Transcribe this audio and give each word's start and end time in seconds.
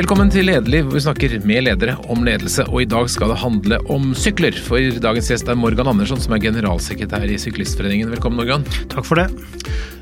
Velkommen 0.00 0.30
til 0.32 0.46
Lederliv, 0.48 0.86
hvor 0.86 0.96
vi 0.96 1.00
snakker 1.04 1.32
med 1.44 1.66
ledere 1.66 1.92
om 2.08 2.22
ledelse. 2.24 2.64
Og 2.72 2.80
i 2.80 2.86
dag 2.88 3.04
skal 3.12 3.28
det 3.34 3.42
handle 3.42 3.76
om 3.92 4.14
sykler. 4.16 4.56
For 4.64 4.80
dagens 4.96 5.28
gjest 5.28 5.50
er 5.52 5.58
Morgan 5.60 5.90
Andersson, 5.90 6.22
som 6.24 6.32
er 6.32 6.40
generalsekretær 6.40 7.28
i 7.28 7.36
Syklistforeningen. 7.36 8.08
Velkommen, 8.14 8.40
Morgan. 8.40 8.64
Takk 8.88 9.04
for 9.04 9.20
det. 9.20 9.26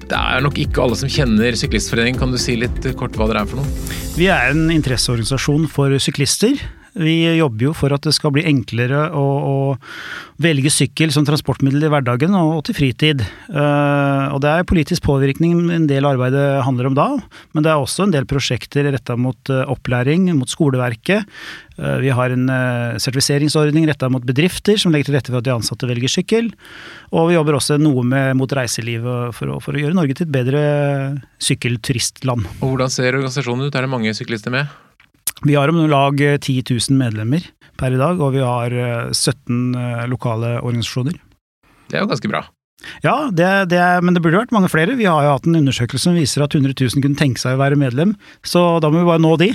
Det 0.06 0.14
er 0.14 0.44
nok 0.44 0.60
ikke 0.62 0.84
alle 0.84 1.00
som 1.00 1.10
kjenner 1.10 1.58
Syklistforeningen. 1.58 2.20
Kan 2.20 2.30
du 2.30 2.38
si 2.38 2.54
litt 2.60 2.78
kort 3.00 3.18
hva 3.18 3.26
dere 3.26 3.42
er 3.42 3.50
for 3.50 3.58
noe? 3.58 3.98
Vi 4.14 4.30
er 4.30 4.52
en 4.52 4.70
interesseorganisasjon 4.70 5.66
for 5.74 5.98
syklister. 5.98 6.62
Vi 6.96 7.16
jobber 7.38 7.68
jo 7.68 7.74
for 7.76 7.92
at 7.94 8.06
det 8.06 8.14
skal 8.16 8.32
bli 8.34 8.46
enklere 8.48 9.08
å, 9.12 9.24
å 9.24 9.56
velge 10.40 10.70
sykkel 10.72 11.12
som 11.14 11.26
transportmiddel 11.26 11.88
i 11.88 11.90
hverdagen 11.92 12.36
og 12.38 12.62
til 12.68 12.78
fritid. 12.78 13.24
Uh, 13.50 14.30
og 14.32 14.40
det 14.44 14.52
er 14.52 14.68
politisk 14.68 15.04
påvirkning 15.08 15.58
en 15.74 15.88
del 15.90 16.06
arbeidet 16.08 16.62
handler 16.66 16.90
om 16.90 16.98
da, 16.98 17.08
men 17.52 17.66
det 17.66 17.72
er 17.72 17.82
også 17.82 18.06
en 18.06 18.14
del 18.14 18.28
prosjekter 18.30 18.88
retta 18.94 19.18
mot 19.18 19.52
uh, 19.52 19.64
opplæring, 19.68 20.30
mot 20.38 20.50
skoleverket. 20.50 21.26
Uh, 21.78 21.98
vi 22.02 22.14
har 22.14 22.34
en 22.34 22.48
sertifiseringsordning 23.02 23.86
retta 23.90 24.08
mot 24.10 24.24
bedrifter 24.26 24.78
som 24.80 24.94
legger 24.94 25.10
til 25.10 25.18
rette 25.18 25.32
for 25.32 25.42
at 25.42 25.46
de 25.46 25.54
ansatte 25.54 25.90
velger 25.90 26.10
sykkel. 26.12 26.52
Og 27.12 27.30
vi 27.30 27.38
jobber 27.38 27.58
også 27.58 27.78
noe 27.82 28.04
med, 28.06 28.34
mot 28.38 28.52
reiselivet 28.54 29.34
for 29.36 29.48
for 29.62 29.76
å 29.76 29.82
gjøre 29.82 29.96
Norge 29.96 30.16
til 30.18 30.28
et 30.28 30.34
bedre 30.34 30.62
sykkelturistland. 31.42 32.46
Og 32.60 32.74
Hvordan 32.74 32.92
ser 32.92 33.16
organisasjonen 33.16 33.68
ut, 33.68 33.74
er 33.74 33.86
det 33.86 33.92
mange 33.92 34.14
syklister 34.16 34.54
med? 34.54 34.68
Vi 35.46 35.54
har 35.54 35.70
om 35.70 35.80
lag 35.90 36.18
10 36.18 36.62
000 36.66 36.98
medlemmer 36.98 37.44
per 37.78 37.94
i 37.94 38.00
dag, 38.00 38.20
og 38.20 38.34
vi 38.34 38.42
har 38.42 38.74
17 39.14 39.74
eh, 39.78 40.06
lokale 40.10 40.58
organisasjoner. 40.60 41.18
Det 41.88 41.98
er 41.98 42.04
jo 42.04 42.10
ganske 42.10 42.30
bra. 42.30 42.44
Ja, 43.02 43.28
det, 43.32 43.70
det, 43.72 43.80
men 44.06 44.14
det 44.14 44.22
burde 44.22 44.38
vært 44.38 44.52
mange 44.54 44.70
flere. 44.70 44.94
Vi 44.98 45.06
har 45.08 45.24
jo 45.24 45.32
hatt 45.34 45.46
en 45.48 45.58
undersøkelse 45.58 46.08
som 46.08 46.16
viser 46.18 46.44
at 46.44 46.54
100 46.54 46.76
000 46.78 47.02
kunne 47.02 47.18
tenke 47.18 47.42
seg 47.42 47.56
å 47.56 47.60
være 47.60 47.78
medlem, 47.78 48.14
så 48.46 48.78
da 48.82 48.90
må 48.92 49.02
vi 49.02 49.08
bare 49.08 49.22
nå 49.22 49.32
de. 49.40 49.50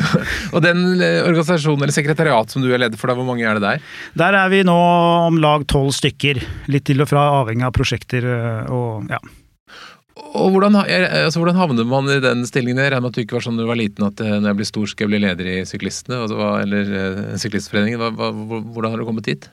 og 0.54 0.64
den 0.64 0.82
eh, 0.98 1.20
organisasjonen 1.22 1.86
eller 1.86 1.94
sekretariat 1.94 2.50
som 2.50 2.64
du 2.64 2.72
er 2.72 2.82
leder 2.82 2.98
for, 2.98 3.10
da, 3.10 3.16
hvor 3.18 3.28
mange 3.28 3.46
er 3.46 3.58
det 3.58 3.64
der? 3.64 3.94
Der 4.18 4.38
er 4.42 4.50
vi 4.52 4.64
nå 4.66 4.74
om 4.74 5.38
lag 5.42 5.66
tolv 5.70 5.94
stykker. 5.94 6.42
Litt 6.72 6.86
til 6.90 7.04
og 7.04 7.10
fra, 7.10 7.28
avhengig 7.42 7.68
av 7.68 7.74
prosjekter 7.78 8.26
eh, 8.34 8.74
og 8.74 9.10
ja. 9.12 9.22
Og 10.14 10.52
hvordan, 10.54 10.76
altså, 10.78 11.40
hvordan, 11.40 11.58
havnet 11.58 11.88
man 11.90 12.06
i 12.12 12.20
den 12.22 12.44
stillingen? 12.46 12.78
Jeg 12.78 12.92
regner 12.92 13.02
med 13.02 13.10
at 13.10 13.16
du 13.18 13.24
ikke 13.24 13.38
var 13.40 13.46
sånn 13.48 13.56
da 13.58 13.64
du 13.64 13.70
var 13.70 13.80
liten 13.80 14.06
at 14.06 14.20
eh, 14.22 14.36
når 14.36 14.52
jeg 14.52 14.58
blir 14.60 14.68
stor 14.68 14.90
skal 14.90 15.06
jeg 15.06 15.10
bli 15.10 15.22
leder 15.24 15.48
i 15.50 15.56
Syklistene, 15.66 16.20
altså, 16.22 16.38
eller 16.62 16.92
uh, 16.94 17.32
Syklistforeningen. 17.40 18.20
Hvordan 18.76 18.94
har 18.94 19.02
du 19.02 19.08
kommet 19.08 19.26
dit? 19.26 19.48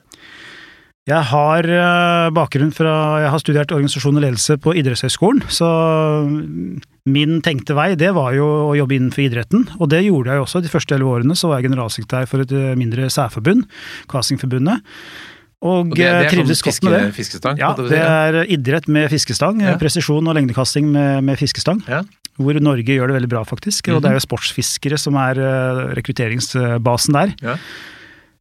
Jeg 1.10 1.26
har 1.32 1.66
uh, 1.66 2.28
bakgrunn 2.30 2.70
fra 2.70 2.92
Jeg 3.24 3.32
har 3.34 3.42
studert 3.42 3.74
organisasjon 3.74 4.20
og 4.20 4.22
ledelse 4.22 4.54
på 4.62 4.76
idrettshøyskolen, 4.78 5.42
så 5.50 5.66
min 7.10 7.40
tenkte 7.42 7.74
vei, 7.74 7.88
det 7.98 8.12
var 8.14 8.30
jo 8.38 8.46
å 8.68 8.78
jobbe 8.78 8.94
innenfor 8.94 9.24
idretten, 9.24 9.66
og 9.82 9.90
det 9.90 10.04
gjorde 10.06 10.30
jeg 10.30 10.44
også. 10.44 10.62
De 10.62 10.70
første 10.70 10.94
elleve 10.94 11.18
årene 11.18 11.34
så 11.34 11.50
var 11.50 11.58
jeg 11.58 11.72
generalsekretær 11.72 12.30
for 12.30 12.46
et 12.46 12.54
mindre 12.78 13.10
særforbund, 13.10 13.66
Casingforbundet. 14.12 14.86
Og, 15.62 15.92
og 15.92 15.94
det, 15.94 16.08
det 16.10 16.32
trivdes 16.32 16.58
sånn 16.58 16.72
godt 16.72 16.84
med 16.88 16.94
det. 16.96 17.02
Fiskestang, 17.14 17.60
ja, 17.60 17.70
det 17.78 18.02
er 18.02 18.40
idrett 18.50 18.88
med 18.90 19.06
fiskestang. 19.12 19.62
Ja. 19.62 19.76
Presisjon 19.78 20.26
og 20.26 20.34
lengdekasting 20.34 20.90
med, 20.90 21.22
med 21.28 21.38
fiskestang. 21.38 21.84
Ja. 21.86 22.02
Hvor 22.40 22.58
Norge 22.64 22.96
gjør 22.96 23.12
det 23.12 23.18
veldig 23.20 23.30
bra, 23.30 23.44
faktisk. 23.46 23.86
Mm 23.86 23.92
-hmm. 23.92 23.96
Og 23.96 24.02
det 24.02 24.10
er 24.10 24.14
jo 24.14 24.26
sportsfiskere 24.26 24.98
som 24.98 25.14
er 25.14 25.38
uh, 25.38 25.94
rekrutteringsbasen 25.94 27.14
der. 27.14 27.34
Ja. 27.42 27.56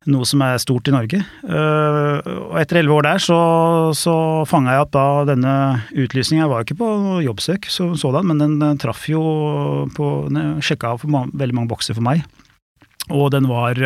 Noe 0.09 0.25
som 0.25 0.41
er 0.41 0.58
stort 0.58 0.88
i 0.88 0.91
Norge. 0.91 1.19
Og 1.45 2.55
etter 2.58 2.80
elleve 2.80 2.95
år 2.95 3.03
der 3.05 3.19
så, 3.22 3.94
så 3.94 4.45
fanga 4.50 4.72
jeg 4.73 4.81
opp 4.81 4.91
da 4.91 5.25
denne 5.30 5.83
utlysninga. 5.94 6.47
Var 6.50 6.58
jo 6.58 6.66
ikke 6.66 6.80
på 6.80 7.22
jobbsøk 7.22 7.69
så, 7.69 7.94
sådan, 7.94 8.25
men 8.25 8.41
den, 8.41 8.78
traff 8.81 9.06
jo 9.09 9.22
på 9.94 10.28
Den 10.33 10.58
sjekka 10.59 10.95
av 10.95 11.06
veldig 11.06 11.53
mange 11.53 11.69
bokser 11.69 11.94
for 11.94 12.02
meg. 12.02 12.25
Og 13.13 13.30
den 13.30 13.45
var 13.45 13.78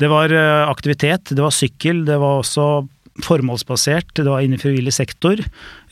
det 0.00 0.08
var 0.12 0.32
eh, 0.32 0.64
aktivitet, 0.68 1.32
det 1.34 1.42
var 1.42 1.54
sykkel, 1.54 2.04
det 2.08 2.18
var 2.22 2.40
også 2.40 2.86
formålsbasert, 3.22 4.14
det 4.16 4.24
var 4.24 4.40
innen 4.44 4.60
frivillig 4.60 4.94
sektor. 4.96 5.40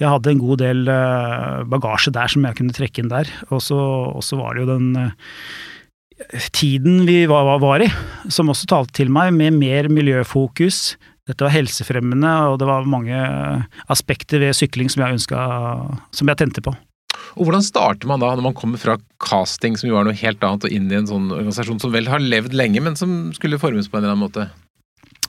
Jeg 0.00 0.08
hadde 0.08 0.32
en 0.32 0.40
god 0.40 0.62
del 0.62 0.88
eh, 0.88 1.60
bagasje 1.68 2.14
der 2.16 2.32
som 2.32 2.46
jeg 2.46 2.56
kunne 2.58 2.76
trekke 2.76 3.02
inn 3.02 3.12
der. 3.12 3.28
Og 3.50 3.60
så 3.64 4.40
var 4.40 4.56
det 4.56 4.64
jo 4.64 4.70
den 4.72 4.88
eh, 4.96 6.48
tiden 6.56 7.04
vi 7.08 7.22
var, 7.30 7.52
var, 7.62 7.84
i, 7.84 7.90
som 8.32 8.52
også 8.52 8.68
talte 8.70 9.00
til 9.02 9.12
meg, 9.12 9.34
med 9.36 9.58
mer 9.60 9.90
miljøfokus. 9.92 10.96
Dette 11.28 11.46
var 11.46 11.54
helsefremmende, 11.54 12.30
og 12.50 12.58
det 12.58 12.66
var 12.66 12.88
mange 12.88 13.18
aspekter 13.92 14.42
ved 14.42 14.56
sykling 14.56 14.88
som 14.90 15.04
jeg 15.04 15.20
ønska 15.20 15.42
Som 16.16 16.32
jeg 16.32 16.40
tente 16.40 16.64
på. 16.64 16.74
Og 17.36 17.46
Hvordan 17.46 17.64
starter 17.66 18.10
man 18.10 18.22
da, 18.22 18.32
når 18.34 18.48
man 18.48 18.56
kommer 18.58 18.80
fra 18.80 18.96
casting, 19.22 19.76
som 19.78 19.90
jo 19.90 19.98
er 20.00 20.08
noe 20.08 20.18
helt 20.18 20.42
annet, 20.46 20.66
og 20.66 20.74
inn 20.74 20.90
i 20.90 20.98
en 20.98 21.08
sånn 21.10 21.30
organisasjon 21.30 21.80
som 21.82 21.94
vel 21.94 22.10
har 22.10 22.22
levd 22.22 22.56
lenge, 22.56 22.82
men 22.82 22.98
som 22.98 23.30
skulle 23.36 23.60
formes 23.60 23.90
på 23.90 23.98
en 23.98 24.04
eller 24.04 24.16
annen 24.16 24.26
måte? 24.26 24.48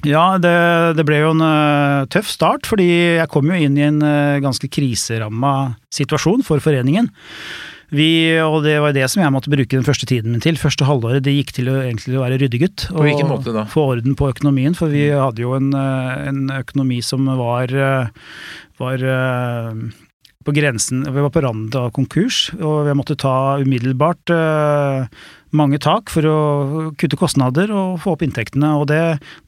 Ja, 0.08 0.40
det, 0.42 0.54
det 0.98 1.06
ble 1.06 1.20
jo 1.22 1.34
en 1.36 1.44
uh, 1.46 2.08
tøff 2.10 2.30
start, 2.32 2.66
fordi 2.70 2.88
jeg 3.20 3.30
kom 3.30 3.52
jo 3.52 3.60
inn 3.68 3.78
i 3.78 3.86
en 3.86 4.00
uh, 4.02 4.42
ganske 4.42 4.70
kriseramma 4.72 5.76
situasjon 5.94 6.42
for 6.48 6.64
foreningen. 6.64 7.12
Vi, 7.92 8.40
og 8.40 8.62
det 8.64 8.78
var 8.80 8.96
det 8.96 9.04
som 9.12 9.20
jeg 9.20 9.34
måtte 9.36 9.52
bruke 9.52 9.76
den 9.76 9.86
første 9.86 10.08
tiden 10.08 10.32
min 10.32 10.42
til. 10.42 10.56
Første 10.58 10.88
halvåret 10.88 11.26
det 11.26 11.36
gikk 11.36 11.52
til 11.58 11.68
å, 11.68 11.82
egentlig 11.84 12.16
å 12.16 12.24
være 12.24 12.38
ryddegutt. 12.40 12.86
På 12.88 13.04
hvilken 13.04 13.28
måte 13.28 13.52
da? 13.54 13.66
Få 13.70 13.90
orden 13.98 14.16
på 14.18 14.30
økonomien, 14.32 14.78
for 14.80 14.94
vi 14.94 15.10
hadde 15.12 15.44
jo 15.44 15.52
en, 15.58 15.74
eh, 15.76 16.30
en 16.32 16.46
økonomi 16.56 17.02
som 17.04 17.28
var, 17.36 17.76
var 18.80 19.04
på 20.46 20.54
grensen 20.56 21.04
Vi 21.06 21.22
var 21.22 21.30
på 21.34 21.44
randen 21.44 21.78
av 21.78 21.92
konkurs, 21.96 22.50
og 22.60 22.88
vi 22.88 22.96
måtte 22.98 23.18
ta 23.20 23.60
umiddelbart 23.62 24.34
uh, 24.34 25.06
mange 25.58 25.80
tak 25.84 26.12
for 26.14 26.28
å 26.28 26.40
kutte 27.00 27.20
kostnader 27.20 27.72
og 27.76 28.00
få 28.04 28.16
opp 28.16 28.26
inntektene. 28.26 28.74
Og 28.80 28.88
det, 28.92 29.02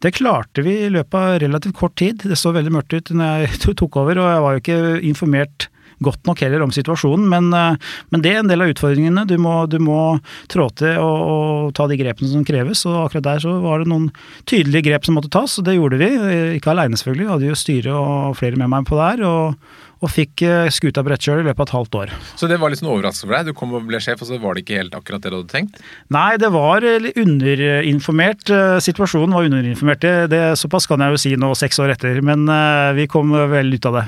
det, 0.03 0.15
klarte 0.17 0.65
vi 0.65 0.77
i 0.85 0.91
løpet 0.93 1.19
av 1.19 1.37
relativt 1.43 1.77
kort 1.79 1.95
tid. 1.99 2.25
Det 2.27 2.39
så 2.39 2.53
veldig 2.55 2.73
mørkt 2.75 2.95
ut 2.95 3.13
når 3.15 3.45
jeg 3.45 3.75
tok 3.81 4.01
over, 4.03 4.19
og 4.19 4.33
jeg 4.33 4.43
var 4.45 4.57
jo 4.57 4.63
ikke 4.63 4.81
informert 5.13 5.69
godt 6.03 6.25
nok 6.27 6.41
heller 6.43 6.63
om 6.65 6.71
situasjonen, 6.73 7.29
men, 7.31 7.45
uh, 7.55 7.93
men 8.11 8.23
det 8.23 8.33
er 8.33 8.41
en 8.41 8.49
del 8.49 8.65
av 8.65 8.73
utfordringene. 8.73 9.25
Du 9.29 9.37
må, 9.41 9.53
du 9.71 9.77
må 9.83 10.17
trå 10.51 10.67
til 10.77 10.97
og, 10.99 11.21
og, 11.33 11.71
ta 11.77 11.87
de 11.89 11.99
grepene 11.99 12.31
som 12.31 12.43
kreves, 12.47 12.83
og 12.89 13.05
akkurat 13.05 13.29
der 13.29 13.45
så 13.45 13.55
var 13.63 13.81
det 13.81 13.91
noen 13.91 14.09
tydelige 14.49 14.89
grep 14.89 15.07
som 15.07 15.17
måtte 15.17 15.31
tas, 15.33 15.55
og 15.59 15.67
det 15.69 15.77
gjorde 15.77 16.01
vi. 16.01 16.11
Ikke 16.57 16.73
aleine 16.73 16.99
selvfølgelig, 16.99 17.25
jeg 17.25 17.33
hadde 17.35 17.49
jo 17.49 17.63
styret 17.63 17.95
og 17.95 18.37
flere 18.39 18.59
med 18.59 18.73
meg 18.73 18.89
på 18.89 18.99
det 18.99 19.09
her. 19.13 19.25
og 19.29 19.81
og 20.03 20.11
fikk 20.11 20.43
eh, 20.43 20.69
skuta 20.73 21.03
på 21.03 21.13
i 21.13 21.45
løpet 21.47 21.61
av 21.61 21.67
et 21.67 21.75
halvt 21.77 21.97
år. 22.01 22.13
Så 22.39 22.49
det 22.51 22.59
var 22.59 22.73
litt 22.73 22.81
sånn 22.81 22.91
overraskelse 22.91 23.27
for 23.27 23.35
deg? 23.37 23.47
Du 23.47 23.57
kom 23.57 23.75
og 23.77 23.85
ble 23.87 24.01
sjef, 24.03 24.21
og 24.21 24.29
så 24.29 24.39
var 24.41 24.55
det 24.55 24.65
ikke 24.65 24.81
helt 24.81 24.97
akkurat 24.97 25.23
det 25.23 25.31
du 25.31 25.37
hadde 25.39 25.53
tenkt? 25.53 25.79
Nei, 26.13 26.35
det 26.41 26.49
var 26.53 26.83
underinformert. 26.83 28.51
Eh, 28.51 28.79
situasjonen 28.83 29.37
var 29.37 29.47
underinformert. 29.47 30.03
Det, 30.03 30.15
det, 30.33 30.43
såpass 30.59 30.89
kan 30.89 31.03
jeg 31.03 31.15
jo 31.15 31.23
si 31.23 31.33
nå, 31.39 31.53
seks 31.57 31.79
år 31.83 31.95
etter. 31.95 32.19
Men 32.25 32.43
eh, 32.51 32.91
vi 32.99 33.07
kom 33.11 33.31
vel 33.31 33.71
ut 33.73 33.89
av 33.89 34.01
det. 34.01 34.05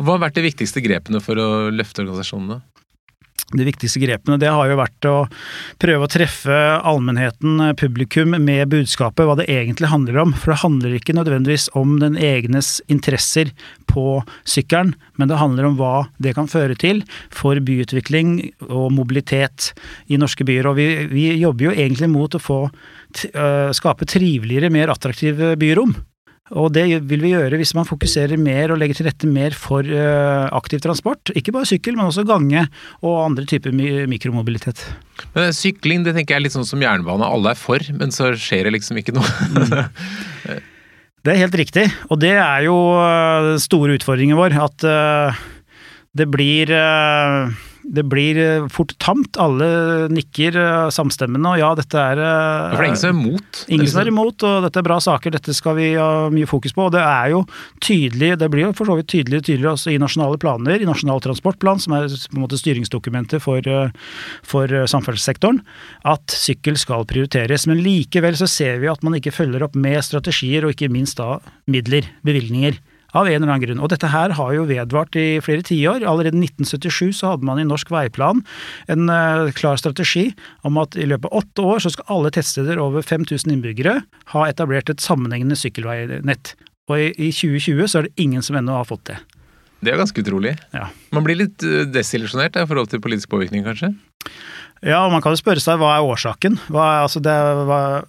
Hva 0.00 0.14
har 0.14 0.22
vært 0.24 0.38
de 0.38 0.46
viktigste 0.46 0.80
grepene 0.80 1.20
for 1.20 1.36
å 1.36 1.48
løfte 1.68 2.00
organisasjonene? 2.06 2.62
De 3.58 3.66
viktigste 3.66 4.00
grepene, 4.02 4.38
det 4.40 4.50
har 4.52 4.70
jo 4.70 4.78
vært 4.80 5.08
å 5.08 5.16
prøve 5.82 6.06
å 6.06 6.10
treffe 6.10 6.58
allmennheten, 6.78 7.60
publikum, 7.80 8.36
med 8.42 8.70
budskapet, 8.72 9.26
hva 9.26 9.36
det 9.38 9.48
egentlig 9.52 9.90
handler 9.92 10.20
om. 10.24 10.34
For 10.36 10.54
det 10.54 10.62
handler 10.62 10.96
ikke 10.96 11.16
nødvendigvis 11.16 11.68
om 11.78 11.98
den 12.02 12.16
egnes 12.20 12.80
interesser 12.92 13.52
på 13.90 14.22
sykkelen, 14.48 14.94
men 15.20 15.30
det 15.30 15.40
handler 15.40 15.68
om 15.68 15.76
hva 15.80 16.06
det 16.22 16.36
kan 16.38 16.50
føre 16.50 16.76
til 16.78 17.02
for 17.34 17.60
byutvikling 17.60 18.38
og 18.68 18.92
mobilitet 18.96 19.72
i 20.08 20.20
norske 20.20 20.46
byer. 20.48 20.70
Og 20.70 20.78
vi, 20.80 20.88
vi 21.12 21.28
jobber 21.42 21.70
jo 21.70 21.76
egentlig 21.76 22.10
mot 22.12 22.38
å 22.38 22.42
få 22.42 22.62
skape 23.12 24.08
triveligere, 24.08 24.72
mer 24.72 24.92
attraktive 24.92 25.52
byrom. 25.60 25.92
Og 26.50 26.72
det 26.74 26.84
vil 27.08 27.22
vi 27.22 27.30
gjøre 27.32 27.56
hvis 27.60 27.72
man 27.78 27.86
fokuserer 27.86 28.40
mer 28.40 28.72
og 28.74 28.80
legger 28.80 28.98
til 28.98 29.06
rette 29.06 29.28
mer 29.30 29.54
for 29.56 29.86
uh, 29.86 30.50
aktiv 30.52 30.82
transport. 30.84 31.30
Ikke 31.38 31.54
bare 31.54 31.68
sykkel, 31.70 31.94
men 31.96 32.08
også 32.08 32.26
gange 32.28 32.66
og 33.00 33.20
andre 33.22 33.46
typer 33.48 33.72
mikromobilitet. 34.10 34.82
Men 35.36 35.54
Sykling 35.56 36.04
det 36.04 36.16
tenker 36.16 36.34
jeg 36.34 36.42
er 36.42 36.46
litt 36.48 36.56
sånn 36.56 36.68
som 36.68 36.82
jernbane, 36.82 37.24
alle 37.24 37.54
er 37.54 37.60
for, 37.60 37.86
men 37.96 38.12
så 38.12 38.32
skjer 38.34 38.66
det 38.66 38.74
liksom 38.76 39.00
ikke 39.00 39.16
noe. 39.16 39.32
mm. 39.54 40.60
Det 41.22 41.30
er 41.30 41.38
helt 41.38 41.54
riktig, 41.54 41.84
og 42.10 42.18
det 42.18 42.32
er 42.34 42.64
jo 42.66 42.74
den 42.98 43.52
uh, 43.54 43.62
store 43.62 43.94
utfordringen 43.94 44.34
vår. 44.34 44.56
At 44.58 44.82
uh, 44.82 45.42
det 46.18 46.26
blir 46.34 46.72
det 47.92 48.04
blir 48.08 48.38
eh, 48.40 48.66
fort 48.72 48.94
tamt. 49.02 49.36
Alle 49.40 50.08
nikker 50.12 50.56
eh, 50.56 50.88
samstemmende, 50.94 51.52
og 51.52 51.60
ja, 51.60 51.70
dette 51.76 52.00
er 52.00 52.20
For 52.22 52.78
det 52.78 52.84
er 52.84 52.88
ingen 52.88 53.00
som 53.02 53.10
er 53.10 53.18
imot? 53.18 53.62
Ingen 53.68 53.90
som 53.92 54.02
er 54.02 54.10
imot, 54.12 54.44
og 54.48 54.66
dette 54.66 54.80
er 54.80 54.86
bra 54.86 54.98
saker, 55.04 55.34
dette 55.36 55.56
skal 55.56 55.76
vi 55.76 55.88
ha 55.98 56.08
mye 56.32 56.48
fokus 56.48 56.72
på. 56.76 56.86
Og 56.88 56.94
det 56.94 57.02
er 57.04 57.32
jo 57.34 57.42
tydelig, 57.84 58.32
det 58.40 58.48
blir 58.52 58.68
jo 58.68 58.76
for 58.78 58.88
så 58.88 58.96
vidt 58.98 59.10
tydeligere 59.12 59.42
og 59.42 59.48
tydeligere 59.48 59.74
også 59.76 59.92
i 59.92 59.98
nasjonale 60.00 60.40
planer, 60.40 60.80
i 60.80 60.88
Nasjonal 60.88 61.20
transportplan, 61.24 61.82
som 61.82 61.96
er 61.96 62.08
på 62.08 62.38
en 62.38 62.44
måte 62.44 62.60
styringsdokumentet 62.60 63.44
for, 63.44 63.60
eh, 63.60 64.14
for 64.46 64.72
samferdselssektoren, 64.94 65.60
at 66.08 66.36
sykkel 66.36 66.80
skal 66.80 67.04
prioriteres. 67.08 67.68
Men 67.68 67.84
likevel 67.84 68.38
så 68.40 68.48
ser 68.48 68.80
vi 68.80 68.88
at 68.92 69.04
man 69.04 69.20
ikke 69.20 69.34
følger 69.36 69.68
opp 69.68 69.76
med 69.76 70.00
strategier, 70.04 70.64
og 70.64 70.72
ikke 70.72 70.92
minst 70.92 71.20
da 71.20 71.36
midler, 71.70 72.08
bevilgninger 72.24 72.80
Av 73.12 73.28
en 73.28 73.34
eller 73.36 73.50
annen 73.50 73.64
grunn. 73.66 73.82
Og 73.84 73.90
dette 73.92 74.08
her 74.08 74.32
har 74.38 74.54
jo 74.56 74.64
vedvart 74.68 75.16
i 75.20 75.26
flere 75.44 75.64
tiår. 75.66 76.06
Allerede 76.08 76.38
i 76.38 76.46
1977 76.48 77.18
så 77.20 77.34
hadde 77.34 77.48
man 77.48 77.60
i 77.60 77.66
Norsk 77.68 77.92
Veiplan 77.92 78.40
en 78.92 79.12
uh, 79.12 79.52
klar 79.56 79.80
strategi 79.80 80.30
om 80.66 80.80
at 80.80 80.96
i 80.96 81.08
løpet 81.08 81.28
av 81.28 81.42
åtte 81.42 81.66
år 81.74 81.84
så 81.84 81.92
skal 81.92 82.08
alle 82.16 82.32
tettsteder 82.32 82.80
over 82.80 83.04
5000 83.04 83.52
innbyggere 83.52 83.98
ha 84.32 84.46
etablert 84.48 84.92
et 84.92 85.04
sammenhengende 85.04 85.58
sykkelveinett. 85.60 86.54
Og 86.90 86.98
i, 86.98 87.12
i 87.16 87.30
2020 87.34 87.84
så 87.86 88.00
er 88.00 88.08
det 88.08 88.24
ingen 88.24 88.44
som 88.44 88.56
ennå 88.58 88.80
har 88.80 88.88
fått 88.88 89.04
det. 89.12 89.20
Det 89.82 89.90
er 89.90 89.98
ganske 89.98 90.22
utrolig. 90.22 90.54
Ja. 90.74 90.88
Man 91.14 91.24
blir 91.26 91.40
litt 91.40 91.62
eh, 91.66 91.82
desillusjonert 91.90 92.56
i 92.60 92.66
forhold 92.70 92.92
til 92.92 93.02
politisk 93.02 93.32
påvirkning, 93.32 93.64
kanskje? 93.66 93.90
Ja, 94.82 95.04
og 95.04 95.12
man 95.12 95.22
kan 95.22 95.30
jo 95.30 95.38
spørre 95.38 95.62
seg 95.62 95.78
hva 95.78 95.92
er 95.94 96.08
årsaken? 96.10 96.56
Hva, 96.74 97.04
altså 97.04 97.20
det, 97.22 97.32
hva, 97.68 98.02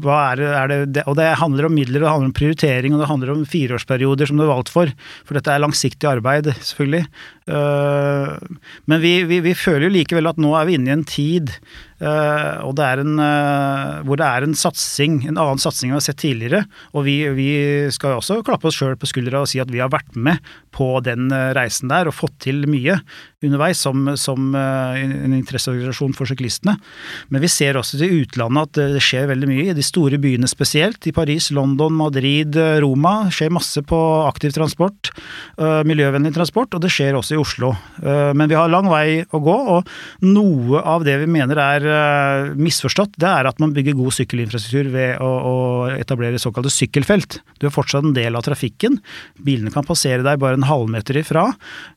hva 0.00 0.20
er, 0.32 0.40
er 0.48 0.72
det, 0.88 1.02
Og 1.04 1.18
det 1.18 1.26
handler 1.36 1.68
om 1.68 1.74
midler, 1.76 2.00
det 2.00 2.08
handler 2.08 2.30
om 2.30 2.36
prioritering, 2.36 2.94
og 2.96 3.02
det 3.02 3.08
handler 3.10 3.34
om 3.34 3.42
fireårsperioder 3.44 4.30
som 4.30 4.40
du 4.40 4.46
er 4.46 4.52
valgt 4.54 4.72
for. 4.72 4.88
For 5.28 5.36
dette 5.36 5.52
er 5.52 5.60
langsiktig 5.60 6.08
arbeid, 6.08 6.48
selvfølgelig. 6.64 7.04
Uh, 7.44 8.40
men 8.88 9.04
vi, 9.04 9.12
vi, 9.28 9.42
vi, 9.44 9.52
føler 9.58 9.90
jo 9.90 9.96
likevel 9.98 10.32
at 10.32 10.40
nå 10.40 10.54
er 10.56 10.70
vi 10.70 10.78
inne 10.78 10.94
i 10.94 10.96
en 10.96 11.04
tid 11.04 11.52
Uh, 12.02 12.58
og 12.66 12.74
det 12.78 12.82
er 12.82 13.00
en, 13.04 13.14
uh, 13.20 14.00
hvor 14.02 14.18
det 14.18 14.26
er 14.26 14.42
en 14.42 14.56
satsing, 14.58 15.20
en 15.28 15.38
annen 15.38 15.60
satsing 15.62 15.92
vi 15.92 15.94
har 15.94 16.02
sett 16.02 16.18
tidligere. 16.18 16.64
Og 16.96 17.06
vi, 17.06 17.16
vi 17.36 17.50
skal 17.94 18.18
også 18.18 18.40
klappe 18.46 18.66
oss 18.70 18.80
sjøl 18.80 18.96
på 18.98 19.06
skuldra 19.06 19.44
og 19.44 19.50
si 19.50 19.62
at 19.62 19.70
vi 19.70 19.78
har 19.82 19.92
vært 19.92 20.16
med 20.18 20.42
på 20.74 20.96
den 21.06 21.30
uh, 21.30 21.52
reisen 21.54 21.92
der 21.92 22.10
og 22.10 22.16
fått 22.18 22.40
til 22.48 22.64
mye 22.70 22.98
underveis 23.42 23.80
som, 23.82 24.06
som 24.14 24.52
en 24.54 25.32
interesseorganisasjon 25.34 26.12
for 26.14 26.30
syklistene. 26.30 26.76
Men 27.34 27.42
vi 27.42 27.48
ser 27.50 27.74
også 27.74 27.98
til 27.98 28.20
utlandet 28.20 28.68
at 28.68 28.92
det 28.94 29.02
skjer 29.02 29.26
veldig 29.32 29.48
mye, 29.50 29.64
i 29.72 29.74
de 29.74 29.82
store 29.82 30.20
byene 30.22 30.46
spesielt. 30.46 31.02
I 31.10 31.14
Paris, 31.16 31.48
London, 31.50 31.96
Madrid, 31.98 32.54
Roma. 32.84 33.32
skjer 33.34 33.50
masse 33.50 33.82
på 33.82 33.98
aktiv 34.28 34.54
transport, 34.54 35.10
miljøvennlig 35.58 36.30
transport, 36.36 36.70
og 36.78 36.84
det 36.84 36.92
skjer 36.94 37.18
også 37.18 37.34
i 37.34 37.42
Oslo. 37.42 37.72
Men 37.98 38.46
vi 38.46 38.60
har 38.60 38.70
lang 38.70 38.86
vei 38.92 39.24
å 39.26 39.42
gå, 39.42 39.58
og 39.74 39.90
noe 40.22 40.86
av 40.94 41.02
det 41.08 41.18
vi 41.24 41.32
mener 41.34 41.58
er 41.66 41.91
Eh, 41.92 42.52
misforstått, 42.56 43.16
det 43.20 43.28
er 43.28 43.48
at 43.48 43.58
man 43.62 43.72
bygger 43.74 43.96
god 43.98 44.14
sykkelinfrastruktur 44.16 44.90
ved 44.94 45.20
å, 45.22 45.28
å 45.28 45.54
etablere 45.92 46.40
såkalte 46.40 46.72
sykkelfelt. 46.72 47.40
Du 47.60 47.66
er 47.68 47.74
fortsatt 47.74 48.06
en 48.06 48.14
del 48.16 48.36
av 48.38 48.44
trafikken. 48.46 48.98
Bilene 49.42 49.72
kan 49.74 49.86
passere 49.86 50.24
deg 50.24 50.40
bare 50.42 50.58
en 50.58 50.68
halvmeter 50.68 51.18
ifra, 51.20 51.48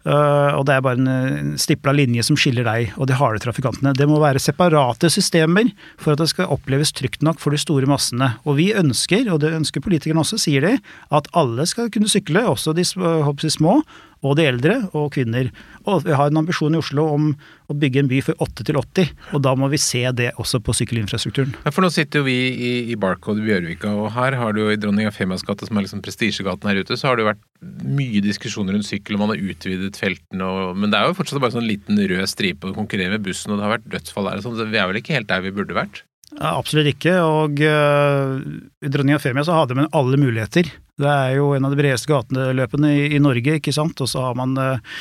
uh, 0.07 0.51
og 0.57 0.65
det 0.67 0.75
er 0.75 0.85
bare 0.85 1.01
en 1.01 1.53
stipla 1.61 1.93
linje 1.95 2.25
som 2.27 2.39
skiller 2.39 2.67
deg 2.67 2.95
og 2.99 3.09
de 3.09 3.17
harde 3.19 3.43
trafikantene. 3.45 3.93
Det 3.97 4.07
må 4.09 4.19
være 4.21 4.41
separate 4.43 5.11
systemer 5.13 5.69
for 6.01 6.15
at 6.15 6.23
det 6.23 6.31
skal 6.33 6.51
oppleves 6.55 6.93
trygt 6.95 7.25
nok 7.25 7.41
for 7.43 7.55
de 7.55 7.61
store 7.61 7.89
massene. 7.89 8.33
Og 8.45 8.59
vi 8.59 8.71
ønsker, 8.75 9.29
og 9.33 9.41
det 9.43 9.53
ønsker 9.55 9.85
politikerne 9.85 10.25
også, 10.25 10.41
sier 10.41 10.65
de, 10.65 10.75
at 11.15 11.29
alle 11.37 11.67
skal 11.69 11.91
kunne 11.93 12.11
sykle, 12.11 12.45
også 12.51 12.75
de 12.75 12.85
små 12.85 13.79
og 14.23 14.37
de 14.39 14.47
eldre 14.49 14.77
og 14.95 15.11
kvinner. 15.15 15.49
Og 15.85 16.05
vi 16.05 16.15
har 16.17 16.31
en 16.31 16.41
ambisjon 16.41 16.75
i 16.75 16.79
Oslo 16.79 17.05
om 17.13 17.31
å 17.69 17.75
bygge 17.77 18.03
en 18.03 18.09
by 18.09 18.21
for 18.25 18.45
8 18.45 18.65
til 18.67 18.79
80, 18.79 19.11
og 19.33 19.43
da 19.45 19.55
må 19.57 19.69
vi 19.71 19.79
se 19.81 20.03
det 20.17 20.31
også 20.41 20.61
på 20.65 20.75
sykkelinfrastrukturen. 20.77 21.55
Ja, 21.65 21.73
for 21.73 21.85
nå 21.85 21.91
sitter 21.93 22.21
jo 22.21 22.27
vi 22.27 22.37
i, 22.53 22.71
i 22.93 22.97
Barcode 22.99 23.43
Bjørvika, 23.45 23.91
og 23.97 24.11
her 24.15 24.37
har 24.39 24.55
du 24.55 24.63
jo 24.63 24.71
i 24.73 24.79
Dronning 24.79 25.09
Afemias 25.09 25.45
gate, 25.45 25.67
som 25.67 25.77
er 25.77 25.87
liksom 25.87 26.03
prestisjegaten 26.05 26.71
her 26.71 26.81
ute, 26.81 26.97
så 26.97 27.09
har 27.09 27.17
det 27.17 27.25
jo 27.25 27.31
vært 27.31 27.43
mye 27.85 28.21
diskusjoner 28.25 28.77
rundt 28.77 28.87
sykkel, 28.89 29.17
og 29.17 29.25
man 29.25 29.33
har 29.33 29.45
utvidet 29.53 29.97
feltene, 29.99 30.49
og, 30.49 30.75
men 30.77 30.93
det 30.93 30.99
er 30.99 31.09
jo 31.09 31.17
fortsatt 31.19 31.41
bare 31.43 31.57
sånn 31.57 31.69
liten 31.69 32.01
rød 32.01 32.29
stripe 32.29 32.69
å 32.69 32.77
konkurrere 32.77 33.17
med 33.17 33.25
bussen, 33.25 33.53
og 33.53 33.59
det 33.59 33.67
har 33.67 33.77
vært 33.77 33.89
dødsfall 33.97 34.29
her, 34.31 34.43
så 34.45 34.53
vi 34.61 34.81
er 34.81 34.91
vel 34.91 35.01
ikke 35.01 35.17
helt 35.17 35.31
der 35.31 35.45
vi 35.45 35.55
burde 35.55 35.77
vært? 35.77 36.05
Ja, 36.33 36.55
absolutt 36.57 36.89
ikke, 36.89 37.13
og 37.21 37.61
uh, 37.61 38.39
Dronning 38.81 39.15
Afemia 39.15 39.45
så 39.45 39.59
hadde 39.59 39.77
man 39.77 39.91
alle 39.95 40.17
muligheter. 40.19 40.71
Det 40.97 41.11
er 41.11 41.35
jo 41.37 41.51
en 41.53 41.67
av 41.67 41.75
de 41.75 41.79
bredeste 41.79 42.09
gateløpene 42.09 42.89
i, 42.95 43.03
i 43.15 43.21
Norge, 43.21 43.59
ikke 43.59 43.73
sant, 43.75 44.01
og 44.01 44.09
så 44.09 44.23
har 44.25 44.39
man 44.39 44.55
uh, 44.57 44.97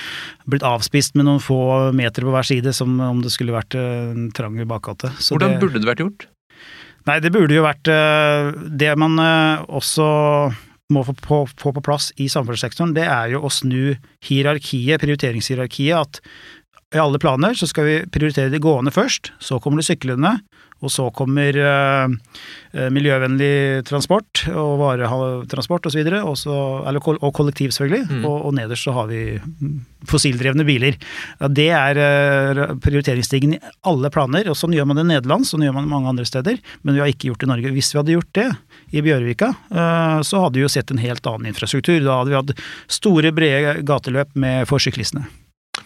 blitt 0.50 0.67
avspist 0.69 1.17
med 1.17 1.26
noen 1.26 1.43
få 1.43 1.59
meter 1.97 2.26
på 2.26 2.35
hver 2.35 2.47
side, 2.47 2.75
som 2.76 3.00
om 3.00 3.25
det 3.25 3.32
skulle 3.35 3.56
vært 3.56 3.76
uh, 3.79 4.12
en 4.12 4.29
trang 4.37 4.61
bakgate. 4.69 5.15
Hvordan 5.17 5.56
det, 5.56 5.62
burde 5.65 5.81
det 5.81 5.91
vært 5.91 6.05
gjort? 6.05 6.29
Nei, 7.09 7.19
det 7.21 7.35
burde 7.35 7.53
jo 7.53 7.61
vært 7.67 7.85
Det 8.81 8.93
man 8.97 9.19
også 9.21 10.06
må 10.94 11.03
få 11.05 11.12
på, 11.19 11.41
få 11.61 11.73
på 11.76 11.82
plass 11.85 12.06
i 12.17 12.31
samferdselssektoren, 12.32 12.94
det 12.97 13.05
er 13.05 13.35
jo 13.35 13.43
å 13.44 13.50
snu 13.53 13.97
hierarkiet, 14.25 15.03
prioriteringshierarkiet, 15.03 16.00
at 16.00 16.94
i 16.94 17.00
alle 17.03 17.21
planer 17.21 17.56
så 17.59 17.69
skal 17.69 17.88
vi 17.88 17.97
prioritere 18.12 18.53
de 18.53 18.61
gående 18.62 18.93
først, 18.94 19.32
så 19.43 19.59
kommer 19.61 19.82
det 19.82 19.88
syklende, 19.88 20.37
og 20.85 20.93
så 20.93 21.09
kommer 21.15 21.57
uh, 21.57 22.07
miljøvennlig 22.93 23.85
transport 23.89 24.45
og 24.53 24.79
varetransport 24.81 25.89
osv. 25.91 26.01
Og, 26.21 26.35
så 26.39 26.55
og, 26.55 27.11
og 27.15 27.33
kollektiv, 27.37 27.73
selvfølgelig. 27.75 28.09
Mm. 28.11 28.25
Og, 28.29 28.39
og, 28.39 28.55
nederst 28.59 28.87
så 28.87 28.95
har 28.97 29.09
vi 29.11 29.23
fossildrevne 30.11 30.67
biler. 30.69 30.99
Ja, 31.41 31.51
det 31.61 31.69
er 31.77 32.03
uh, 32.03 32.65
prioriteringsstigen 32.85 33.57
i 33.57 33.63
alle 33.89 34.11
planer. 34.15 34.51
og 34.53 34.59
Sånn 34.59 34.77
gjør 34.77 34.91
man 34.91 35.01
det 35.01 35.07
i 35.07 35.13
Nederland, 35.15 35.49
sånn 35.49 35.65
gjør 35.67 35.79
man 35.79 35.89
det 35.89 35.95
mange 35.95 36.13
andre 36.15 36.29
steder. 36.29 36.61
Men 36.83 36.99
vi 36.99 37.05
har 37.05 37.13
ikke 37.13 37.31
gjort 37.31 37.45
det 37.45 37.49
i 37.49 37.53
Norge. 37.55 37.77
Hvis 37.79 37.93
vi 37.95 38.01
hadde 38.03 38.19
gjort 38.19 38.35
det 38.41 38.49
i 38.95 39.05
Bjørvika, 39.05 39.53
så 40.25 40.43
hadde 40.45 40.61
vi 40.61 40.65
jo 40.67 40.71
sett 40.71 40.93
en 40.95 41.03
helt 41.03 41.27
annen 41.27 41.51
infrastruktur. 41.51 41.99
Da 42.05 42.21
hadde 42.21 42.33
vi 42.33 42.39
hatt 42.39 42.67
store, 43.01 43.33
brede 43.35 43.81
gateløp 43.87 44.37
med 44.39 44.69
for 44.71 44.83
syklistene. 44.83 45.27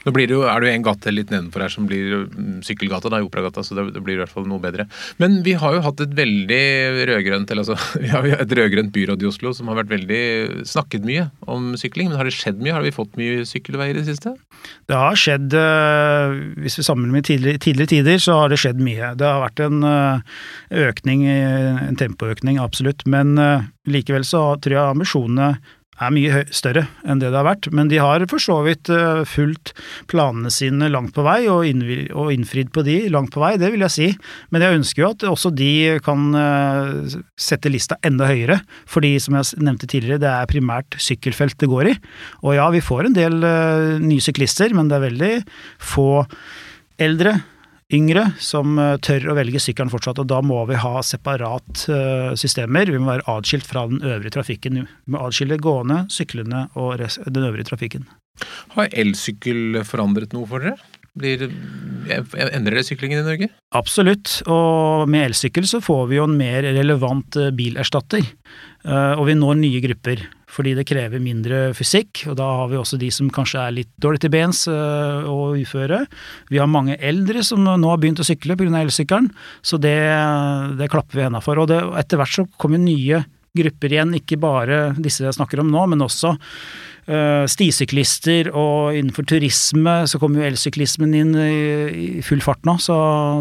Nå 0.07 0.13
det 0.15 0.29
jo, 0.31 0.43
er 0.47 0.63
det 0.63 0.69
jo 0.69 0.77
en 0.77 0.85
gate 0.87 1.13
litt 1.13 1.33
nedenfor 1.33 1.65
her 1.65 1.73
som 1.73 1.87
blir 1.89 2.27
mm, 2.31 2.61
sykkelgata, 2.67 3.11
da, 3.13 3.21
i 3.21 3.27
Operagata, 3.27 3.65
så 3.67 3.77
det, 3.77 3.89
det, 3.97 4.03
blir 4.05 4.19
i 4.19 4.23
hvert 4.23 4.33
fall 4.33 4.47
noe 4.49 4.63
bedre. 4.63 4.87
Men 5.23 5.41
vi 5.47 5.57
har 5.59 5.75
jo 5.75 5.83
hatt 5.85 6.03
et 6.05 6.15
veldig 6.17 6.63
rødgrønt 7.11 7.53
eller 7.53 7.65
altså, 7.65 8.01
vi 8.05 8.13
har 8.13 8.29
et 8.39 8.55
rødgrønt 8.61 8.93
byråd 8.95 9.25
i 9.25 9.29
Oslo 9.31 9.53
som 9.57 9.71
har 9.71 9.81
vært 9.81 9.93
veldig 9.97 10.23
snakket 10.69 11.07
mye 11.09 11.29
om 11.51 11.73
sykling. 11.81 12.11
Men 12.11 12.21
har 12.21 12.29
det 12.29 12.37
skjedd 12.37 12.63
mye? 12.63 12.77
Har 12.77 12.87
vi 12.87 12.95
fått 12.95 13.19
mye 13.21 13.47
sykkelveier 13.49 13.97
i 13.97 14.03
det 14.03 14.07
siste? 14.11 14.35
Det 14.89 14.99
har 14.99 15.19
skjedd, 15.19 15.55
eh, 15.59 16.37
hvis 16.63 16.79
vi 16.81 16.87
sammenligner 16.87 17.19
med 17.19 17.29
tidligere, 17.29 17.63
tidligere 17.65 17.93
tider, 17.95 18.23
så 18.23 18.39
har 18.43 18.53
det 18.53 18.61
skjedd 18.63 18.83
mye. 18.83 19.13
Det 19.19 19.29
har 19.29 19.43
vært 19.45 19.65
en 19.67 19.83
eh, 19.89 20.39
økning, 20.89 21.27
en 21.29 21.99
tempoøkning, 21.99 22.61
absolutt. 22.63 23.05
Men 23.11 23.35
eh, 23.43 23.67
likevel 23.91 24.27
så 24.27 24.43
tror 24.63 24.79
jeg 24.79 24.97
ambisjonene 24.97 25.51
er 25.99 26.15
mye 26.15 26.43
større 26.55 26.87
enn 27.05 27.21
det 27.21 27.31
det 27.33 27.39
har 27.39 27.47
vært. 27.47 27.69
Men 27.75 27.91
de 27.91 28.01
har 28.03 28.25
for 28.31 28.43
så 28.43 28.59
vidt 28.67 28.91
eh, 28.93 29.23
fulgt 29.29 29.75
planene 30.11 30.53
sine 30.53 30.91
langt 30.93 31.15
på 31.17 31.25
vei, 31.27 31.41
og, 31.51 31.67
innfridd 31.69 32.71
på 32.75 32.85
de 32.87 33.01
langt 33.13 33.33
på 33.35 33.43
vei, 33.43 33.55
det 33.61 33.73
vil 33.75 33.85
jeg 33.87 33.95
si. 33.95 34.09
Men 34.55 34.65
jeg 34.65 34.79
ønsker 34.81 35.05
jo 35.05 35.11
at 35.15 35.27
også 35.33 35.53
de 35.57 35.73
kan 36.05 36.29
eh, 36.39 37.19
sette 37.39 37.73
lista 37.73 37.99
enda 38.07 38.31
høyere. 38.31 38.61
Fordi, 38.89 39.17
som 39.23 39.39
jeg 39.39 39.63
nevnte 39.65 39.91
tidligere, 39.91 40.23
det 40.23 40.33
er 40.33 40.51
primært 40.51 40.99
sykkelfelt 41.03 41.59
det 41.61 41.71
går 41.71 41.93
i. 41.93 41.99
Og 42.45 42.59
ja, 42.59 42.71
vi 42.75 42.85
får 42.85 43.09
en 43.09 43.19
del 43.19 43.39
eh, 43.43 43.99
nye 44.03 44.25
syklister, 44.25 44.75
men 44.77 44.91
det 44.91 44.99
er 44.99 45.09
veldig 45.09 45.35
få 45.91 46.11
eldre 46.99 47.39
yngre 47.95 48.25
som 48.43 48.79
eh, 48.81 48.97
tør 49.05 49.31
å 49.33 49.37
velge 49.39 49.61
sykkelen 49.63 49.93
fortsatt, 49.93 50.21
og 50.21 50.29
da 50.31 50.41
må 50.45 50.61
vi 50.69 50.79
ha 50.81 51.01
separat 51.05 51.87
uh, 51.89 52.35
systemer. 52.39 52.91
Vi 52.93 53.01
må 53.01 53.11
være 53.13 53.27
atskilt 53.33 53.69
fra 53.69 53.87
den 53.89 54.03
øvrige 54.05 54.35
trafikken. 54.37 54.83
Vi 54.85 55.15
må 55.15 55.23
atskille 55.25 55.61
gående, 55.63 56.03
syklende 56.13 56.67
og 56.79 57.01
den 57.01 57.49
øvrige 57.49 57.71
trafikken. 57.71 58.09
Har 58.77 58.93
elsykkel 58.93 59.81
forandret 59.89 60.37
noe 60.37 60.47
for 60.51 60.63
dere? 60.63 60.77
Blir, 61.19 61.49
endrer 62.09 62.81
det 62.81 62.87
syklingen 62.89 63.23
i 63.23 63.27
Norge? 63.27 63.51
Absolutt, 63.77 64.41
og 64.49 65.09
med 65.11 65.29
elsykkel 65.29 65.69
så 65.69 65.83
får 65.85 66.09
vi 66.11 66.19
jo 66.19 66.27
en 66.29 66.39
mer 66.39 66.67
relevant 66.77 67.39
eh, 67.39 67.53
bilerstatter. 67.55 68.27
Og 68.89 69.25
vi 69.27 69.35
når 69.35 69.57
nye 69.59 69.81
grupper 69.83 70.21
fordi 70.49 70.73
det 70.79 70.87
krever 70.89 71.21
mindre 71.21 71.59
fysikk. 71.77 72.23
Og 72.31 72.37
da 72.39 72.47
har 72.61 72.71
vi 72.71 72.79
også 72.79 72.97
de 73.01 73.11
som 73.13 73.29
kanskje 73.35 73.61
er 73.61 73.75
litt 73.75 73.91
dårlig 74.01 74.23
til 74.23 74.33
bens 74.33 74.63
og 74.71 75.59
uføre. 75.61 76.05
Vi 76.49 76.61
har 76.63 76.71
mange 76.71 76.97
eldre 76.97 77.43
som 77.45 77.67
nå 77.67 77.91
har 77.91 78.01
begynt 78.01 78.23
å 78.23 78.27
sykle 78.27 78.57
pga. 78.57 78.71
elsykkelen, 78.81 79.29
så 79.61 79.77
det, 79.83 79.99
det, 80.79 80.89
klapper 80.89 81.19
vi 81.19 81.27
henda 81.27 81.43
for. 81.45 81.61
Og 81.61 81.75
etter 82.01 82.23
hvert 82.23 82.39
så 82.39 82.47
kommer 82.57 82.81
nye 82.81 83.27
grupper 83.59 83.95
igjen, 83.95 84.15
ikke 84.19 84.39
bare 84.41 84.79
disse 84.99 85.25
jeg 85.25 85.37
snakker 85.37 85.63
om 85.63 85.73
nå, 85.73 85.85
men 85.93 86.05
også 86.05 86.35
uh, 86.35 87.45
stisyklister, 87.51 88.51
og 88.53 88.97
innenfor 88.99 89.27
turisme 89.29 89.97
så 90.09 90.21
kommer 90.21 90.43
jo 90.43 90.51
elsyklismen 90.53 91.17
inn 91.17 91.35
i, 91.35 91.57
i, 91.89 92.07
full 92.27 92.43
fart 92.45 92.65
nå. 92.69 92.79
Så 92.83 92.97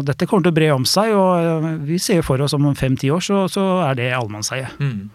dette 0.08 0.28
kommer 0.28 0.48
til 0.48 0.54
å 0.54 0.58
bre 0.58 0.72
om 0.74 0.88
seg, 0.88 1.14
og 1.16 1.62
uh, 1.64 1.70
vi 1.88 2.00
ser 2.02 2.24
for 2.26 2.42
oss 2.44 2.56
om 2.56 2.66
fem-ti 2.78 3.12
år 3.14 3.24
så, 3.24 3.44
så, 3.52 3.68
er 3.88 3.98
det 4.00 4.10
allemannseie. 4.16 4.70
Mm. 4.80 5.08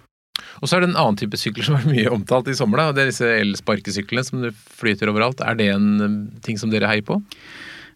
Og 0.62 0.70
så 0.70 0.78
er 0.78 0.84
det 0.84 0.92
en 0.92 1.00
annen 1.02 1.20
type 1.20 1.38
sykler 1.40 1.66
som 1.68 1.78
er 1.78 1.90
mye 1.90 2.12
omtalt 2.14 2.50
i 2.52 2.58
sommer. 2.58 2.80
da, 2.80 2.96
Det 2.96 3.04
er 3.04 3.12
disse 3.12 3.36
elsparkesyklene 3.42 4.26
som 4.26 4.48
flyter 4.80 5.12
overalt. 5.12 5.44
Er 5.44 5.60
det 5.60 5.70
en 5.74 5.90
um, 6.02 6.18
ting 6.46 6.60
som 6.62 6.72
dere 6.74 6.90
heier 6.90 7.06
på? 7.06 7.20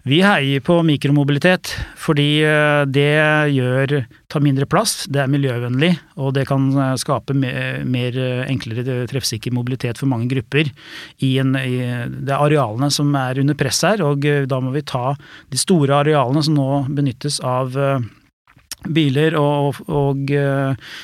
Vi 0.08 0.22
heier 0.24 0.62
på 0.64 0.78
mikromobilitet, 0.88 1.74
fordi 2.00 2.40
uh, 2.48 2.86
det 2.88 3.10
gjør, 3.52 3.94
tar 4.32 4.44
mindre 4.46 4.64
plass, 4.70 5.02
det 5.12 5.20
er 5.20 5.32
miljøvennlig, 5.34 5.90
og 6.16 6.32
det 6.38 6.46
kan 6.48 6.70
uh, 6.78 6.94
skape 6.96 7.36
mer, 7.36 7.82
mer 7.84 8.16
uh, 8.16 8.46
enklere 8.48 9.02
treffsikker 9.12 9.52
mobilitet 9.52 10.00
for 10.00 10.08
mange 10.08 10.30
grupper. 10.32 10.72
En, 11.28 11.58
i, 11.60 11.82
det 12.24 12.32
er 12.32 12.38
arealene 12.38 12.88
som 12.94 13.12
er 13.20 13.42
under 13.44 13.58
press 13.60 13.82
her, 13.84 14.06
og 14.06 14.24
da 14.24 14.62
må 14.64 14.72
vi 14.78 14.86
ta 14.88 15.12
de 15.52 15.60
store 15.60 16.00
arealene 16.00 16.46
som 16.46 16.56
nå 16.56 16.70
benyttes 16.88 17.42
av 17.44 17.76
biler 18.88 19.36
og, 19.36 19.82
og 19.92 20.32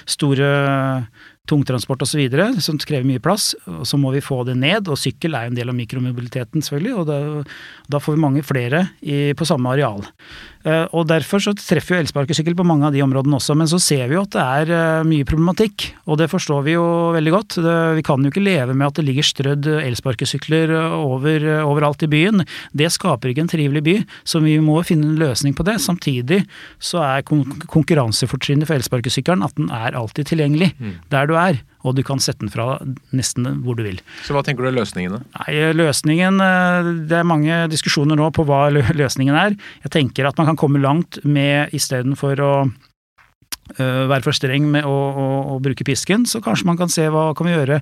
store 0.08 0.50
tungtransport 1.50 2.06
osv., 2.06 2.22
som 2.64 2.78
krever 2.80 3.08
mye 3.08 3.22
plass. 3.24 3.52
og 3.68 3.84
Så 3.88 4.00
må 4.00 4.14
vi 4.16 4.24
få 4.24 4.44
det 4.48 4.56
ned, 4.56 4.88
og 4.88 5.00
sykkel 5.00 5.36
er 5.36 5.50
en 5.50 5.58
del 5.58 5.72
av 5.72 5.76
mikromobiliteten, 5.76 6.64
selvfølgelig. 6.64 6.94
Og 7.02 7.08
da, 7.10 7.20
da 7.92 8.00
får 8.00 8.16
vi 8.16 8.24
mange 8.24 8.44
flere 8.48 8.86
i, 9.02 9.34
på 9.36 9.48
samme 9.48 9.74
areal. 9.76 10.06
Eh, 10.64 10.86
og 10.96 11.10
Derfor 11.10 11.44
så 11.44 11.52
treffer 11.60 11.98
jo 11.98 12.04
elsparkesykkel 12.04 12.56
på 12.56 12.66
mange 12.68 12.88
av 12.88 12.96
de 12.96 13.04
områdene 13.04 13.36
også, 13.36 13.58
men 13.60 13.68
så 13.68 13.80
ser 13.84 14.08
vi 14.08 14.16
jo 14.16 14.24
at 14.24 14.32
det 14.36 14.44
er 14.44 14.72
eh, 14.72 15.08
mye 15.08 15.28
problematikk. 15.28 15.90
Og 16.08 16.22
det 16.22 16.30
forstår 16.32 16.64
vi 16.68 16.78
jo 16.78 16.86
veldig 17.18 17.34
godt. 17.36 17.60
Det, 17.66 17.76
vi 18.00 18.06
kan 18.08 18.24
jo 18.24 18.32
ikke 18.32 18.46
leve 18.46 18.78
med 18.78 18.88
at 18.88 19.02
det 19.02 19.08
ligger 19.10 19.28
strødd 19.28 19.68
elsparkesykler 19.82 20.72
over, 20.96 21.44
overalt 21.66 22.08
i 22.08 22.12
byen. 22.12 22.46
Det 22.72 22.88
skaper 22.96 23.34
ikke 23.34 23.44
en 23.44 23.52
trivelig 23.52 23.84
by, 23.84 23.98
så 24.28 24.40
vi 24.44 24.56
må 24.64 24.80
finne 24.88 25.12
en 25.12 25.20
løsning 25.20 25.58
på 25.58 25.68
det. 25.68 25.76
Samtidig 25.84 26.44
så 26.80 27.04
er 27.04 27.28
konkurransefortrinnet 27.28 28.70
for 28.70 28.80
elsparkesykkelen 28.80 29.44
at 29.44 29.60
den 29.60 29.68
er 29.74 30.00
alltid 30.00 30.32
tilgjengelig 30.32 30.72
mm. 30.80 30.96
der 31.12 31.28
du 31.28 31.33
er 31.40 31.62
og 31.84 31.98
du 31.98 32.04
kan 32.06 32.22
sette 32.24 32.44
den 32.44 32.52
fra 32.52 32.78
nesten 33.16 33.48
hvor 33.64 33.78
du 33.78 33.84
vil. 33.86 34.00
Så 34.24 34.36
hva 34.36 34.44
tenker 34.46 34.64
du 34.64 34.72
er 34.72 34.78
løsningene? 34.78 35.20
Nei, 35.36 35.58
løsningen, 35.76 36.40
eh, 36.44 36.92
Det 37.10 37.20
er 37.20 37.28
mange 37.28 37.68
diskusjoner 37.72 38.20
nå 38.20 38.30
på 38.36 38.46
hva 38.48 38.70
løsningen 39.04 39.36
er. 39.36 39.58
Jeg 39.84 39.96
tenker 39.98 40.30
at 40.30 40.40
man 40.40 40.52
kan 40.52 40.60
komme 40.60 40.82
langt 40.84 41.20
med 41.28 41.76
istedenfor 41.76 42.40
å 42.44 42.54
uh, 42.64 44.04
være 44.10 44.24
for 44.24 44.36
streng 44.36 44.66
med 44.72 44.88
å, 44.88 44.96
å, 44.96 45.28
å, 45.54 45.60
bruke 45.64 45.86
pisken, 45.88 46.26
så 46.30 46.42
kanskje 46.44 46.68
man 46.72 46.80
kan 46.80 46.92
se 46.92 47.10
hva 47.12 47.32
kan 47.36 47.48
vi 47.48 47.56
gjøre 47.56 47.82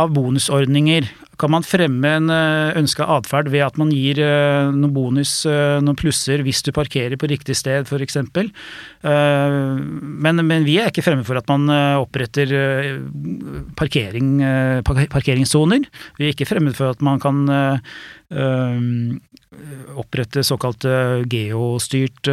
av 0.00 0.12
bonusordninger 0.16 1.08
kan 1.40 1.52
man 1.52 1.64
fremme 1.66 2.12
en 2.18 2.32
eh, 2.32 2.76
ønska 2.80 3.06
atferd 3.16 3.50
ved 3.52 3.64
at 3.66 3.76
man 3.80 3.92
gir 3.92 4.20
eh, 4.22 4.70
noen 4.72 4.94
bonus, 4.96 5.38
eh, 5.48 5.76
noen 5.84 5.98
plusser, 5.98 6.42
hvis 6.46 6.62
du 6.64 6.72
parkerer 6.76 7.18
på 7.20 7.28
riktig 7.30 7.56
sted, 7.58 7.88
f.eks. 7.88 8.18
Men, 9.06 10.42
men 10.48 10.66
vi 10.66 10.78
er 10.80 10.90
ikke 10.90 11.04
fremme 11.04 11.26
for 11.26 11.38
at 11.38 11.48
man 11.50 11.68
oppretter 12.00 12.50
parkering, 13.78 14.40
parkeringssoner. 15.12 15.86
Vi 16.18 16.26
er 16.26 16.34
ikke 16.34 16.48
fremmed 16.48 16.76
for 16.78 16.94
at 16.94 17.04
man 17.04 17.22
kan 17.22 17.44
opprette 19.96 20.42
såkalt 20.44 20.84
geostyrt 21.30 22.28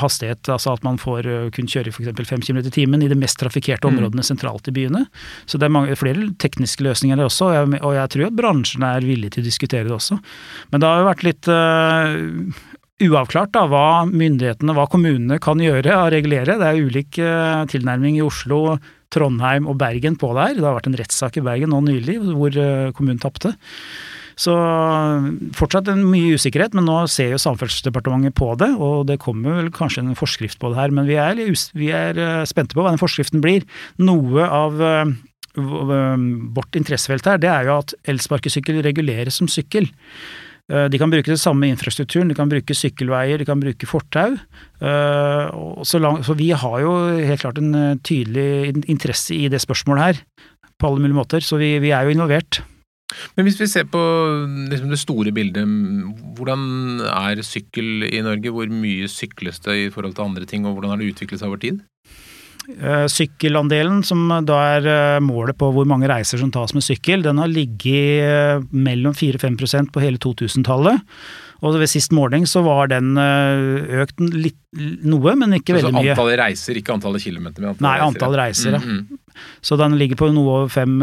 hastighet, 0.00 0.46
altså 0.52 0.76
at 0.76 0.86
man 0.86 1.00
får 1.00 1.26
kun 1.56 1.68
kjøre 1.70 1.92
f.eks. 1.92 2.12
5 2.30 2.46
km 2.46 2.62
i 2.62 2.74
timen 2.78 3.02
i 3.04 3.10
de 3.10 3.18
mest 3.18 3.40
trafikkerte 3.42 3.88
mm. 3.88 3.96
områdene 3.96 4.26
sentralt 4.26 4.70
i 4.70 4.76
byene. 4.76 5.04
Så 5.48 5.58
det 5.58 5.68
er 5.68 5.74
mange, 5.74 5.98
flere 5.98 6.30
tekniske 6.42 6.86
løsninger 6.86 7.18
der 7.18 7.28
også, 7.28 7.50
og 7.50 7.56
jeg, 7.56 7.82
og 7.82 7.98
jeg 7.98 8.14
tror 8.14 8.25
at 8.28 8.38
bransjen 8.38 8.84
er 8.86 9.06
villig 9.06 9.32
til 9.34 9.44
å 9.44 9.48
diskutere 9.48 9.88
det 9.88 9.94
også. 9.96 10.18
Men 10.72 10.82
det 10.82 10.88
har 10.90 11.02
jo 11.02 11.08
vært 11.10 11.24
litt 11.26 11.50
uh, 11.52 12.64
uavklart 13.06 13.52
da, 13.54 13.66
hva 13.70 13.86
myndighetene, 14.08 14.76
hva 14.76 14.86
kommunene 14.92 15.40
kan 15.42 15.60
gjøre 15.62 15.94
og 16.00 16.12
regulere. 16.14 16.58
Det 16.60 16.68
er 16.70 16.82
ulik 16.88 17.20
uh, 17.20 17.64
tilnærming 17.70 18.18
i 18.20 18.24
Oslo, 18.24 18.78
Trondheim 19.12 19.68
og 19.70 19.78
Bergen 19.80 20.18
på 20.20 20.32
det 20.36 20.50
her. 20.50 20.58
Det 20.58 20.66
har 20.66 20.76
vært 20.78 20.90
en 20.90 21.00
rettssak 21.00 21.38
i 21.38 21.46
Bergen 21.46 21.72
nå 21.74 21.82
nylig 21.86 22.18
hvor 22.26 22.56
uh, 22.56 22.92
kommunen 22.96 23.22
tapte. 23.22 23.54
Så 24.36 24.52
fortsatt 25.56 25.86
en 25.88 26.02
mye 26.10 26.34
usikkerhet, 26.36 26.74
men 26.76 26.84
nå 26.84 26.98
ser 27.08 27.30
jo 27.32 27.40
Samferdselsdepartementet 27.40 28.36
på 28.36 28.50
det, 28.60 28.68
og 28.76 29.06
det 29.08 29.16
kommer 29.22 29.62
vel 29.62 29.70
kanskje 29.72 30.02
en 30.04 30.18
forskrift 30.18 30.60
på 30.60 30.74
det 30.74 30.80
her. 30.82 30.92
Men 30.92 31.08
vi 31.08 31.16
er, 31.16 31.40
vi 31.72 31.88
er 31.88 32.20
spente 32.44 32.76
på 32.76 32.84
hva 32.84 32.92
den 32.92 33.00
forskriften 33.00 33.40
blir. 33.44 33.64
Noe 33.96 34.44
av 34.44 34.76
vårt 35.56 36.76
interessefelt 36.76 37.26
her, 37.26 37.40
det 37.40 37.48
er 37.50 37.68
jo 37.68 37.78
at 37.80 37.94
elsparkesykkel 38.12 38.82
reguleres 38.84 39.40
som 39.40 39.48
sykkel. 39.50 39.88
Eh, 40.66 40.86
de 40.90 40.98
kan 40.98 41.12
bruke 41.12 41.30
den 41.30 41.38
samme 41.38 41.68
infrastrukturen, 41.70 42.28
de 42.30 42.36
kan 42.38 42.50
bruke 42.50 42.74
sykkelveier, 42.74 43.38
de 43.38 43.46
kan 43.46 43.60
bruke 43.62 43.86
fortau. 43.86 44.34
Eh, 44.82 45.58
så, 45.86 46.36
vi 46.38 46.50
har 46.50 46.78
jo 46.82 46.94
helt 47.14 47.44
klart 47.44 47.60
en 47.62 47.74
eh, 47.74 47.98
tydelig 48.02 48.74
interesse 48.90 49.36
i 49.36 49.46
det 49.52 49.62
spørsmålet 49.62 50.08
her, 50.08 50.24
på 50.76 50.88
alle 50.88 51.04
mulige 51.04 51.20
måter. 51.20 51.44
Så 51.44 51.60
vi, 51.60 51.76
vi 51.82 51.94
er 51.94 52.06
jo 52.06 52.16
involvert. 52.16 52.60
Men 53.38 53.46
hvis 53.46 53.60
vi 53.60 53.68
ser 53.70 53.86
på 53.86 54.00
liksom 54.66 54.90
det 54.90 54.98
store 54.98 55.30
bildet, 55.32 55.62
hvordan 56.36 57.04
er 57.06 57.42
sykkel 57.46 58.08
i 58.10 58.18
Norge? 58.26 58.50
Hvor 58.50 58.66
mye 58.66 59.06
sykles 59.08 59.62
det 59.62 59.76
i 59.78 59.90
forhold 59.94 60.16
til 60.16 60.26
andre 60.26 60.48
ting, 60.50 60.66
og 60.66 60.74
hvordan 60.74 60.92
har 60.96 61.00
det 61.00 61.12
utviklet 61.14 61.40
seg 61.40 61.52
over 61.52 61.62
tid? 61.62 61.84
Eh, 62.66 63.06
sykkelandelen, 63.06 64.00
som 64.02 64.24
da 64.42 64.56
er 64.74 64.86
eh, 64.90 65.20
målet 65.22 65.54
på 65.58 65.68
hvor 65.70 65.86
mange 65.86 66.08
reiser 66.10 66.40
som 66.40 66.50
tas 66.50 66.74
med 66.74 66.82
sykkel, 66.82 67.22
den 67.22 67.38
har 67.38 67.50
ligget 67.50 68.24
eh, 68.26 68.64
mellom 68.74 69.14
4-5% 69.14 69.92
på 69.94 70.02
hele 70.02 70.18
2000-tallet. 70.22 71.04
Og 71.62 71.76
ved 71.80 71.88
sist 71.88 72.12
måling 72.16 72.46
så 72.48 72.62
var 72.66 72.90
den 72.92 73.16
økt 73.16 74.20
litt, 74.20 74.58
noe, 74.76 75.32
men 75.40 75.56
ikke 75.56 75.78
veldig 75.78 75.94
mye. 75.94 76.10
Så 76.10 76.16
antallet 76.16 76.40
reiser, 76.42 76.80
ikke 76.82 76.96
antallet 76.96 77.22
kilometer? 77.24 77.64
Men 77.64 77.78
Nei, 77.80 77.94
antall 78.04 78.36
reiser, 78.36 78.76
ja. 78.76 78.82
Mm 78.82 78.98
-hmm. 78.98 79.22
Så 79.60 79.76
den 79.76 79.98
ligger 79.98 80.16
på 80.16 80.30
noe 80.32 80.64
over 80.64 80.68
5 80.68 81.02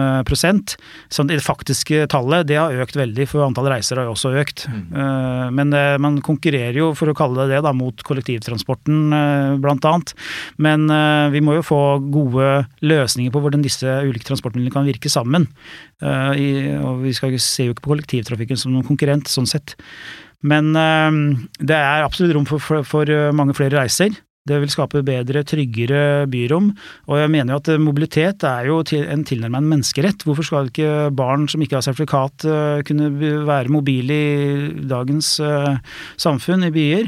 Så 1.10 1.24
Det 1.28 1.42
faktiske 1.42 2.08
tallet 2.08 2.48
det 2.48 2.58
har 2.58 2.74
økt 2.74 2.96
veldig, 2.96 3.28
for 3.30 3.46
antall 3.46 3.70
reiser 3.70 3.98
har 3.98 4.06
jo 4.06 4.16
også 4.16 4.34
økt. 4.42 4.68
Mm. 4.68 5.54
Men 5.54 6.02
man 6.02 6.22
konkurrerer 6.22 6.78
jo, 6.78 6.94
for 6.94 7.08
å 7.08 7.14
kalle 7.14 7.48
det 7.48 7.56
det, 7.56 7.64
da, 7.64 7.74
mot 7.74 8.04
kollektivtransporten 8.04 9.60
blant 9.62 9.86
annet. 9.86 10.14
Men 10.58 10.88
vi 11.32 11.42
må 11.42 11.54
jo 11.60 11.62
få 11.62 12.00
gode 12.12 12.66
løsninger 12.82 13.32
på 13.32 13.42
hvordan 13.42 13.62
disse 13.62 13.86
ulike 13.86 14.26
transportmidlene 14.26 14.74
kan 14.74 14.86
virke 14.86 15.10
sammen. 15.10 15.48
Og 16.02 17.04
vi 17.04 17.14
skal 17.14 17.38
se 17.40 17.70
jo 17.70 17.74
ikke 17.74 17.86
på 17.86 17.94
kollektivtrafikken 17.96 18.58
som 18.58 18.74
noen 18.74 18.88
konkurrent, 18.88 19.30
sånn 19.30 19.50
sett. 19.50 19.78
Men 20.44 20.74
det 21.60 21.78
er 21.78 22.04
absolutt 22.04 22.36
rom 22.36 22.48
for, 22.48 22.60
for, 22.64 22.84
for 22.88 23.10
mange 23.36 23.56
flere 23.58 23.80
reiser. 23.80 24.16
Det 24.44 24.58
vil 24.60 24.72
skape 24.72 25.00
bedre, 25.08 25.46
tryggere 25.48 26.26
byrom. 26.28 26.66
Og 27.08 27.22
jeg 27.22 27.32
mener 27.32 27.56
jo 27.56 27.62
at 27.62 27.70
mobilitet 27.80 28.44
er 28.44 28.68
jo 28.68 28.82
en 28.84 29.24
tilnærmet 29.24 29.62
en 29.62 29.70
menneskerett. 29.72 30.26
Hvorfor 30.28 30.44
skal 30.44 30.68
ikke 30.68 31.14
barn 31.16 31.48
som 31.48 31.64
ikke 31.64 31.80
har 31.80 31.86
sertifikat 31.86 32.44
kunne 32.84 33.08
være 33.48 33.72
mobile 33.72 34.18
i 34.20 34.84
dagens 34.92 35.38
samfunn, 36.20 36.68
i 36.68 36.74
byer? 36.76 37.08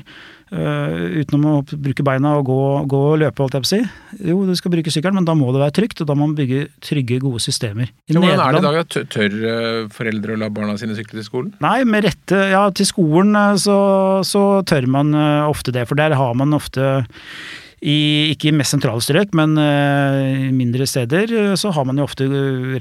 Uh, 0.54 1.24
utenom 1.24 1.46
å 1.50 1.54
bruke 1.66 2.04
beina 2.06 2.36
og 2.38 2.46
gå, 2.46 2.60
gå 2.92 3.00
og 3.10 3.16
løpe, 3.24 3.42
holdt 3.42 3.58
jeg 3.58 3.64
på 3.64 3.70
å 3.70 3.72
si. 3.72 3.80
Jo, 4.30 4.38
du 4.46 4.54
skal 4.58 4.74
bruke 4.76 4.94
sykkelen, 4.94 5.18
men 5.18 5.28
da 5.28 5.34
må 5.38 5.50
det 5.56 5.64
være 5.64 5.76
trygt, 5.80 6.04
og 6.04 6.10
da 6.12 6.16
må 6.18 6.28
man 6.28 6.38
bygge 6.38 6.68
trygge, 6.86 7.18
gode 7.24 7.42
systemer. 7.42 7.90
I 8.06 8.14
jo, 8.14 8.22
hvordan 8.22 8.44
er 8.44 8.54
det 8.54 8.62
i 8.62 8.68
dag? 8.68 8.80
Tør 8.94 9.10
tør 9.16 9.36
foreldre 9.96 10.36
å 10.36 10.42
la 10.44 10.52
barna 10.54 10.78
sine 10.78 10.98
sykle 10.98 11.20
til 11.20 11.28
skolen? 11.28 11.52
Nei, 11.66 11.80
med 11.90 12.06
rette. 12.06 12.44
Ja, 12.54 12.68
til 12.76 12.90
skolen 12.90 13.34
eh, 13.40 13.58
så, 13.62 13.78
så 14.28 14.46
tør 14.70 14.90
man 14.92 15.18
ofte 15.50 15.74
det, 15.74 15.88
for 15.90 15.98
der 15.98 16.14
har 16.20 16.38
man 16.38 16.54
ofte 16.56 16.94
i, 17.86 18.32
ikke 18.34 18.50
i 18.50 18.56
mest 18.56 18.74
sentrale 18.74 19.04
strøk, 19.04 19.36
men 19.38 19.54
uh, 19.60 20.50
mindre 20.56 20.88
steder 20.90 21.32
uh, 21.32 21.54
så 21.60 21.70
har 21.76 21.86
man 21.86 22.02
jo 22.02 22.08
ofte 22.08 22.28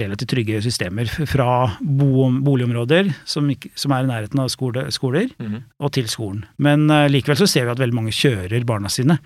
relativt 0.00 0.32
trygge 0.32 0.62
systemer 0.64 1.10
fra 1.28 1.48
bo, 1.80 2.30
boligområder 2.44 3.12
som, 3.28 3.50
som, 3.76 3.94
er 3.94 4.06
i 4.06 4.10
nærheten 4.10 4.40
av 4.40 4.50
skole, 4.52 4.86
skoler, 4.94 5.28
mm 5.38 5.46
-hmm. 5.46 5.62
og 5.78 5.92
til 5.92 6.08
skolen. 6.08 6.44
Men 6.58 6.88
likevel 7.10 7.36
så 7.36 7.46
ser 7.46 7.64
vi 7.64 7.70
at 7.70 7.78
veldig 7.78 7.94
mange 7.94 8.12
kjører 8.12 8.64
barna 8.64 8.88
sine. 8.88 9.18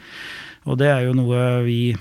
Og 0.67 0.79
det 0.79 0.89
er 0.89 1.07
jo 1.07 1.13
noe 1.15 1.63
vi, 1.65 1.97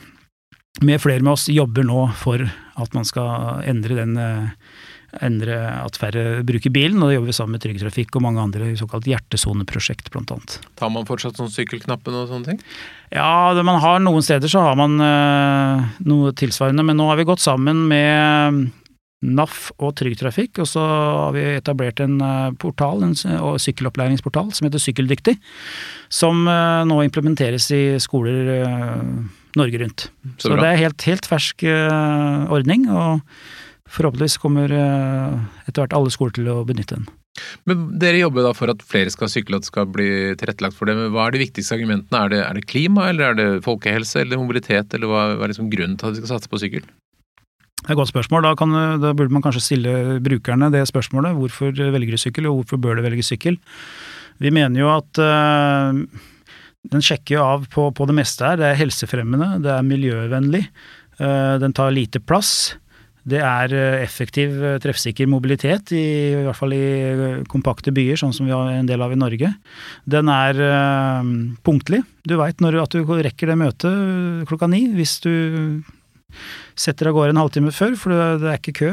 med 0.82 1.02
flere 1.02 1.22
med 1.22 1.34
oss, 1.34 1.50
jobber 1.50 1.84
nå 1.84 2.12
for 2.16 2.42
at 2.78 2.94
man 2.94 3.06
skal 3.06 3.62
endre 3.66 3.96
den 3.96 4.18
endre 5.24 5.58
at 5.80 5.98
færre 6.00 6.42
bruker 6.48 6.72
bilen, 6.74 7.00
og 7.02 7.10
det 7.10 7.18
jobber 7.18 7.32
vi 7.32 7.36
sammen 7.38 7.56
med 7.56 7.64
Trygg 7.64 7.80
Trafikk 7.82 8.18
og 8.18 8.24
mange 8.26 8.44
andre 8.44 8.72
såkalt 8.80 9.08
hjertesoneprosjekt, 9.08 10.10
annet. 10.18 10.58
Tar 10.80 10.92
man 10.94 11.08
fortsatt 11.08 11.40
sånn 11.40 11.52
sykkelknappen 11.54 12.18
og 12.18 12.28
sånne 12.32 12.52
ting? 12.52 12.60
Ja, 13.14 13.54
det 13.56 13.64
man 13.68 13.80
har 13.84 14.02
noen 14.04 14.26
steder 14.26 14.52
så 14.52 14.66
har 14.66 14.76
man 14.80 15.00
øh, 15.00 15.86
noe 16.08 16.34
tilsvarende, 16.38 16.84
men 16.84 17.00
nå 17.00 17.08
har 17.08 17.20
vi 17.20 17.28
gått 17.30 17.44
sammen 17.44 17.86
med 17.88 18.68
NAF 19.28 19.72
og 19.82 19.96
Trygg 19.98 20.18
Trafikk, 20.20 20.60
og 20.62 20.68
så 20.70 20.84
har 20.84 21.32
vi 21.34 21.46
etablert 21.56 22.04
en 22.04 22.20
uh, 22.22 22.52
portal, 22.62 23.02
en 23.08 23.16
sykkelopplæringsportal 23.18 24.52
som 24.54 24.68
heter 24.68 24.84
Sykkeldyktig, 24.84 25.34
som 26.14 26.44
uh, 26.46 26.84
nå 26.86 27.00
implementeres 27.08 27.72
i 27.74 27.82
skoler 28.04 28.52
Norge 29.58 29.82
rundt. 29.82 30.10
Så, 30.36 30.52
så 30.52 30.60
det 30.60 30.68
er 30.70 30.84
helt, 30.84 31.08
helt 31.10 31.26
fersk 31.26 31.66
ordning. 31.66 32.86
og 32.94 33.24
forhåpentligvis 33.94 34.40
kommer 34.42 34.74
eh, 34.74 35.38
etter 35.68 35.84
hvert 35.84 35.96
alle 35.98 36.14
skoler 36.14 36.36
til 36.38 36.52
å 36.52 36.64
benytte 36.68 37.00
den. 37.00 37.08
Men 37.70 37.84
Dere 38.02 38.22
jobber 38.24 38.48
da 38.48 38.54
for 38.58 38.72
at 38.74 38.82
flere 38.86 39.12
skal 39.14 39.30
sykle, 39.30 39.60
at 39.60 39.66
det 39.66 39.72
skal 39.72 39.90
bli 39.94 40.10
tilrettelagt 40.40 40.78
for 40.78 40.90
det. 40.90 40.96
Men 40.98 41.12
hva 41.14 41.28
er 41.28 41.36
de 41.36 41.44
viktigste 41.44 41.76
argumentene? 41.78 42.24
Er 42.24 42.34
det, 42.34 42.40
er 42.44 42.58
det 42.58 42.70
klima, 42.70 43.10
eller 43.12 43.30
er 43.32 43.38
det 43.38 43.50
folkehelse, 43.66 44.24
eller 44.24 44.42
mobilitet, 44.42 44.96
eller 44.98 45.12
hva, 45.12 45.26
hva 45.36 45.46
er 45.46 45.54
liksom 45.54 45.70
grunnen 45.74 46.00
til 46.00 46.10
at 46.10 46.18
vi 46.18 46.24
skal 46.24 46.34
satse 46.36 46.52
på 46.52 46.62
sykkel? 46.64 46.88
Det 47.78 47.92
er 47.92 47.94
et 47.94 48.00
godt 48.00 48.10
spørsmål. 48.10 48.48
Da, 48.48 48.56
kan, 48.58 48.74
da, 49.04 49.14
burde 49.16 49.36
man 49.36 49.46
kanskje 49.46 49.64
stille 49.64 49.92
brukerne 50.26 50.72
det 50.74 50.82
spørsmålet. 50.90 51.38
Hvorfor 51.38 51.78
velger 51.78 52.18
du 52.18 52.22
sykkel, 52.22 52.50
og 52.50 52.64
hvorfor 52.64 52.82
bør 52.82 52.98
du 52.98 53.06
velge 53.06 53.26
sykkel? 53.26 53.60
Vi 54.42 54.52
mener 54.54 54.82
jo 54.82 54.90
at 54.92 55.22
øh, 55.22 56.02
den 56.92 57.06
sjekker 57.06 57.38
jo 57.38 57.46
av 57.46 57.70
på, 57.74 57.88
på, 57.94 58.10
det 58.10 58.18
meste 58.18 58.46
her. 58.46 58.60
Det 58.60 58.68
er 58.68 58.82
helsefremmende, 58.82 59.54
det 59.64 59.72
er 59.74 59.86
miljøvennlig, 59.86 60.66
øh, 61.22 61.56
den 61.62 61.74
tar 61.78 61.94
lite 61.94 62.22
plass. 62.22 62.76
Det 63.28 63.40
er 63.44 63.74
eh, 63.76 64.02
effektiv, 64.06 64.56
eh, 64.64 64.78
treffsikker 64.84 65.28
mobilitet, 65.28 65.92
i, 65.92 66.04
i, 66.32 66.44
hvert 66.46 66.58
fall 66.58 66.76
i 66.76 66.84
eh, 67.12 67.42
kompakte 67.52 67.92
byer, 67.96 68.20
sånn 68.20 68.34
som 68.36 68.48
vi 68.48 68.56
har 68.56 68.72
en 68.72 68.88
del 68.88 69.04
av 69.04 69.12
i 69.12 69.20
Norge. 69.20 69.52
Den 70.08 70.32
er 70.32 70.62
øh, 70.64 71.34
punktlig. 71.68 72.04
Du 72.28 72.38
veit 72.40 72.64
at 72.64 72.96
du 72.96 73.04
rekker 73.04 73.52
det 73.52 73.60
møtet 73.60 74.48
klokka 74.48 74.68
ni 74.72 74.86
hvis 74.96 75.20
du 75.24 75.32
setter 76.78 77.10
av 77.10 77.18
gårde 77.18 77.36
en 77.36 77.42
halvtime 77.42 77.72
før, 77.76 77.96
for 78.00 78.16
det 78.16 78.48
er 78.48 78.60
ikke 78.62 78.80
kø. 78.84 78.92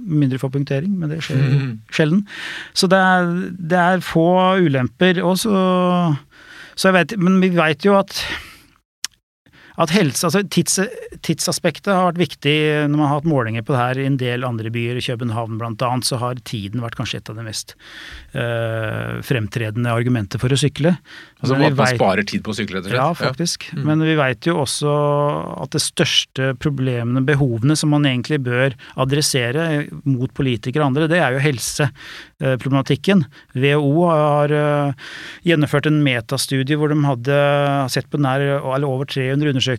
Mindre 0.00 0.38
for 0.40 0.52
punktering, 0.54 0.92
men 0.96 1.10
det 1.12 1.22
skjer 1.26 1.40
mm. 1.40 1.70
sjelden. 1.92 2.24
Så 2.72 2.88
det 2.88 3.00
er, 3.00 3.32
det 3.58 3.80
er 3.80 4.04
få 4.04 4.28
ulemper. 4.62 5.20
Og 5.26 5.36
så, 5.42 5.56
så 6.76 6.88
jeg 6.88 6.96
vet, 7.00 7.16
men 7.20 7.40
vi 7.42 7.50
veit 7.56 7.84
jo 7.84 7.96
at 7.98 8.22
at 9.80 9.92
helse, 9.94 10.26
altså 10.26 10.42
tids, 10.52 10.78
Tidsaspektet 11.24 11.90
har 11.92 12.10
vært 12.10 12.20
viktig 12.20 12.54
når 12.88 12.96
man 12.96 13.06
har 13.06 13.18
hatt 13.18 13.28
målinger 13.28 13.64
på 13.66 13.74
det 13.74 13.80
her 13.80 14.00
i 14.00 14.06
en 14.08 14.18
del 14.20 14.44
andre 14.46 14.70
byer. 14.72 14.96
I 15.00 15.04
København 15.04 15.58
annet, 15.60 16.06
så 16.06 16.16
har 16.20 16.40
tiden 16.48 16.80
vært 16.84 16.96
kanskje 16.96 17.20
et 17.20 17.30
av 17.32 17.36
de 17.36 17.44
mest 17.44 17.74
øh, 18.38 19.18
fremtredende 19.26 19.92
argumenter 19.92 20.40
for 20.40 20.52
å 20.52 20.58
sykle. 20.60 20.94
Altså 21.40 21.56
at 21.56 21.62
man 21.62 21.76
vet, 21.76 21.96
sparer 21.98 22.28
tid 22.28 22.44
på 22.46 22.54
å 22.54 22.56
sykle, 22.56 22.78
rett 22.78 22.88
og 22.88 22.92
slett? 22.92 23.00
Ja, 23.00 23.08
faktisk. 23.16 23.66
Ja. 23.68 23.80
Mm. 23.80 23.84
Men 23.90 24.06
vi 24.08 24.16
veit 24.20 24.48
jo 24.48 24.56
også 24.62 24.94
at 25.64 25.76
det 25.76 25.82
største 25.84 26.52
problemene, 26.60 27.24
behovene, 27.26 27.76
som 27.76 27.92
man 27.92 28.08
egentlig 28.08 28.40
bør 28.46 28.76
adressere 29.00 29.86
mot 30.08 30.32
politikere 30.36 30.84
og 30.84 30.92
andre, 30.92 31.08
det 31.10 31.20
er 31.20 31.36
jo 31.36 31.44
helseproblematikken. 31.44 33.26
WHO 33.56 34.08
har 34.08 34.56
uh, 34.56 35.12
gjennomført 35.48 35.90
en 35.90 36.00
metastudie 36.04 36.80
hvor 36.80 36.92
de 36.92 37.00
hadde 37.04 37.40
sett 37.92 38.08
på 38.12 38.20
nær 38.20 38.40
eller 38.40 38.88
over 38.88 39.08
300 39.10 39.52
undersøkelser 39.52 39.69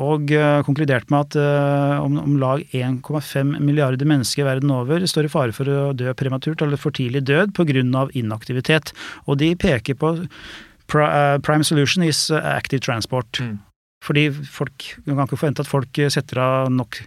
og 0.00 0.30
uh, 0.32 0.60
konkludert 0.64 1.10
med 1.10 1.26
at 1.26 1.36
uh, 1.40 2.00
om, 2.00 2.16
om 2.22 2.36
lag 2.40 2.62
1,5 2.72 3.56
milliarder 3.58 4.06
mennesker 4.08 4.46
verden 4.46 4.70
over 4.72 5.02
står 5.08 5.26
i 5.26 5.32
fare 5.32 5.54
for 5.56 5.68
å 5.68 5.90
dø 5.96 6.12
prematurt 6.16 6.62
eller 6.64 6.80
for 6.80 6.94
tidlig 6.94 7.24
død 7.28 7.52
pga. 7.56 8.06
inaktivitet. 8.14 8.94
Og 9.26 9.38
de 9.38 9.54
peker 9.56 9.98
på 9.98 10.14
uh, 10.16 11.36
prime 11.42 11.64
solution 11.64 12.04
is 12.04 12.30
active 12.30 12.80
transport. 12.80 13.40
Mm. 13.40 13.58
Fordi 14.02 14.30
folk, 14.30 14.96
Man 15.04 15.16
kan 15.16 15.26
ikke 15.26 15.36
forvente 15.36 15.60
at 15.60 15.68
folk 15.68 15.98
setter 16.08 16.38
av 16.40 16.70
nok 16.72 17.02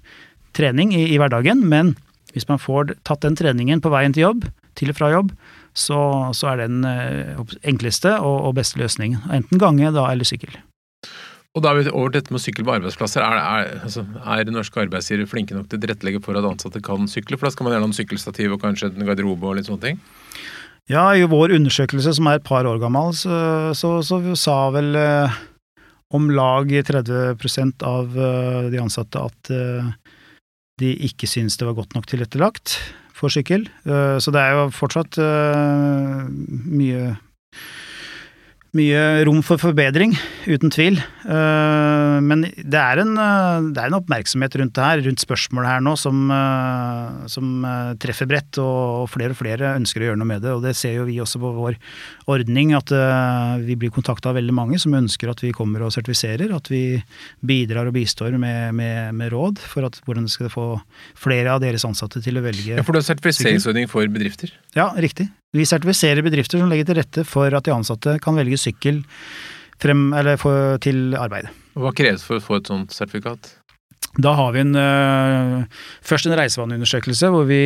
trening 0.54 0.94
i, 0.94 1.08
i, 1.10 1.18
hverdagen, 1.18 1.66
men 1.66 1.96
hvis 2.34 2.46
man 2.48 2.62
får 2.62 2.94
tatt 3.04 3.24
den 3.26 3.36
treningen 3.36 3.82
på 3.82 3.90
veien 3.90 4.14
til 4.14 4.28
jobb, 4.28 4.46
til 4.78 4.92
og 4.94 4.98
fra 5.00 5.10
jobb, 5.10 5.32
så, 5.74 6.30
så 6.38 6.52
er 6.52 6.62
det 6.62 6.70
den 6.70 6.86
enkleste 7.66 8.14
og, 8.20 8.38
og 8.46 8.54
beste 8.60 8.78
løsningen. 8.78 9.26
Enten 9.34 9.58
gange 9.58 9.90
da 9.96 10.06
eller 10.12 10.30
sykkel. 10.30 10.54
Og 11.54 11.62
da 11.62 11.70
er 11.70 11.84
vi 11.84 11.92
over 11.94 12.16
dette 12.16 12.34
med 12.34 12.40
å 12.40 12.42
sykle 12.42 12.66
på 12.66 12.74
arbeidsplasser. 12.74 13.22
Er, 13.22 13.38
er, 13.38 13.82
altså, 13.86 14.02
er 14.26 14.50
norske 14.50 14.80
arbeidsgivere 14.82 15.30
flinke 15.30 15.54
nok 15.54 15.68
til 15.70 15.78
å 15.78 15.84
tilrettelegge 15.84 16.22
for 16.26 16.40
at 16.40 16.48
ansatte 16.50 16.82
kan 16.82 17.06
sykle? 17.10 17.38
For 17.38 17.46
da 17.46 17.54
skal 17.54 17.68
man 17.68 17.76
gjerne 17.76 17.86
ha 17.86 17.92
en 17.92 17.98
sykkelstativ 18.00 18.56
og 18.56 18.64
kanskje 18.64 18.90
en 18.90 19.06
garderobe 19.06 19.52
og 19.52 19.60
litt 19.60 19.70
sånne 19.70 19.86
ting? 19.86 20.02
Ja, 20.90 21.06
i 21.14 21.28
vår 21.30 21.54
undersøkelse 21.56 22.16
som 22.18 22.28
er 22.28 22.40
et 22.40 22.48
par 22.48 22.66
år 22.68 22.82
gammel, 22.82 23.14
så, 23.16 23.36
så, 23.78 23.96
så 24.04 24.18
sa 24.36 24.58
vel 24.74 24.98
eh, 25.00 25.38
om 26.18 26.26
lag 26.34 26.74
30 26.90 27.86
av 27.86 28.18
eh, 28.18 28.66
de 28.74 28.82
ansatte 28.82 29.22
at 29.22 29.54
eh, 29.54 29.94
de 30.82 30.92
ikke 31.06 31.30
syns 31.30 31.56
det 31.62 31.70
var 31.70 31.78
godt 31.78 31.94
nok 31.96 32.10
tilrettelagt 32.10 32.80
for 33.14 33.32
sykkel. 33.32 33.70
Eh, 33.86 34.18
så 34.18 34.34
det 34.34 34.42
er 34.42 34.58
jo 34.58 34.68
fortsatt 34.74 35.22
eh, 35.22 36.26
mye 36.82 37.14
mye 38.74 39.02
rom 39.28 39.42
for 39.46 39.62
forbedring, 39.62 40.16
uten 40.50 40.72
tvil. 40.74 40.96
Eh, 40.98 42.16
men 42.26 42.42
det 42.58 42.80
er, 42.80 43.02
en, 43.04 43.12
eh, 43.22 43.68
det 43.70 43.82
er 43.84 43.92
en 43.92 43.98
oppmerksomhet 44.00 44.58
rundt 44.58 44.74
det 44.74 44.88
her, 44.88 45.04
rundt 45.06 45.22
spørsmålet 45.22 45.70
her 45.70 45.84
nå, 45.86 45.94
som, 46.00 46.24
eh, 46.34 47.28
som, 47.30 47.52
treffer 48.02 48.30
bredt, 48.30 48.58
og 48.64 49.06
flere 49.14 49.36
og 49.36 49.40
flere 49.40 49.76
ønsker 49.78 50.02
å 50.02 50.08
gjøre 50.10 50.22
noe 50.22 50.32
med 50.32 50.42
det. 50.46 50.56
Og 50.58 50.66
det 50.66 50.74
ser 50.80 50.98
jo 50.98 51.06
vi 51.06 51.20
også 51.22 51.42
på 51.44 51.54
vår 51.54 51.78
ordning, 52.34 52.74
at 52.78 52.90
vi 53.64 53.78
blir 53.80 53.94
kontakta 53.94 54.32
av 54.32 54.40
veldig 54.40 54.56
mange 54.56 54.80
som 54.82 54.96
ønsker 54.98 55.30
at 55.30 55.44
vi 55.44 55.54
kommer 55.56 55.86
og 55.86 55.94
sertifiserer, 55.94 56.54
at 56.56 56.72
vi 56.72 56.98
bidrar 57.46 57.90
og 57.90 57.98
bistår 57.98 58.40
med, 58.42 58.74
med, 58.78 59.14
med 59.14 59.34
råd 59.34 59.62
for 59.62 59.86
at, 59.86 60.02
hvordan 60.08 60.26
skal 60.32 60.50
få 60.54 60.68
flere 61.20 61.54
av 61.54 61.62
deres 61.64 61.86
ansatte 61.88 62.24
til 62.24 62.42
å 62.42 62.46
velge 62.46 62.80
Ja, 62.80 62.84
For 62.84 62.96
du 62.96 63.02
har 63.04 63.08
sertifiseringsordning 63.08 63.90
for 63.92 64.10
bedrifter? 64.10 64.56
Ja, 64.76 64.90
riktig. 64.98 65.30
Vi 65.54 65.66
sertifiserer 65.70 66.26
bedrifter 66.26 66.58
som 66.58 66.72
legger 66.72 66.88
til 66.90 66.98
rette 66.98 67.24
for 67.30 67.54
at 67.54 67.66
de 67.68 67.74
ansatte 67.76 68.16
kan 68.24 68.38
velge 68.40 68.58
sykkel 68.58 69.04
frem, 69.82 70.08
for, 70.42 70.80
til 70.82 71.14
arbeidet. 71.14 71.52
Hva 71.78 71.92
kreves 71.94 72.24
for 72.26 72.40
å 72.40 72.44
få 72.44 72.58
et 72.58 72.72
sånt 72.72 72.96
sertifikat? 72.96 73.52
Da 74.22 74.34
har 74.38 74.54
vi 74.54 74.62
en, 74.62 74.74
uh, 74.78 75.84
først 76.06 76.30
en 76.30 76.36
reisevaneundersøkelse 76.38 77.30
hvor 77.34 77.46
vi 77.50 77.62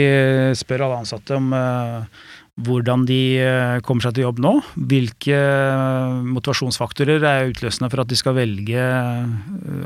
spør 0.56 0.84
alle 0.86 1.00
ansatte 1.04 1.36
om 1.36 1.52
uh, 1.56 2.04
hvordan 2.68 3.06
de 3.08 3.22
kommer 3.86 4.04
seg 4.04 4.18
til 4.18 4.26
jobb 4.26 4.40
nå. 4.44 4.54
Hvilke 4.92 5.40
motivasjonsfaktorer 6.28 7.24
er 7.24 7.52
utløsende 7.52 7.92
for 7.94 8.04
at 8.04 8.12
de 8.12 8.18
skal 8.18 8.36
velge 8.40 8.88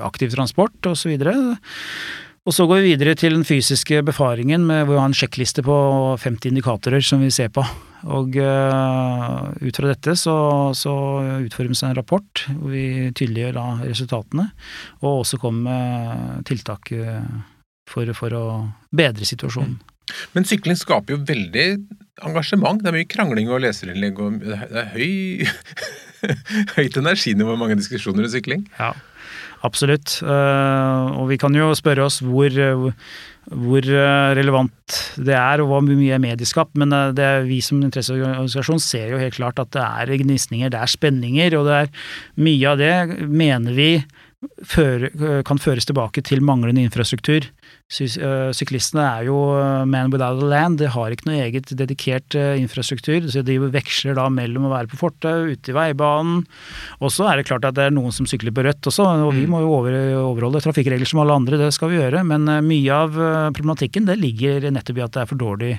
aktiv 0.07 0.31
transport 0.31 0.89
osv. 0.93 1.17
Og 2.47 2.55
så 2.55 2.65
går 2.65 2.79
vi 2.79 2.93
videre 2.93 3.17
til 3.19 3.35
den 3.35 3.45
fysiske 3.45 3.99
befaringen 4.07 4.63
med, 4.65 4.85
hvor 4.85 4.95
vi 4.95 5.03
har 5.03 5.11
en 5.11 5.19
sjekkliste 5.19 5.65
på 5.67 5.77
50 6.23 6.53
indikatorer 6.53 7.03
som 7.03 7.21
vi 7.21 7.33
ser 7.33 7.51
på. 7.53 7.65
Og 8.09 8.37
uh, 8.41 9.51
ut 9.61 9.77
fra 9.77 9.91
dette 9.91 10.15
så, 10.17 10.35
så 10.77 10.93
utformes 11.45 11.83
en 11.85 11.95
rapport 11.97 12.43
hvor 12.49 12.73
vi 12.73 13.11
tydeliggjør 13.13 13.57
da 13.57 13.65
resultatene, 13.83 14.47
og 15.03 15.21
også 15.21 15.39
kommer 15.41 15.67
med 15.67 16.45
tiltak 16.49 16.91
eh, 16.95 17.25
for, 17.89 18.09
for 18.17 18.37
å 18.37 18.45
bedre 18.95 19.27
situasjonen. 19.27 19.77
Mm. 19.77 19.91
Men 20.33 20.47
sykling 20.47 20.79
skaper 20.79 21.15
jo 21.15 21.21
veldig 21.27 21.67
engasjement. 22.27 22.81
Det 22.81 22.89
er 22.91 22.97
mye 22.97 23.09
krangling 23.09 23.51
og 23.51 23.61
leserinnlegg, 23.63 24.19
og 24.19 24.41
det 24.43 24.57
er 24.57 24.89
høy, 24.95 25.45
høyt 26.77 26.99
energinivå 26.99 27.55
i 27.55 27.61
mange 27.61 27.79
diskusjoner 27.79 28.27
om 28.27 28.33
sykling. 28.33 28.65
Ja. 28.79 28.93
Absolutt. 29.61 30.17
Eh, 30.25 31.19
og 31.21 31.29
vi 31.29 31.37
kan 31.41 31.53
jo 31.55 31.69
spørre 31.77 32.07
oss 32.07 32.19
hvor, 32.25 32.49
hvor 33.49 33.81
eh, 33.81 34.31
relevant 34.37 34.97
det 35.17 35.33
er, 35.33 35.63
og 35.63 35.71
hvor 35.71 35.83
mye 35.85 36.13
er 36.13 36.21
medieskapt. 36.21 36.75
Men 36.79 36.93
eh, 36.93 37.13
det 37.17 37.29
vi 37.49 37.59
som 37.65 37.81
interesseorganisasjon 37.81 38.81
ser 38.83 39.15
jo 39.15 39.21
helt 39.21 39.37
klart 39.37 39.61
at 39.61 39.73
det 39.75 39.83
er 39.83 40.23
gnisninger, 40.23 40.71
det 40.71 40.79
er 40.79 40.91
spenninger, 40.91 41.57
og 41.57 41.67
det 41.69 41.79
er 41.79 41.91
mye 42.41 42.73
av 42.73 42.81
det 42.81 42.93
mener 43.27 43.77
vi 43.77 43.91
kan 45.45 45.59
føres 45.61 45.85
tilbake 45.85 46.23
til 46.25 46.41
manglende 46.41 46.81
infrastruktur. 46.81 47.45
Eh, 47.91 48.51
syklistene 48.55 49.03
er 49.03 49.27
jo 49.27 49.35
eh, 49.59 49.83
man 49.89 50.11
without 50.13 50.41
a 50.41 50.47
land, 50.47 50.79
de 50.79 50.87
har 50.89 51.11
ikke 51.11 51.27
noe 51.27 51.41
eget 51.43 51.73
dedikert 51.77 52.37
eh, 52.39 52.55
infrastruktur. 52.61 53.27
så 53.29 53.43
De 53.45 53.59
veksler 53.59 54.15
da 54.17 54.29
mellom 54.31 54.69
å 54.69 54.73
være 54.73 54.91
på 54.91 55.01
fortau, 55.01 55.51
ute 55.51 55.73
i 55.73 55.75
veibanen. 55.75 56.45
Og 57.03 57.13
så 57.13 57.27
er 57.29 57.37
det 57.37 57.49
klart 57.51 57.67
at 57.67 57.77
det 57.77 57.89
er 57.89 57.95
noen 57.95 58.15
som 58.15 58.29
sykler 58.29 58.55
på 58.55 58.65
rødt 58.65 58.87
også, 58.87 59.05
og 59.27 59.35
vi 59.35 59.45
mm. 59.45 59.51
må 59.51 59.61
jo 59.65 59.75
overholde 59.75 60.63
trafikkregler 60.63 61.09
som 61.09 61.21
alle 61.21 61.37
andre, 61.37 61.59
det 61.61 61.71
skal 61.75 61.91
vi 61.91 61.99
gjøre. 61.99 62.23
Men 62.27 62.47
mye 62.65 63.03
av 63.03 63.15
problematikken 63.53 64.07
det 64.09 64.19
ligger 64.21 64.71
nettopp 64.71 65.01
i 65.01 65.05
at 65.05 65.17
det 65.17 65.25
er 65.25 65.33
for 65.33 65.41
dårlig 65.41 65.75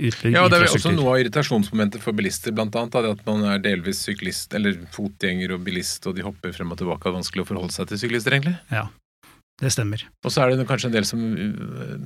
utbygd 0.00 0.34
ja, 0.34 0.44
Det 0.50 0.58
er 0.58 0.66
også 0.68 0.92
noe 0.94 1.14
av 1.14 1.22
irritasjonsmomentet 1.22 2.02
for 2.02 2.16
bilister, 2.16 2.54
blant 2.56 2.74
annet. 2.78 2.98
at 3.14 3.24
man 3.28 3.44
er 3.52 3.62
delvis 3.62 4.02
syklist, 4.08 4.54
eller 4.54 4.76
fotgjenger 4.94 5.54
og 5.54 5.64
bilist, 5.66 6.06
og 6.06 6.16
de 6.18 6.26
hopper 6.26 6.54
frem 6.56 6.74
og 6.74 6.80
tilbake. 6.80 7.02
Det 7.04 7.12
er 7.12 7.18
vanskelig 7.20 7.44
å 7.44 7.50
forholde 7.52 7.76
seg 7.76 7.90
til 7.90 8.02
syklister, 8.04 8.36
egentlig. 8.36 8.56
Ja, 8.74 8.88
det 9.62 9.70
stemmer. 9.70 10.02
Og 10.24 10.34
så 10.34 10.42
er 10.42 10.54
det 10.54 10.66
kanskje 10.66 10.90
en 10.90 10.96
del 10.96 11.06
som 11.06 11.20
øh, 11.22 11.98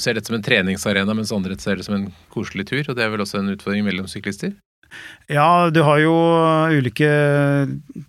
ser 0.00 0.16
dette 0.16 0.30
som 0.30 0.38
en 0.38 0.46
treningsarena, 0.46 1.16
mens 1.16 1.34
andre 1.36 1.58
ser 1.60 1.80
det 1.80 1.88
som 1.88 1.98
en 1.98 2.08
koselig 2.32 2.68
tur. 2.70 2.84
Og 2.88 2.96
det 2.96 3.04
er 3.04 3.12
vel 3.12 3.24
også 3.24 3.42
en 3.42 3.52
utfordring 3.52 3.84
mellom 3.84 4.08
syklister? 4.08 4.54
Ja, 5.26 5.70
du 5.72 5.80
har 5.82 5.98
jo 6.02 6.12
ulike 6.76 7.08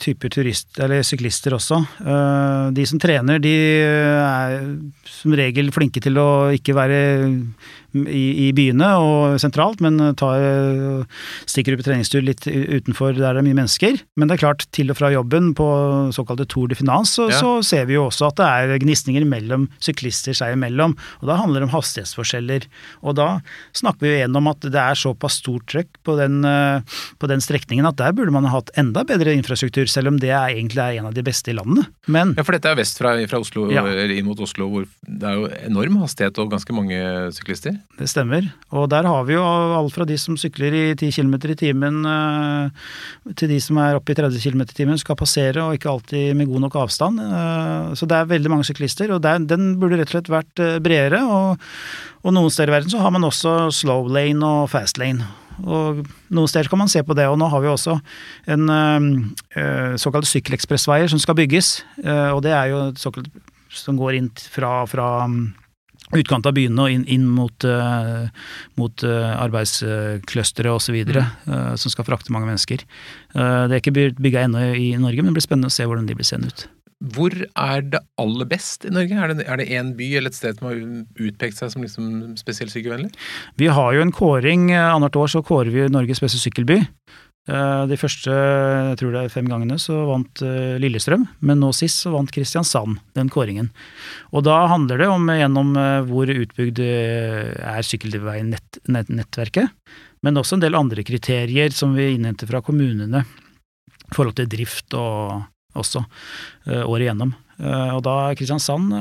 typer 0.02 0.32
turist, 0.34 0.76
eller 0.80 1.06
syklister 1.08 1.56
også. 1.56 1.80
Øh, 2.04 2.74
de 2.76 2.86
som 2.88 3.00
trener, 3.02 3.40
de 3.42 3.56
er 3.82 4.58
som 5.10 5.36
regel 5.36 5.72
flinke 5.76 6.04
til 6.04 6.20
å 6.22 6.30
ikke 6.56 6.76
være 6.78 7.00
i, 7.96 8.26
i, 8.48 8.52
byene 8.56 8.92
og 9.02 9.40
sentralt, 9.42 9.82
men 9.84 10.00
tar, 10.20 10.44
stikker 11.50 11.76
ut 11.76 11.82
på 11.82 11.88
treningstur 11.88 12.24
litt 12.26 12.46
utenfor 12.46 13.16
der 13.16 13.36
det 13.36 13.42
er 13.42 13.48
mye 13.48 13.58
mennesker. 13.58 14.00
Men 14.20 14.30
det 14.30 14.38
er 14.38 14.44
klart, 14.44 14.66
til 14.76 14.92
og 14.94 15.00
fra 15.00 15.12
jobben 15.14 15.54
på 15.58 15.68
såkalte 16.16 16.48
Tour 16.52 16.72
de 16.72 16.78
Finance, 16.80 17.16
så, 17.16 17.30
ja. 17.32 17.40
så 17.40 17.56
ser 17.66 17.88
vi 17.90 17.98
jo 17.98 18.08
også 18.10 18.30
at 18.30 18.40
det 18.40 18.50
er 18.50 18.84
gnisninger 18.84 19.26
mellom 19.28 19.68
syklister 19.84 20.36
seg 20.38 20.56
imellom. 20.56 20.96
Og 21.22 21.30
da 21.30 21.40
handler 21.40 21.64
det 21.64 21.70
om 21.70 21.76
hastighetsforskjeller. 21.76 22.68
Og 23.06 23.18
da 23.20 23.30
snakker 23.78 24.06
vi 24.06 24.14
jo 24.14 24.20
igjen 24.20 24.40
om 24.40 24.52
at 24.52 24.66
det 24.66 24.82
er 24.82 25.00
såpass 25.00 25.40
stort 25.44 25.68
trøkk 25.72 26.02
på 26.06 26.18
den, 26.20 26.42
på 26.44 27.32
den 27.32 27.44
strekningen 27.44 27.88
at 27.90 28.00
der 28.02 28.16
burde 28.16 28.34
man 28.36 28.48
ha 28.50 28.58
hatt 28.58 28.72
enda 28.80 29.06
bedre 29.08 29.36
infrastruktur, 29.36 29.90
selv 29.92 30.14
om 30.14 30.20
det 30.22 30.32
er 30.34 30.56
egentlig 30.56 30.84
er 30.84 31.00
en 31.00 31.10
av 31.10 31.16
de 31.16 31.24
beste 31.26 31.52
i 31.52 31.58
landet. 31.58 31.90
Men, 32.12 32.34
ja, 32.38 32.46
for 32.46 32.56
dette 32.56 32.72
er 32.72 32.80
vest 32.80 33.00
fra, 33.02 33.16
fra 33.30 33.42
Oslo, 33.42 33.68
ja. 33.74 33.84
inn 34.06 34.28
mot 34.28 34.40
Oslo, 34.44 34.70
hvor 34.72 34.88
det 35.06 35.30
er 35.30 35.40
jo 35.40 35.50
enorm 35.66 36.00
hastighet 36.04 36.40
og 36.42 36.52
ganske 36.54 36.76
mange 36.76 37.00
syklister? 37.36 37.78
Det 37.96 38.10
stemmer. 38.12 38.44
Og 38.76 38.90
der 38.92 39.08
har 39.08 39.24
vi 39.24 39.38
jo 39.38 39.44
alt 39.46 39.94
fra 39.96 40.04
de 40.08 40.18
som 40.20 40.36
sykler 40.40 40.74
i 40.76 40.84
10 40.98 41.14
km 41.16 41.36
i 41.54 41.56
timen, 41.56 42.02
eh, 42.04 43.32
til 43.40 43.54
de 43.54 43.60
som 43.64 43.80
er 43.80 43.96
oppe 43.96 44.12
i 44.12 44.18
30 44.18 44.42
km 44.44 44.66
i 44.66 44.76
timen, 44.76 45.00
skal 45.00 45.16
passere 45.16 45.64
og 45.64 45.78
ikke 45.78 45.94
alltid 45.94 46.36
med 46.36 46.50
god 46.52 46.66
nok 46.66 46.76
avstand. 46.84 47.24
Eh, 47.24 47.96
så 47.96 48.06
det 48.06 48.18
er 48.18 48.34
veldig 48.34 48.52
mange 48.52 48.68
syklister, 48.68 49.16
og 49.16 49.24
den 49.24 49.80
burde 49.80 50.02
rett 50.02 50.12
og 50.12 50.18
slett 50.18 50.34
vært 50.34 50.60
eh, 50.60 50.80
bredere. 50.84 51.24
Og, 51.24 51.58
og 52.28 52.36
noen 52.36 52.52
steder 52.52 52.74
i 52.74 52.76
verden 52.76 52.92
så 52.92 53.00
har 53.00 53.16
man 53.16 53.24
også 53.24 53.72
slow 53.72 54.12
lane 54.12 54.44
og 54.44 54.70
fast 54.76 55.00
lane. 55.00 55.24
Og 55.64 56.04
noen 56.36 56.52
steder 56.52 56.68
kan 56.68 56.84
man 56.84 56.92
se 56.92 57.00
på 57.00 57.16
det, 57.16 57.30
og 57.32 57.40
nå 57.40 57.48
har 57.48 57.62
vi 57.64 57.72
også 57.72 57.96
en 58.52 58.68
såkalt 59.96 60.28
sykkelekspressveier 60.28 61.08
som 61.08 61.22
skal 61.24 61.38
bygges. 61.40 61.78
Og 62.04 62.42
det 62.44 62.52
er 62.52 62.74
jo 62.74 62.90
såkalt 63.00 63.32
som 63.72 63.96
går 63.96 64.18
inn 64.20 64.28
fra, 64.52 64.82
fra 64.84 65.08
utkant 66.14 66.46
av 66.46 66.54
byene 66.58 66.86
og 66.86 66.94
inn, 66.94 67.06
inn 67.10 67.26
mot, 67.26 67.66
uh, 67.66 68.28
mot 68.80 69.06
uh, 69.08 69.34
arbeidsclustere 69.42 70.74
osv. 70.76 71.02
Mm. 71.10 71.36
Uh, 71.50 71.74
som 71.82 71.94
skal 71.94 72.08
frakte 72.08 72.34
mange 72.36 72.50
mennesker. 72.50 72.86
Uh, 73.34 73.66
det 73.70 73.80
er 73.80 73.82
ikke 73.82 73.98
bygga 74.22 74.46
ennå 74.46 74.70
i 74.78 74.94
Norge, 75.02 75.24
men 75.24 75.34
det 75.34 75.40
blir 75.40 75.48
spennende 75.48 75.74
å 75.74 75.76
se 75.76 75.88
hvordan 75.88 76.10
de 76.10 76.18
blir 76.18 76.28
seende 76.28 76.52
ut. 76.54 76.68
Hvor 77.16 77.34
er 77.36 77.82
det 77.92 78.00
aller 78.22 78.48
best 78.50 78.86
i 78.88 78.94
Norge? 78.94 79.18
Er 79.44 79.60
det 79.60 79.68
én 79.68 79.92
by 79.98 80.06
eller 80.16 80.32
et 80.32 80.38
sted 80.38 80.56
som 80.58 80.70
har 80.70 80.78
utpekt 81.28 81.60
seg 81.60 81.74
som 81.74 81.84
liksom 81.84 82.06
spesielt 82.40 82.72
sykkelvennlig? 82.72 83.12
Vi 83.60 83.68
har 83.68 83.98
jo 83.98 84.06
en 84.06 84.14
kåring. 84.16 84.70
Annethvert 84.72 85.26
år 85.26 85.34
så 85.36 85.44
kårer 85.46 85.74
vi 85.74 85.90
Norges 85.92 86.24
beste 86.24 86.40
sykkelby. 86.40 86.80
Eh, 87.46 87.84
de 87.86 87.98
første 88.02 88.34
jeg 88.34 88.98
tror 88.98 89.12
det 89.14 89.20
er 89.22 89.30
fem 89.34 89.46
gangene 89.50 89.78
så 89.82 90.00
vant 90.10 90.42
eh, 90.42 90.80
Lillestrøm, 90.82 91.28
men 91.46 91.60
nå 91.62 91.70
sist 91.78 92.02
så 92.02 92.16
vant 92.16 92.32
Kristiansand 92.34 92.98
den 93.18 93.30
kåringen. 93.30 93.70
Og 94.34 94.48
da 94.48 94.64
handler 94.72 95.04
det 95.04 95.10
om 95.14 95.30
gjennom 95.30 95.76
eh, 95.78 96.02
hvor 96.10 96.32
utbygd 96.34 96.82
er 96.82 97.86
sykkelveinettverket, 97.86 99.70
men 100.26 100.42
også 100.42 100.58
en 100.58 100.66
del 100.66 100.78
andre 100.80 101.06
kriterier 101.06 101.70
som 101.76 101.94
vi 101.94 102.16
innhenter 102.16 102.50
fra 102.50 102.64
kommunene 102.66 103.22
i 103.22 104.14
forhold 104.16 104.40
til 104.40 104.50
drift 104.50 104.98
og 104.98 105.46
også 105.76 106.02
året 106.88 107.04
igjennom. 107.04 107.34
Og 107.60 108.00
da 108.06 108.14
Kristiansand 108.38 108.94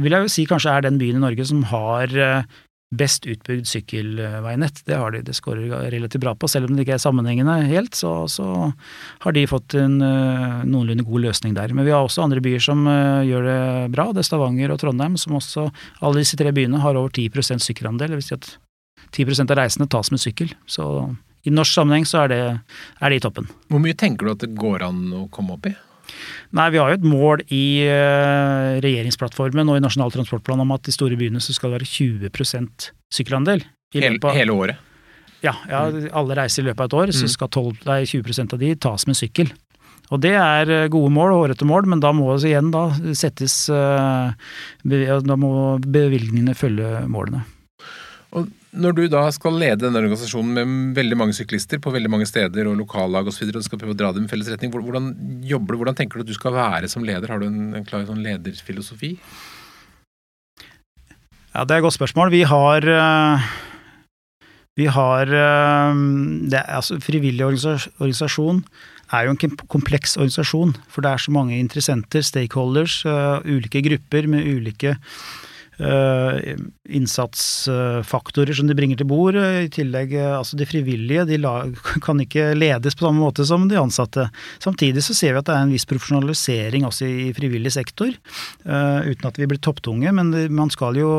vil 0.00 0.14
jeg 0.14 0.24
jo 0.24 0.30
si 0.32 0.44
kanskje 0.48 0.72
er 0.72 0.84
den 0.86 0.96
byen 1.00 1.18
i 1.18 1.22
Norge 1.22 1.44
som 1.48 1.60
har 1.68 2.08
best 2.94 3.26
utbygd 3.26 3.66
sykkelveinett. 3.66 4.82
Det 4.86 4.94
har 4.94 5.10
de, 5.10 5.22
det 5.26 5.34
skårer 5.34 5.90
relativt 5.90 6.22
bra 6.22 6.34
på. 6.38 6.48
Selv 6.48 6.68
om 6.68 6.76
det 6.76 6.84
ikke 6.84 6.94
er 6.96 7.02
sammenhengende 7.02 7.56
helt, 7.66 7.96
så, 7.98 8.12
så 8.30 8.70
har 9.24 9.34
de 9.34 9.46
fått 9.50 9.74
en 9.78 9.98
uh, 10.02 10.62
noenlunde 10.62 11.06
god 11.06 11.26
løsning 11.26 11.56
der. 11.56 11.74
Men 11.74 11.86
vi 11.88 11.94
har 11.94 12.06
også 12.06 12.22
andre 12.22 12.42
byer 12.44 12.62
som 12.62 12.86
uh, 12.86 13.26
gjør 13.26 13.48
det 13.48 13.58
bra. 13.94 14.08
Det 14.14 14.22
er 14.22 14.28
Stavanger 14.30 14.74
og 14.74 14.80
Trondheim, 14.82 15.18
som 15.18 15.34
også 15.40 15.66
Alle 16.06 16.22
disse 16.22 16.38
tre 16.38 16.52
byene 16.54 16.80
har 16.82 16.98
over 16.98 17.10
10 17.10 17.58
sykkelandel. 17.64 18.14
Det 18.14 18.20
vil 18.20 18.28
si 18.28 18.36
at 18.38 18.52
10% 19.10 19.50
av 19.50 19.58
reisende 19.58 19.90
tas 19.90 20.12
med 20.14 20.22
sykkel. 20.22 20.54
Så 20.70 20.86
i 21.46 21.52
norsk 21.54 21.78
sammenheng 21.78 22.06
så 22.06 22.24
er 22.24 22.32
det, 22.32 22.42
er 23.00 23.10
det 23.10 23.18
i 23.18 23.24
toppen. 23.26 23.50
Hvor 23.70 23.82
mye 23.82 23.98
tenker 23.98 24.26
du 24.26 24.34
at 24.36 24.46
det 24.46 24.54
går 24.58 24.86
an 24.86 25.02
å 25.14 25.26
komme 25.32 25.58
opp 25.58 25.66
i? 25.70 25.74
Nei, 26.56 26.68
vi 26.72 26.80
har 26.80 26.92
jo 26.92 26.98
et 26.98 27.06
mål 27.06 27.42
i 27.52 27.66
uh, 27.88 28.78
regjeringsplattformen 28.84 29.68
og 29.72 29.78
i 29.78 29.84
Nasjonal 29.84 30.14
transportplan 30.14 30.62
om 30.62 30.74
at 30.76 30.86
de 30.86 30.94
store 30.94 31.18
byene 31.18 31.42
så 31.42 31.56
skal 31.56 31.72
det 31.72 31.82
være 31.82 31.92
20 32.30 32.68
sykkelandel. 33.12 33.64
Hele, 33.94 34.16
hele, 34.34 34.52
året? 34.52 34.82
Ja, 35.44 35.54
ja, 35.70 35.84
alle 36.16 36.36
reiser 36.38 36.64
i 36.64 36.68
løpet 36.70 36.82
av 36.82 36.88
et 36.88 36.98
år, 36.98 37.12
mm. 37.12 37.18
så 37.20 37.30
skal 37.30 37.50
12, 37.52 37.84
nei, 37.86 38.00
20% 38.08 38.56
av 38.56 38.62
de 38.62 38.72
tas 38.86 39.06
med 39.06 39.18
sykkel. 39.18 39.52
Og 40.14 40.22
det 40.22 40.34
er 40.38 40.70
eh, 40.70 40.88
gode 40.92 41.10
mål, 41.14 41.34
hårete 41.34 41.66
mål, 41.66 41.88
men 41.90 42.02
da 42.02 42.12
må 42.14 42.30
det 42.36 42.52
igjen 42.52 42.70
da 42.74 42.84
settes 43.18 43.64
uh, 43.74 44.30
Da 44.86 45.38
må 45.38 45.52
bevilgningene 45.82 46.54
følge 46.58 47.02
målene. 47.10 47.42
Og 48.36 48.46
når 48.76 48.96
du 48.96 49.02
da 49.10 49.24
skal 49.34 49.56
lede 49.58 49.80
denne 49.82 50.00
organisasjonen 50.02 50.56
med 50.56 50.96
veldig 50.98 51.18
mange 51.18 51.36
syklister 51.36 51.80
på 51.82 51.92
veldig 51.94 52.10
mange 52.12 52.28
steder 52.28 52.68
og 52.68 52.78
lokallag 52.80 53.28
osv., 53.30 53.48
og, 53.48 53.60
og 53.60 53.66
skal 53.66 53.80
prøve 53.82 53.96
å 53.96 53.98
dra 53.98 54.12
dem 54.16 54.26
i 54.28 54.30
felles 54.30 54.50
retning, 54.52 54.72
hvordan 54.74 55.12
jobber 55.48 55.74
du, 55.74 55.80
hvordan 55.82 55.98
tenker 55.98 56.20
du 56.20 56.26
at 56.26 56.32
du 56.32 56.36
skal 56.36 56.56
være 56.56 56.90
som 56.92 57.06
leder? 57.06 57.32
Har 57.32 57.42
du 57.42 57.48
en, 57.48 57.70
en 57.78 57.86
klar 57.86 58.04
sånn 58.08 58.24
lederfilosofi? 58.24 59.16
Ja, 61.56 61.64
det 61.64 61.72
er 61.72 61.80
et 61.80 61.86
godt 61.86 61.96
spørsmål. 61.96 62.34
Vi 62.34 62.42
har 62.44 62.84
eh, 62.84 63.46
vi 64.76 64.90
har 64.92 65.32
eh, 65.32 66.02
det, 66.52 66.60
altså 66.68 67.00
Frivillig 67.00 67.46
organisasjon 67.46 68.60
er 69.14 69.26
jo 69.26 69.34
en 69.34 69.56
kompleks 69.70 70.16
organisasjon, 70.18 70.74
for 70.90 71.04
det 71.04 71.12
er 71.12 71.22
så 71.22 71.32
mange 71.34 71.58
interessenter, 71.58 72.24
stakeholders, 72.26 73.04
uh, 73.06 73.38
ulike 73.46 73.78
grupper 73.86 74.26
med 74.30 74.48
ulike 74.50 74.96
innsatsfaktorer 75.76 78.54
som 78.56 78.68
de 78.68 78.76
bringer 78.78 78.96
til 79.00 79.10
bord. 79.10 79.36
I 79.36 79.68
tillegg, 79.72 80.14
uh, 80.16 80.38
altså 80.38 80.56
de 80.56 80.68
frivillige 80.68 81.26
de 81.28 81.36
kan 82.06 82.20
ikke 82.22 82.54
ledes 82.56 82.96
på 82.96 83.06
samme 83.06 83.20
måte 83.20 83.44
som 83.48 83.68
de 83.68 83.80
ansatte. 83.80 84.28
Samtidig 84.62 85.04
så 85.04 85.14
ser 85.16 85.34
vi 85.34 85.42
at 85.42 85.48
det 85.50 85.56
er 85.56 85.62
en 85.66 85.74
viss 85.74 85.88
profesjonalisering 85.90 86.82
også 86.88 87.04
i 87.08 87.34
frivillig 87.36 87.72
sektor, 87.74 88.10
uten 88.64 89.28
at 89.28 89.38
vi 89.38 89.48
blir 89.50 89.60
topptunge. 89.62 90.12
Men 90.16 90.26
man 90.54 90.70
skal 90.72 90.92
jo 91.00 91.10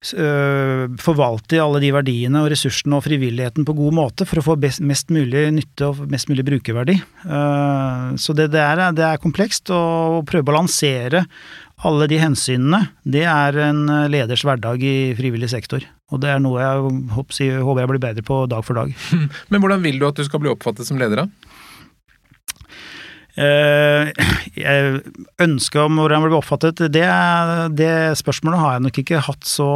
forvalte 0.00 1.58
alle 1.60 1.80
de 1.82 1.90
verdiene 1.92 2.40
og 2.40 2.46
ressursene 2.48 2.96
og 2.96 3.04
frivilligheten 3.04 3.66
på 3.68 3.74
god 3.76 3.96
måte 3.98 4.24
for 4.24 4.40
å 4.40 4.44
få 4.46 4.54
best, 4.56 4.80
mest 4.80 5.12
mulig 5.12 5.42
nytte 5.52 5.90
og 5.90 6.06
mest 6.08 6.30
mulig 6.30 6.46
brukerverdi. 6.48 6.94
Så 8.16 8.32
det, 8.32 8.48
det, 8.54 8.62
er, 8.64 8.80
det 8.96 9.04
er 9.04 9.20
komplekst 9.20 9.68
å 9.68 10.22
prøve 10.24 10.46
å 10.46 10.50
balansere 10.54 11.26
alle 11.88 12.08
de 12.10 12.18
hensynene, 12.20 12.82
det 13.08 13.22
er 13.28 13.56
en 13.64 13.86
eh, 13.88 14.08
leders 14.12 14.44
hverdag 14.44 14.82
i 14.84 15.12
frivillig 15.16 15.48
sektor. 15.52 15.84
Og 16.12 16.20
det 16.20 16.32
er 16.32 16.42
noe 16.42 16.60
jeg 16.60 16.90
håper 17.14 17.38
jeg 17.40 17.90
blir 17.92 18.02
bedre 18.02 18.24
på 18.26 18.42
dag 18.50 18.64
for 18.66 18.76
dag. 18.76 18.92
Men 19.50 19.62
hvordan 19.62 19.84
vil 19.84 20.00
du 20.00 20.08
at 20.08 20.18
du 20.18 20.26
skal 20.26 20.42
bli 20.42 20.52
oppfattet 20.52 20.88
som 20.88 21.00
leder, 21.00 21.24
da? 21.24 21.49
Eh, 23.38 24.10
ønsket 25.44 25.80
om 25.84 26.00
hvordan 26.00 26.18
jeg 26.18 26.26
blir 26.26 26.38
oppfattet, 26.40 26.82
det, 26.90 27.06
det, 27.78 27.92
spørsmålet 28.18 28.62
har 28.62 28.72
jeg 28.74 28.84
nok 28.86 28.98
ikke 29.04 29.22
hatt 29.28 29.46
så 29.46 29.68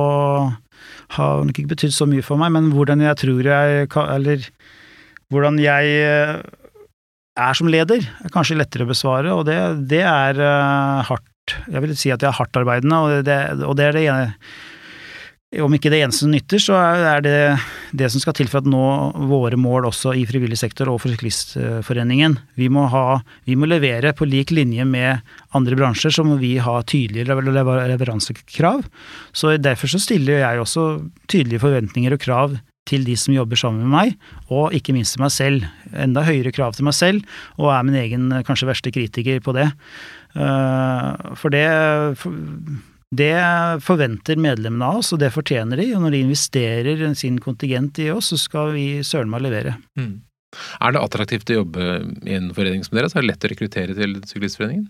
Har 1.14 1.44
nok 1.46 1.54
ikke 1.54 1.74
betydd 1.76 1.94
så 1.94 2.08
mye 2.10 2.24
for 2.24 2.40
meg, 2.40 2.50
men 2.56 2.72
hvordan 2.74 3.04
jeg 3.04 3.20
tror 3.20 3.46
jeg 3.46 3.86
Eller 4.02 4.48
hvordan 5.30 5.58
jeg 5.62 5.94
eh, 6.02 6.42
er 7.34 7.56
som 7.58 7.70
leder, 7.70 8.02
er 8.02 8.34
kanskje 8.34 8.58
lettere 8.58 8.86
å 8.86 8.90
besvare, 8.90 9.32
og 9.34 9.46
det, 9.48 9.56
det 9.90 10.04
er 10.06 10.38
hardt. 11.08 11.56
Jeg 11.66 11.82
vil 11.82 11.94
si 11.98 12.12
at 12.14 12.22
jeg 12.22 12.30
er 12.30 12.36
hardtarbeidende, 12.36 13.00
og 13.00 13.24
det, 13.26 13.38
og 13.66 13.74
det 13.78 13.88
er 13.88 13.96
det 13.96 14.04
ene 14.04 14.28
om 15.62 15.74
ikke 15.74 15.90
det 15.92 16.00
eneste 16.04 16.24
som 16.24 16.32
nytter, 16.34 16.62
så 16.62 16.78
er 16.78 17.24
det 17.24 17.38
det 17.94 18.11
som 18.11 18.22
skal 18.22 18.35
til 18.37 18.48
for 18.50 18.62
at 18.62 18.68
nå 18.70 18.83
våre 19.30 19.59
mål 19.61 19.87
også 19.90 20.16
i 20.18 20.24
frivillig 20.26 20.59
sektor 20.59 20.90
og 20.90 21.00
for 21.02 21.14
Syklistforeningen. 21.14 22.37
Vi 22.59 22.68
må, 22.72 22.88
ha, 22.90 23.20
vi 23.46 23.54
må 23.59 23.68
levere 23.70 24.14
på 24.16 24.26
lik 24.26 24.50
linje 24.54 24.87
med 24.88 25.22
andre 25.54 25.78
bransjer, 25.78 26.14
så 26.14 26.26
må 26.26 26.38
vi 26.40 26.57
ha 26.62 26.80
tydelige 26.83 27.28
leveransekrav. 27.30 28.83
Så 29.33 29.57
derfor 29.62 29.94
så 29.94 30.02
stiller 30.02 30.42
jeg 30.42 30.62
også 30.62 30.87
tydelige 31.30 31.62
forventninger 31.62 32.16
og 32.16 32.24
krav 32.24 32.57
til 32.88 33.07
de 33.07 33.14
som 33.16 33.33
jobber 33.33 33.57
sammen 33.57 33.87
med 33.87 33.92
meg, 33.94 34.16
og 34.52 34.74
ikke 34.76 34.92
minst 34.92 35.16
til 35.16 35.24
meg 35.24 35.33
selv. 35.33 35.68
Enda 35.96 36.24
høyere 36.26 36.52
krav 36.52 36.74
til 36.76 36.85
meg 36.88 36.96
selv, 36.98 37.37
og 37.57 37.70
er 37.72 37.87
min 37.87 38.00
egen 38.02 38.26
kanskje 38.44 38.68
verste 38.68 38.92
kritiker 38.92 39.40
på 39.44 39.54
det. 39.57 39.70
Eh, 40.35 41.33
for 41.38 41.54
det 41.54 41.64
det 43.18 43.38
forventer 43.85 44.38
medlemmene 44.40 44.90
av 44.90 45.00
oss, 45.03 45.12
og 45.14 45.20
det 45.22 45.33
fortjener 45.35 45.81
de. 45.81 45.88
Og 45.96 46.05
når 46.05 46.14
de 46.14 46.22
investerer 46.27 47.03
sin 47.18 47.40
kontingent 47.42 47.98
i 48.03 48.11
oss, 48.14 48.33
så 48.33 48.40
skal 48.40 48.74
vi 48.77 48.88
søren 49.07 49.33
meg 49.33 49.44
levere. 49.46 49.77
Mm. 49.98 50.22
Er 50.55 50.94
det 50.94 51.03
attraktivt 51.03 51.50
å 51.50 51.61
jobbe 51.62 51.88
i 52.29 52.37
en 52.37 52.53
forening 52.55 52.85
som 52.87 52.96
dere? 52.98 53.11
Så 53.11 53.18
Er 53.18 53.27
det 53.27 53.33
lett 53.33 53.46
å 53.46 53.50
rekruttere 53.50 53.96
til 53.96 54.16
Syklistforeningen? 54.31 54.88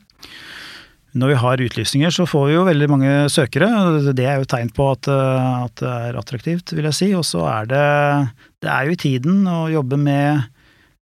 Når 1.14 1.30
vi 1.30 1.36
har 1.38 1.60
utlysninger, 1.62 2.10
så 2.10 2.26
får 2.26 2.48
vi 2.48 2.54
jo 2.56 2.64
veldig 2.66 2.88
mange 2.90 3.12
søkere. 3.30 3.68
Det 4.18 4.24
er 4.26 4.40
jo 4.40 4.48
tegn 4.50 4.72
på 4.74 4.88
at, 4.96 5.06
at, 5.06 5.76
det 5.78 5.92
er 6.08 6.18
attraktivt, 6.18 6.74
vil 6.74 6.88
jeg 6.90 6.98
si. 6.98 7.10
Og 7.14 7.22
så 7.28 7.44
er 7.46 7.70
det 7.70 7.84
Det 8.64 8.72
er 8.72 8.88
jo 8.88 8.96
i 8.96 9.02
tiden 9.04 9.46
å 9.46 9.68
jobbe 9.70 10.00
med 10.00 10.50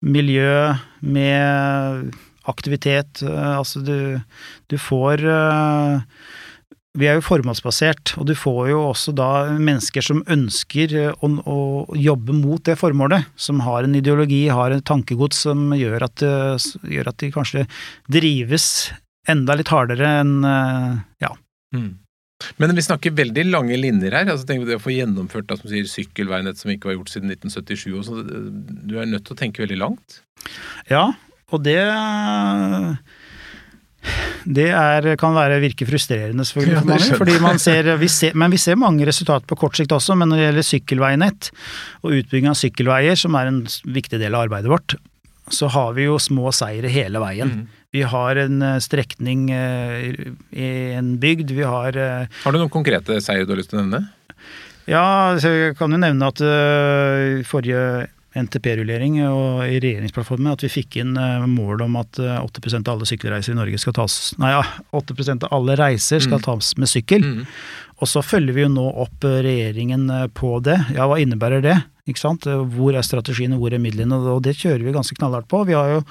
miljø, 0.02 0.74
med 1.00 2.12
aktivitet. 2.44 3.22
Eh, 3.22 3.56
altså 3.56 3.80
du, 3.80 4.20
du 4.68 4.76
får 4.76 5.24
eh, 5.24 6.02
vi 6.98 7.08
er 7.08 7.16
jo 7.16 7.24
formålsbasert, 7.24 8.14
og 8.20 8.26
du 8.28 8.34
får 8.36 8.66
jo 8.72 8.80
også 8.90 9.14
da 9.16 9.30
mennesker 9.56 10.04
som 10.04 10.20
ønsker 10.30 10.96
eh, 10.98 11.24
å, 11.24 11.30
å, 11.40 11.58
jobbe 11.96 12.36
mot 12.36 12.62
det 12.68 12.76
formålet. 12.80 13.30
Som 13.36 13.62
har 13.64 13.86
en 13.86 13.96
ideologi, 13.96 14.44
har 14.52 14.74
en 14.74 14.84
tankegods 14.84 15.46
som 15.46 15.72
gjør 15.76 16.08
at, 16.08 16.24
gjør 16.84 17.12
at 17.12 17.18
de 17.22 17.32
kanskje 17.32 17.64
drives 18.12 18.66
enda 19.30 19.54
litt 19.56 19.70
hardere 19.70 20.08
enn 20.20 20.40
ja. 21.22 21.30
Mm. 21.72 22.02
Men 22.56 22.74
vi 22.74 22.82
snakker 22.82 23.14
veldig 23.14 23.44
lange 23.50 23.76
linjer 23.78 24.14
her. 24.16 24.30
altså 24.30 24.46
tenk 24.48 24.66
det 24.66 24.78
Å 24.78 24.82
få 24.82 24.94
gjennomført 24.94 25.48
da, 25.50 25.58
som 25.58 25.70
sier, 25.70 25.88
sykkelveinett 25.88 26.60
som 26.60 26.72
ikke 26.72 26.90
var 26.90 26.98
gjort 26.98 27.12
siden 27.12 27.32
1977. 27.34 27.86
Og 27.94 28.06
sånn, 28.08 28.30
du 28.88 28.96
er 28.98 29.10
nødt 29.10 29.26
til 29.28 29.36
å 29.36 29.38
tenke 29.38 29.64
veldig 29.64 29.78
langt? 29.80 30.22
Ja, 30.90 31.10
og 31.52 31.64
det 31.66 31.78
det 34.44 34.68
er, 34.74 35.06
kan 35.20 35.34
være, 35.36 35.60
virke 35.62 35.86
frustrerende 35.86 36.46
selvfølgelig 36.48 36.80
for 36.80 36.90
mange. 36.90 37.18
fordi 37.20 37.36
man 37.42 37.60
ser, 37.62 37.92
vi 38.00 38.08
ser, 38.10 38.34
Men 38.34 38.50
vi 38.50 38.58
ser 38.58 38.80
mange 38.80 39.06
resultater 39.06 39.46
på 39.46 39.58
kort 39.60 39.78
sikt 39.78 39.94
også. 39.94 40.16
Men 40.18 40.32
når 40.32 40.40
det 40.40 40.48
gjelder 40.48 40.68
sykkelveinett 40.68 41.50
og 42.02 42.18
utbygging 42.18 42.50
av 42.50 42.58
sykkelveier, 42.58 43.18
som 43.18 43.38
er 43.38 43.52
en 43.52 43.62
viktig 43.84 44.18
del 44.18 44.34
av 44.34 44.48
arbeidet 44.48 44.72
vårt, 44.72 44.96
så 45.52 45.68
har 45.74 45.94
vi 45.96 46.06
jo 46.06 46.18
små 46.22 46.52
seire 46.54 46.90
hele 46.92 47.22
veien. 47.22 47.54
Mm. 47.62 47.82
Vi 47.92 48.02
har 48.08 48.38
en 48.40 48.62
eh, 48.64 48.80
strekning 48.80 49.50
eh, 49.52 50.10
i 50.50 50.68
en 50.96 51.16
bygd, 51.20 51.52
vi 51.52 51.66
har 51.66 51.96
eh, 51.98 52.40
Har 52.44 52.54
du 52.54 52.60
noen 52.60 52.72
konkrete 52.72 53.18
seire 53.20 53.44
du 53.44 53.52
har 53.52 53.60
lyst 53.60 53.72
til 53.74 53.82
å 53.82 53.84
nevne? 53.84 54.06
Ja, 54.88 55.36
jeg 55.38 55.76
kan 55.78 55.92
jo 55.94 56.00
nevne 56.00 56.26
at 56.32 56.40
forrige 57.46 58.08
NTP-rullering 58.38 59.18
og 59.26 59.62
i 59.66 59.78
regjeringsplattformen 59.82 60.52
at 60.54 60.64
vi 60.64 60.70
fikk 60.72 61.00
inn 61.02 61.12
mål 61.52 61.84
om 61.86 61.98
at 62.00 62.18
8% 62.18 62.88
av 62.88 62.96
alle 62.96 63.08
sykkelreiser 63.08 63.52
i 63.52 63.58
Norge 63.58 63.80
skal 63.80 63.96
tas 63.96 64.16
Nei, 64.40 64.54
ja, 64.54 64.62
80% 64.96 65.46
av 65.46 65.52
alle 65.58 65.76
reiser 65.80 66.22
skal 66.22 66.40
mm. 66.40 66.44
tas 66.46 66.72
med 66.80 66.90
sykkel. 66.90 67.26
Mm. 67.26 67.44
Og 68.02 68.10
så 68.10 68.22
følger 68.24 68.56
vi 68.56 68.64
jo 68.64 68.72
nå 68.72 68.86
opp 69.04 69.24
regjeringen 69.24 70.08
på 70.34 70.56
det. 70.64 70.78
Ja, 70.96 71.06
hva 71.10 71.20
innebærer 71.22 71.62
det? 71.64 71.76
Ikke 72.08 72.22
sant? 72.22 72.48
Hvor 72.48 72.96
er 72.96 73.04
strategien, 73.06 73.54
hvor 73.60 73.74
er 73.74 73.82
midlene? 73.82 74.18
Og 74.32 74.42
det 74.42 74.56
kjører 74.58 74.82
vi 74.82 74.94
ganske 74.96 75.16
knallhardt 75.18 75.50
på. 75.50 75.62
Vi 75.68 75.76
har 75.78 75.98
jo 75.98 76.02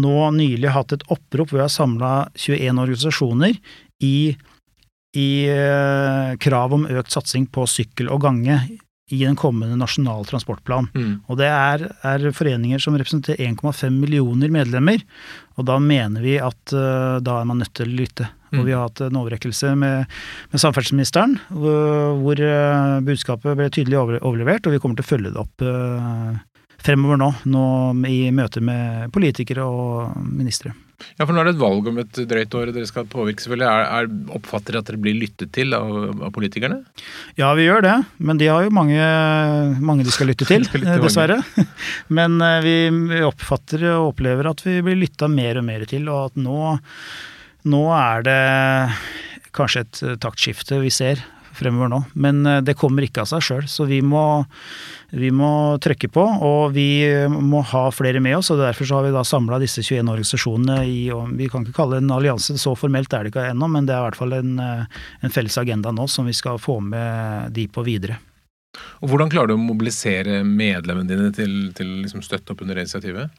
nå 0.00 0.16
nylig 0.34 0.72
hatt 0.74 0.96
et 0.96 1.06
opprop 1.06 1.52
hvor 1.52 1.60
vi 1.60 1.66
har 1.66 1.72
samla 1.72 2.12
21 2.34 2.82
organisasjoner 2.86 3.58
i 4.02 4.16
i 5.16 5.48
eh, 5.48 6.34
krav 6.42 6.74
om 6.76 6.82
økt 6.92 7.14
satsing 7.14 7.46
på 7.48 7.64
sykkel 7.70 8.10
og 8.12 8.20
gange 8.26 8.58
i 9.10 9.20
den 9.22 9.36
kommende 9.38 9.76
nasjonal 9.78 10.24
transportplan. 10.26 10.88
Mm. 10.94 11.12
Og 11.30 11.38
det 11.38 11.46
er, 11.46 11.84
er, 12.02 12.24
foreninger 12.34 12.80
som 12.82 12.96
representerer 12.98 13.52
1,5 13.52 13.94
millioner 13.94 14.50
medlemmer. 14.50 15.04
Og 15.54 15.68
da 15.68 15.78
mener 15.82 16.24
vi 16.24 16.34
at 16.42 16.74
uh, 16.74 17.22
da 17.22 17.38
er 17.38 17.46
man 17.46 17.62
nødt 17.62 17.74
til 17.78 17.86
å 17.86 17.98
lytte. 18.00 18.26
Mm. 18.50 18.58
Og 18.58 18.66
vi 18.66 18.74
har 18.74 18.88
hatt 18.88 19.04
en 19.06 19.20
overrekkelse 19.20 19.76
med, 19.78 20.10
med 20.50 20.62
samferdselsministeren 20.62 21.36
hvor, 21.54 22.18
hvor 22.22 22.42
uh, 22.42 22.98
budskapet 23.06 23.58
ble 23.58 23.70
tydelig 23.70 24.00
over, 24.00 24.18
overlevert, 24.26 24.66
og 24.66 24.74
vi 24.74 24.82
kommer 24.82 24.98
til 24.98 25.06
å 25.06 25.10
følge 25.12 25.34
det 25.34 25.42
opp 25.44 25.66
uh, 25.66 26.34
fremover 26.82 27.22
nå, 27.22 27.30
nå 27.50 27.66
i 28.10 28.18
møte 28.34 28.62
med 28.64 29.14
politikere 29.14 29.66
og 29.66 30.18
ministre. 30.26 30.74
Ja, 31.16 31.26
for 31.26 31.32
nå 31.34 31.42
er 31.42 31.48
det 31.48 31.56
et 31.56 31.60
valg 31.60 31.88
om 31.90 32.00
et 32.00 32.20
drøyt 32.30 32.56
år 32.56 32.72
dere 32.74 32.88
skal 32.88 33.08
påvirke, 33.10 33.44
selvfølgelig. 33.44 33.66
Er, 33.68 33.84
er, 33.98 34.32
oppfatter 34.36 34.74
dere 34.74 34.82
at 34.82 34.90
dere 34.90 35.00
blir 35.04 35.18
lyttet 35.18 35.52
til 35.56 35.76
av, 35.76 35.92
av, 36.16 36.30
politikerne? 36.34 36.80
Ja, 37.38 37.50
vi 37.58 37.66
gjør 37.66 37.84
det. 37.84 37.94
Men 38.16 38.40
de 38.40 38.50
har 38.52 38.64
jo 38.66 38.74
mange, 38.74 39.10
mange 39.84 40.06
de 40.06 40.14
skal 40.14 40.30
lytte 40.32 40.48
til, 40.50 40.66
dessverre. 41.04 41.38
Men 42.18 42.40
eh, 42.44 42.58
vi, 42.64 42.76
vi 43.12 43.22
oppfatter 43.26 43.86
og 43.94 44.12
opplever 44.14 44.50
at 44.52 44.64
vi 44.66 44.80
blir 44.86 45.00
lytta 45.04 45.30
mer 45.32 45.60
og 45.60 45.68
mer 45.68 45.86
til, 45.90 46.08
og 46.12 46.30
at 46.30 46.42
nå, 46.42 46.58
nå 47.72 47.86
er 48.00 48.26
det 48.26 48.42
kanskje 49.56 49.86
et 49.86 50.04
taktskifte 50.20 50.82
vi 50.82 50.92
ser 50.92 51.22
fremover 51.56 51.90
nå. 51.92 52.00
Men 52.14 52.44
eh, 52.46 52.60
det 52.64 52.76
kommer 52.78 53.06
ikke 53.06 53.24
av 53.24 53.30
seg 53.30 53.44
sjøl, 53.44 53.66
så 53.70 53.88
vi 53.88 54.02
må 54.04 54.24
vi 55.16 55.30
må 55.30 55.48
trykke 55.80 56.08
på, 56.12 56.22
og 56.44 56.72
vi 56.74 57.06
må 57.30 57.60
ha 57.70 57.84
flere 57.94 58.20
med 58.20 58.40
oss. 58.40 58.50
og 58.50 58.58
Derfor 58.60 58.90
har 58.96 59.04
vi 59.06 59.14
da 59.14 59.22
samla 59.24 59.60
disse 59.62 59.84
21 59.84 60.10
organisasjonene 60.12 60.80
i 60.82 60.98
Vi 61.38 61.48
kan 61.52 61.62
ikke 61.62 61.76
kalle 61.78 62.00
det 62.00 62.04
en 62.04 62.16
allianse, 62.16 62.58
så 62.58 62.74
formelt 62.76 63.14
er 63.14 63.24
det 63.24 63.32
ikke 63.32 63.46
ennå, 63.52 63.70
men 63.70 63.86
det 63.86 63.94
er 63.94 64.02
i 64.02 64.08
hvert 64.08 64.18
fall 64.18 64.34
en, 64.36 64.58
en 64.58 65.32
felles 65.32 65.58
agenda 65.62 65.94
nå 65.94 66.08
som 66.10 66.26
vi 66.26 66.34
skal 66.36 66.58
få 66.60 66.80
med 66.82 67.54
de 67.54 67.68
på 67.70 67.86
videre. 67.86 68.18
Og 69.00 69.10
Hvordan 69.10 69.30
klarer 69.32 69.52
du 69.52 69.56
å 69.56 69.62
mobilisere 69.62 70.42
medlemmene 70.44 71.08
dine 71.08 71.32
til, 71.34 71.70
til 71.76 72.00
liksom 72.02 72.24
støtte 72.24 72.52
opp 72.52 72.64
under 72.64 72.82
initiativet? 72.82 73.32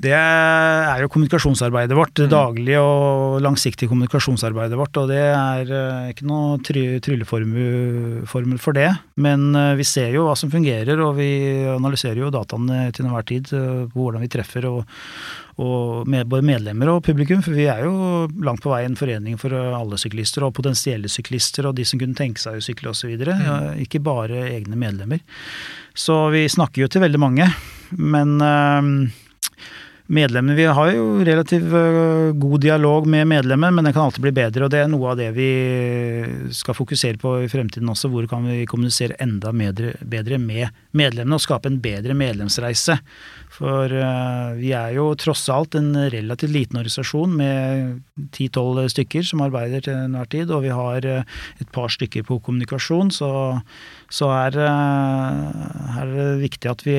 Det 0.00 0.12
er 0.16 1.02
jo 1.02 1.10
kommunikasjonsarbeidet 1.12 1.96
vårt. 1.96 2.14
Det 2.16 2.28
mm. 2.28 2.32
daglige 2.32 2.80
og 2.80 3.42
langsiktige 3.44 3.90
kommunikasjonsarbeidet 3.90 4.78
vårt. 4.78 4.96
Og 5.02 5.10
det 5.10 5.20
er 5.20 5.68
eh, 5.68 6.10
ikke 6.12 6.28
noe 6.28 6.58
trylleformel 6.64 8.58
for 8.62 8.78
det. 8.78 8.88
Men 9.20 9.52
eh, 9.58 9.74
vi 9.78 9.86
ser 9.86 10.14
jo 10.16 10.26
hva 10.28 10.36
som 10.38 10.52
fungerer, 10.52 11.00
og 11.04 11.16
vi 11.20 11.30
analyserer 11.74 12.22
jo 12.24 12.32
dataene 12.32 12.88
til 12.96 13.06
enhver 13.06 13.28
tid 13.28 13.52
eh, 13.56 13.84
på 13.92 14.06
hvordan 14.06 14.24
vi 14.24 14.32
treffer 14.32 14.68
og, 14.70 14.82
og 15.60 16.08
med, 16.08 16.26
både 16.32 16.48
medlemmer 16.48 16.94
og 16.94 17.04
publikum. 17.04 17.44
For 17.44 17.56
vi 17.56 17.68
er 17.68 17.84
jo 17.84 18.26
langt 18.44 18.64
på 18.64 18.72
vei 18.72 18.84
en 18.86 18.98
forening 18.98 19.36
for 19.40 19.52
alle 19.52 20.00
syklister, 20.00 20.46
og 20.46 20.56
potensielle 20.56 21.12
syklister, 21.12 21.68
og 21.68 21.76
de 21.76 21.86
som 21.88 22.00
kunne 22.00 22.16
tenke 22.18 22.40
seg 22.40 22.56
å 22.58 22.64
sykle 22.64 22.94
osv. 22.94 23.12
Mm. 23.12 23.82
Ikke 23.84 24.00
bare 24.02 24.46
egne 24.54 24.78
medlemmer. 24.80 25.20
Så 25.92 26.24
vi 26.32 26.46
snakker 26.48 26.86
jo 26.86 26.88
til 26.88 27.04
veldig 27.04 27.20
mange. 27.20 27.52
Men 27.92 28.40
medlemmene 30.06 30.56
Vi 30.56 30.64
har 30.64 30.90
jo 30.92 31.22
relativt 31.24 31.72
øh, 31.72 32.32
god 32.36 32.60
dialog 32.60 33.06
med 33.08 33.28
medlemmene, 33.28 33.74
men 33.74 33.84
det 33.84 33.92
kan 33.94 34.06
alltid 34.06 34.24
bli 34.24 34.34
bedre. 34.36 34.66
Og 34.66 34.72
det 34.72 34.82
er 34.82 34.90
noe 34.90 35.12
av 35.12 35.20
det 35.20 35.30
vi 35.36 35.50
skal 36.54 36.76
fokusere 36.76 37.20
på 37.22 37.36
i 37.44 37.50
fremtiden 37.52 37.90
også. 37.92 38.10
Hvor 38.12 38.26
kan 38.30 38.46
vi 38.48 38.66
kommunisere 38.66 39.18
enda 39.22 39.52
bedre 39.52 40.38
med 40.38 40.68
medlemmene 40.92 41.38
og 41.38 41.44
skape 41.44 41.70
en 41.70 41.80
bedre 41.82 42.16
medlemsreise. 42.18 42.98
For 43.62 43.92
uh, 43.94 44.56
vi 44.58 44.72
er 44.74 44.96
jo 44.96 45.12
tross 45.14 45.44
alt 45.52 45.76
en 45.78 45.92
relativt 45.94 46.50
liten 46.50 46.80
organisasjon 46.80 47.36
med 47.38 48.00
ti-tolv 48.34 48.88
stykker 48.90 49.22
som 49.26 49.44
arbeider 49.44 49.84
til 49.86 49.94
enhver 49.94 50.26
tid, 50.32 50.50
og 50.50 50.64
vi 50.64 50.72
har 50.74 51.06
uh, 51.06 51.42
et 51.62 51.70
par 51.74 51.92
stykker 51.94 52.26
på 52.26 52.40
kommunikasjon, 52.42 53.12
så, 53.14 53.30
så 54.10 54.32
er, 54.34 54.58
uh, 54.58 55.94
er 56.02 56.10
det 56.10 56.28
viktig 56.42 56.72
at 56.72 56.82
vi 56.88 56.98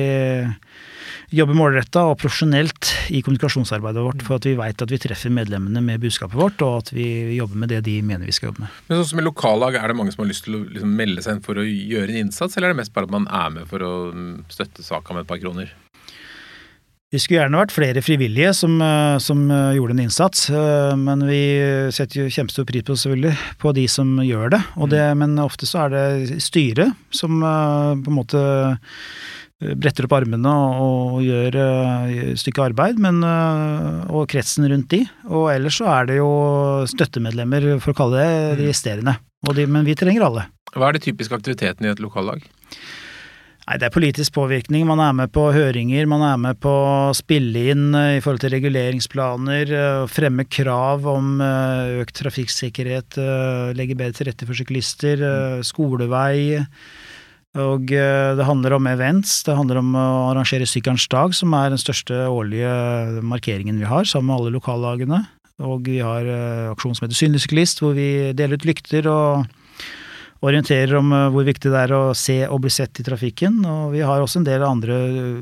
jobber 1.34 1.58
målretta 1.58 2.06
og 2.08 2.16
profesjonelt 2.22 2.94
i 3.12 3.20
kommunikasjonsarbeidet 3.26 4.06
vårt, 4.06 4.24
for 4.24 4.38
at 4.38 4.48
vi 4.48 4.56
veit 4.56 4.80
at 4.80 4.96
vi 4.96 5.02
treffer 5.04 5.36
medlemmene 5.36 5.84
med 5.84 6.00
budskapet 6.00 6.40
vårt, 6.40 6.64
og 6.64 6.80
at 6.80 6.94
vi 6.96 7.36
jobber 7.36 7.60
med 7.60 7.74
det 7.74 7.84
de 7.90 7.98
mener 8.00 8.24
vi 8.24 8.36
skal 8.36 8.54
jobbe 8.54 8.64
med. 8.64 8.82
Men 8.88 9.02
sånn 9.02 9.10
som 9.12 9.20
i 9.20 9.28
lokallag, 9.28 9.76
Er 9.84 9.92
det 9.92 10.00
mange 10.00 10.16
som 10.16 10.24
har 10.24 10.32
lyst 10.32 10.46
til 10.48 10.56
å 10.56 10.64
liksom 10.64 10.96
melde 10.96 11.20
seg 11.20 11.36
inn 11.36 11.44
for 11.44 11.60
å 11.60 11.64
gjøre 11.66 12.14
en 12.14 12.24
innsats, 12.24 12.56
eller 12.56 12.70
er 12.70 12.78
det 12.78 12.84
mest 12.84 12.96
bare 12.96 13.10
at 13.10 13.16
man 13.20 13.28
er 13.28 13.52
med 13.52 13.68
for 13.68 13.84
å 13.84 13.94
mm, 14.14 14.36
støtte 14.48 14.86
saka 14.86 15.12
med 15.12 15.26
et 15.26 15.34
par 15.34 15.42
kroner? 15.42 15.74
Vi 17.12 17.20
skulle 17.22 17.44
gjerne 17.44 17.60
vært 17.60 17.74
flere 17.74 18.02
frivillige 18.02 18.50
som, 18.58 18.74
eh, 18.82 19.16
som 19.22 19.44
eh, 19.52 19.76
gjorde 19.76 19.94
en 19.94 20.02
innsats, 20.06 20.48
eh, 20.50 20.94
men 20.98 21.22
vi 21.28 21.42
setter 21.94 22.24
jo 22.24 22.32
kjempestor 22.32 22.66
pris 22.66 22.82
på 22.86 22.96
selvfølgelig 22.98 23.34
på 23.62 23.72
de 23.76 23.84
som 23.90 24.16
gjør 24.24 24.56
det. 24.56 24.60
det 24.90 25.04
mm. 25.12 25.22
men 25.22 25.38
ofte 25.44 25.68
så 25.68 25.84
er 25.84 25.94
det 25.94 26.40
styret 26.42 26.96
som 27.14 27.38
på 27.44 28.10
en 28.10 28.18
måte 28.18 28.42
bretter 29.78 30.08
opp 30.08 30.16
armene 30.18 30.50
og, 30.82 31.20
gjør 31.24 31.54
et 31.56 32.40
stykke 32.40 32.66
arbeid, 32.66 32.98
men, 33.00 33.22
og 33.24 34.26
kretsen 34.28 34.66
rundt 34.68 34.90
de. 34.90 35.04
Og 35.30 35.46
ellers 35.54 35.78
så 35.78 35.86
er 35.94 36.10
det 36.10 36.18
jo 36.18 36.28
støttemedlemmer, 36.90 37.70
for 37.78 37.94
å 37.94 37.98
kalle 38.02 38.18
det 38.18 38.58
de 38.58 38.66
mm. 38.66 38.72
resterende. 38.72 39.16
De, 39.54 39.68
men 39.70 39.86
vi 39.86 39.96
trenger 39.96 40.26
alle. 40.26 40.48
Hva 40.74 40.90
er 40.90 40.98
de 40.98 41.04
typiske 41.06 41.38
aktivitetene 41.38 41.88
i 41.88 41.94
et 41.94 42.02
lokallag? 42.02 42.42
Nei, 43.64 43.78
Det 43.80 43.86
er 43.86 43.94
politisk 43.94 44.34
påvirkning. 44.36 44.84
Man 44.84 45.00
er 45.00 45.14
med 45.16 45.30
på 45.32 45.46
høringer, 45.54 46.04
man 46.04 46.20
er 46.26 46.36
med 46.36 46.58
på 46.60 46.68
å 46.68 47.14
spille 47.16 47.62
inn 47.72 47.94
i 47.96 48.20
forhold 48.20 48.42
til 48.42 48.52
reguleringsplaner, 48.52 49.72
fremme 50.12 50.44
krav 50.44 51.06
om 51.08 51.40
økt 51.40 52.18
trafikksikkerhet, 52.20 53.16
legge 53.72 53.96
bedre 53.96 54.18
til 54.18 54.28
rette 54.28 54.44
for 54.44 54.58
syklister, 54.58 55.24
skolevei. 55.64 56.60
Og 57.56 57.88
det 57.88 58.44
handler 58.44 58.76
om 58.76 58.90
events. 58.90 59.40
Det 59.48 59.56
handler 59.56 59.80
om 59.80 59.96
å 59.96 60.06
arrangere 60.34 60.68
Sykkelens 60.68 61.08
dag, 61.08 61.32
som 61.32 61.56
er 61.56 61.72
den 61.72 61.80
største 61.80 62.26
årlige 62.28 63.24
markeringen 63.24 63.80
vi 63.80 63.88
har, 63.88 64.04
sammen 64.04 64.28
med 64.28 64.42
alle 64.42 64.56
lokallagene. 64.58 65.24
Og 65.64 65.88
vi 65.88 66.02
har 66.04 66.28
aksjon 66.74 66.98
som 66.98 67.06
heter 67.06 67.16
Synlig 67.16 67.46
syklist, 67.46 67.80
hvor 67.80 67.96
vi 67.96 68.34
deler 68.36 68.60
ut 68.60 68.68
lykter 68.68 69.08
og 69.08 69.46
orienterer 70.44 70.94
om 70.98 71.12
hvor 71.34 71.46
viktig 71.46 71.72
det 71.72 71.82
er 71.86 71.94
å 71.96 72.14
se 72.16 72.42
og 72.46 72.62
bli 72.64 72.72
sett 72.72 73.00
i 73.00 73.06
trafikken. 73.06 73.62
Og 73.64 73.94
vi 73.94 74.02
har 74.04 74.22
også 74.22 74.42
en 74.42 74.48
del 74.48 74.64
andre 74.66 74.98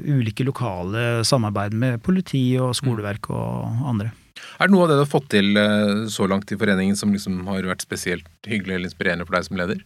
ulike 0.06 0.46
lokale 0.46 1.22
samarbeid 1.26 1.74
med 1.74 2.02
politi 2.06 2.44
og 2.62 2.74
skoleverk 2.78 3.30
og 3.34 3.86
andre. 3.92 4.12
Er 4.58 4.68
det 4.68 4.74
noe 4.74 4.86
av 4.86 4.92
det 4.92 4.98
du 4.98 5.04
har 5.04 5.10
fått 5.10 5.30
til 5.34 5.58
så 6.10 6.26
langt 6.30 6.50
i 6.54 6.58
foreningen 6.58 6.98
som 6.98 7.12
liksom 7.14 7.42
har 7.50 7.66
vært 7.66 7.84
spesielt 7.84 8.28
hyggelig 8.48 8.76
eller 8.76 8.90
inspirerende 8.90 9.26
for 9.26 9.38
deg 9.38 9.48
som 9.48 9.58
leder? 9.60 9.82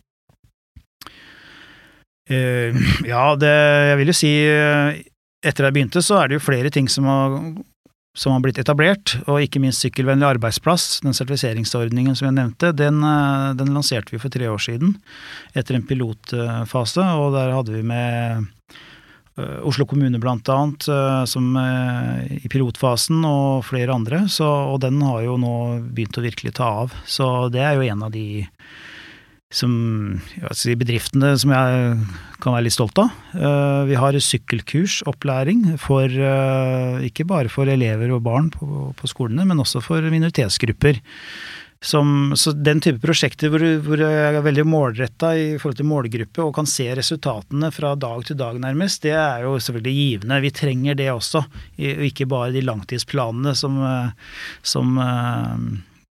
Uh, 2.27 2.75
ja, 3.13 3.25
det, 3.39 3.55
jeg 3.93 3.99
vil 4.01 4.11
jo 4.11 4.19
si 4.19 4.35
Etter 5.47 5.69
jeg 5.69 5.77
begynte, 5.77 6.03
så 6.03 6.19
er 6.19 6.29
det 6.29 6.41
jo 6.41 6.43
flere 6.43 6.73
ting 6.75 6.89
som 6.91 7.07
har, 7.07 7.37
som 8.17 8.33
har 8.33 8.43
blitt 8.45 8.59
etablert, 8.61 9.19
og 9.29 9.45
ikke 9.45 9.61
minst 9.63 9.85
sykkelvennlig 9.85 10.27
arbeidsplass. 10.37 11.03
Den 11.05 11.17
sertifiseringsordningen 11.17 12.17
som 12.17 12.31
jeg 12.31 12.39
nevnte, 12.39 12.73
den, 12.77 13.03
uh, 13.05 13.53
den, 13.59 13.75
lanserte 13.77 14.15
vi 14.15 14.21
for 14.23 14.33
tre 14.33 14.49
år 14.49 14.63
siden 14.63 14.97
etter 15.57 15.77
en 15.77 15.87
pilotfase, 15.87 17.05
og 17.21 17.37
der 17.37 17.55
hadde 17.57 17.77
vi 17.77 17.85
med 17.87 18.53
Oslo 19.37 19.85
kommune 19.85 20.17
blant 20.17 20.49
annet, 20.49 20.87
som 21.29 21.51
i 21.61 22.49
pilotfasen, 22.49 23.19
og 23.29 23.67
flere 23.69 23.93
andre. 23.93 24.23
Så, 24.33 24.47
og 24.49 24.79
den 24.81 24.97
har 25.05 25.27
jo 25.27 25.35
nå 25.37 25.57
begynt 25.93 26.17
å 26.17 26.25
virkelig 26.25 26.55
ta 26.57 26.71
av. 26.87 26.95
Så 27.05 27.27
det 27.53 27.61
er 27.61 27.77
jo 27.77 27.85
en 27.85 28.07
av 28.07 28.15
de 28.15 28.47
som 29.55 29.73
si 30.59 30.75
bedriftene 30.75 31.37
som 31.39 31.53
jeg 31.55 31.99
kan 32.43 32.57
være 32.57 32.67
litt 32.67 32.75
stolt 32.75 32.99
av. 32.99 33.13
Eh, 33.37 33.83
vi 33.91 33.99
har 33.99 34.19
sykkelkursopplæring 34.19 35.77
for 35.83 36.11
eh, 36.11 37.07
ikke 37.07 37.29
bare 37.31 37.53
for 37.53 37.71
elever 37.71 38.11
og 38.15 38.25
barn 38.27 38.51
på, 38.51 38.91
på 38.99 39.11
skolene, 39.11 39.47
men 39.47 39.63
også 39.63 39.85
for 39.85 40.03
minoritetsgrupper. 40.03 41.01
Som, 41.87 42.33
så 42.35 42.51
den 42.57 42.81
type 42.83 42.99
prosjekter 43.03 43.51
hvor, 43.53 43.63
hvor 43.85 44.01
jeg 44.01 44.31
er 44.33 44.43
veldig 44.43 44.65
målretta 44.67 45.35
i 45.37 45.49
forhold 45.61 45.77
til 45.79 45.87
målgruppe 45.87 46.41
og 46.43 46.55
kan 46.57 46.67
se 46.67 46.89
resultatene 46.97 47.69
fra 47.71 47.93
dag 48.01 48.25
til 48.27 48.39
dag 48.41 48.57
nærmest, 48.59 49.05
det 49.05 49.13
er 49.15 49.45
jo 49.45 49.59
selvfølgelig 49.61 49.99
givende. 50.01 50.41
Vi 50.43 50.55
trenger 50.57 50.97
det 50.99 51.11
også, 51.13 51.45
og 51.47 52.07
ikke 52.09 52.27
bare 52.33 52.55
de 52.57 52.65
langtidsplanene 52.67 53.55
som, 53.55 53.79
eh, 53.87 54.33
som 54.67 54.97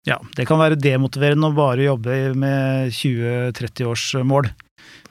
ja, 0.08 0.16
det 0.36 0.46
kan 0.48 0.60
være 0.60 0.78
demotiverende 0.80 1.50
å 1.50 1.56
bare 1.56 1.84
jobbe 1.84 2.16
med 2.38 2.94
20-30 2.96 3.90
års 3.90 4.08
mål. 4.24 4.48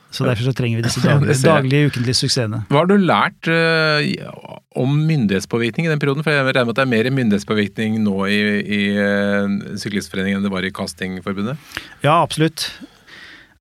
Så 0.10 0.24
derfor 0.24 0.48
så 0.48 0.54
trenger 0.56 0.80
vi 0.80 0.86
disse 0.86 1.04
daglige, 1.06 1.36
daglige 1.44 1.90
ukentlige 1.92 2.18
suksessene. 2.18 2.64
Hva 2.72 2.82
har 2.82 2.90
du 2.90 2.96
lært 2.98 3.50
uh, 3.52 4.56
om 4.80 4.96
myndighetspåvirkning 5.10 5.88
i 5.88 5.92
den 5.92 6.02
perioden? 6.02 6.26
For 6.26 6.34
jeg 6.34 6.48
regner 6.48 6.70
med 6.70 6.74
at 6.74 6.80
det 6.80 6.86
er 6.86 6.94
mer 6.96 7.12
myndighetspåvirkning 7.20 8.00
nå 8.06 8.16
i, 8.32 8.40
i 8.64 8.82
uh, 8.98 9.76
Syklistforeningen 9.80 10.40
enn 10.40 10.48
det 10.48 10.54
var 10.54 10.66
i 10.66 10.74
Castingforbundet? 10.74 11.62
Ja, 12.06 12.22
absolutt. 12.22 12.70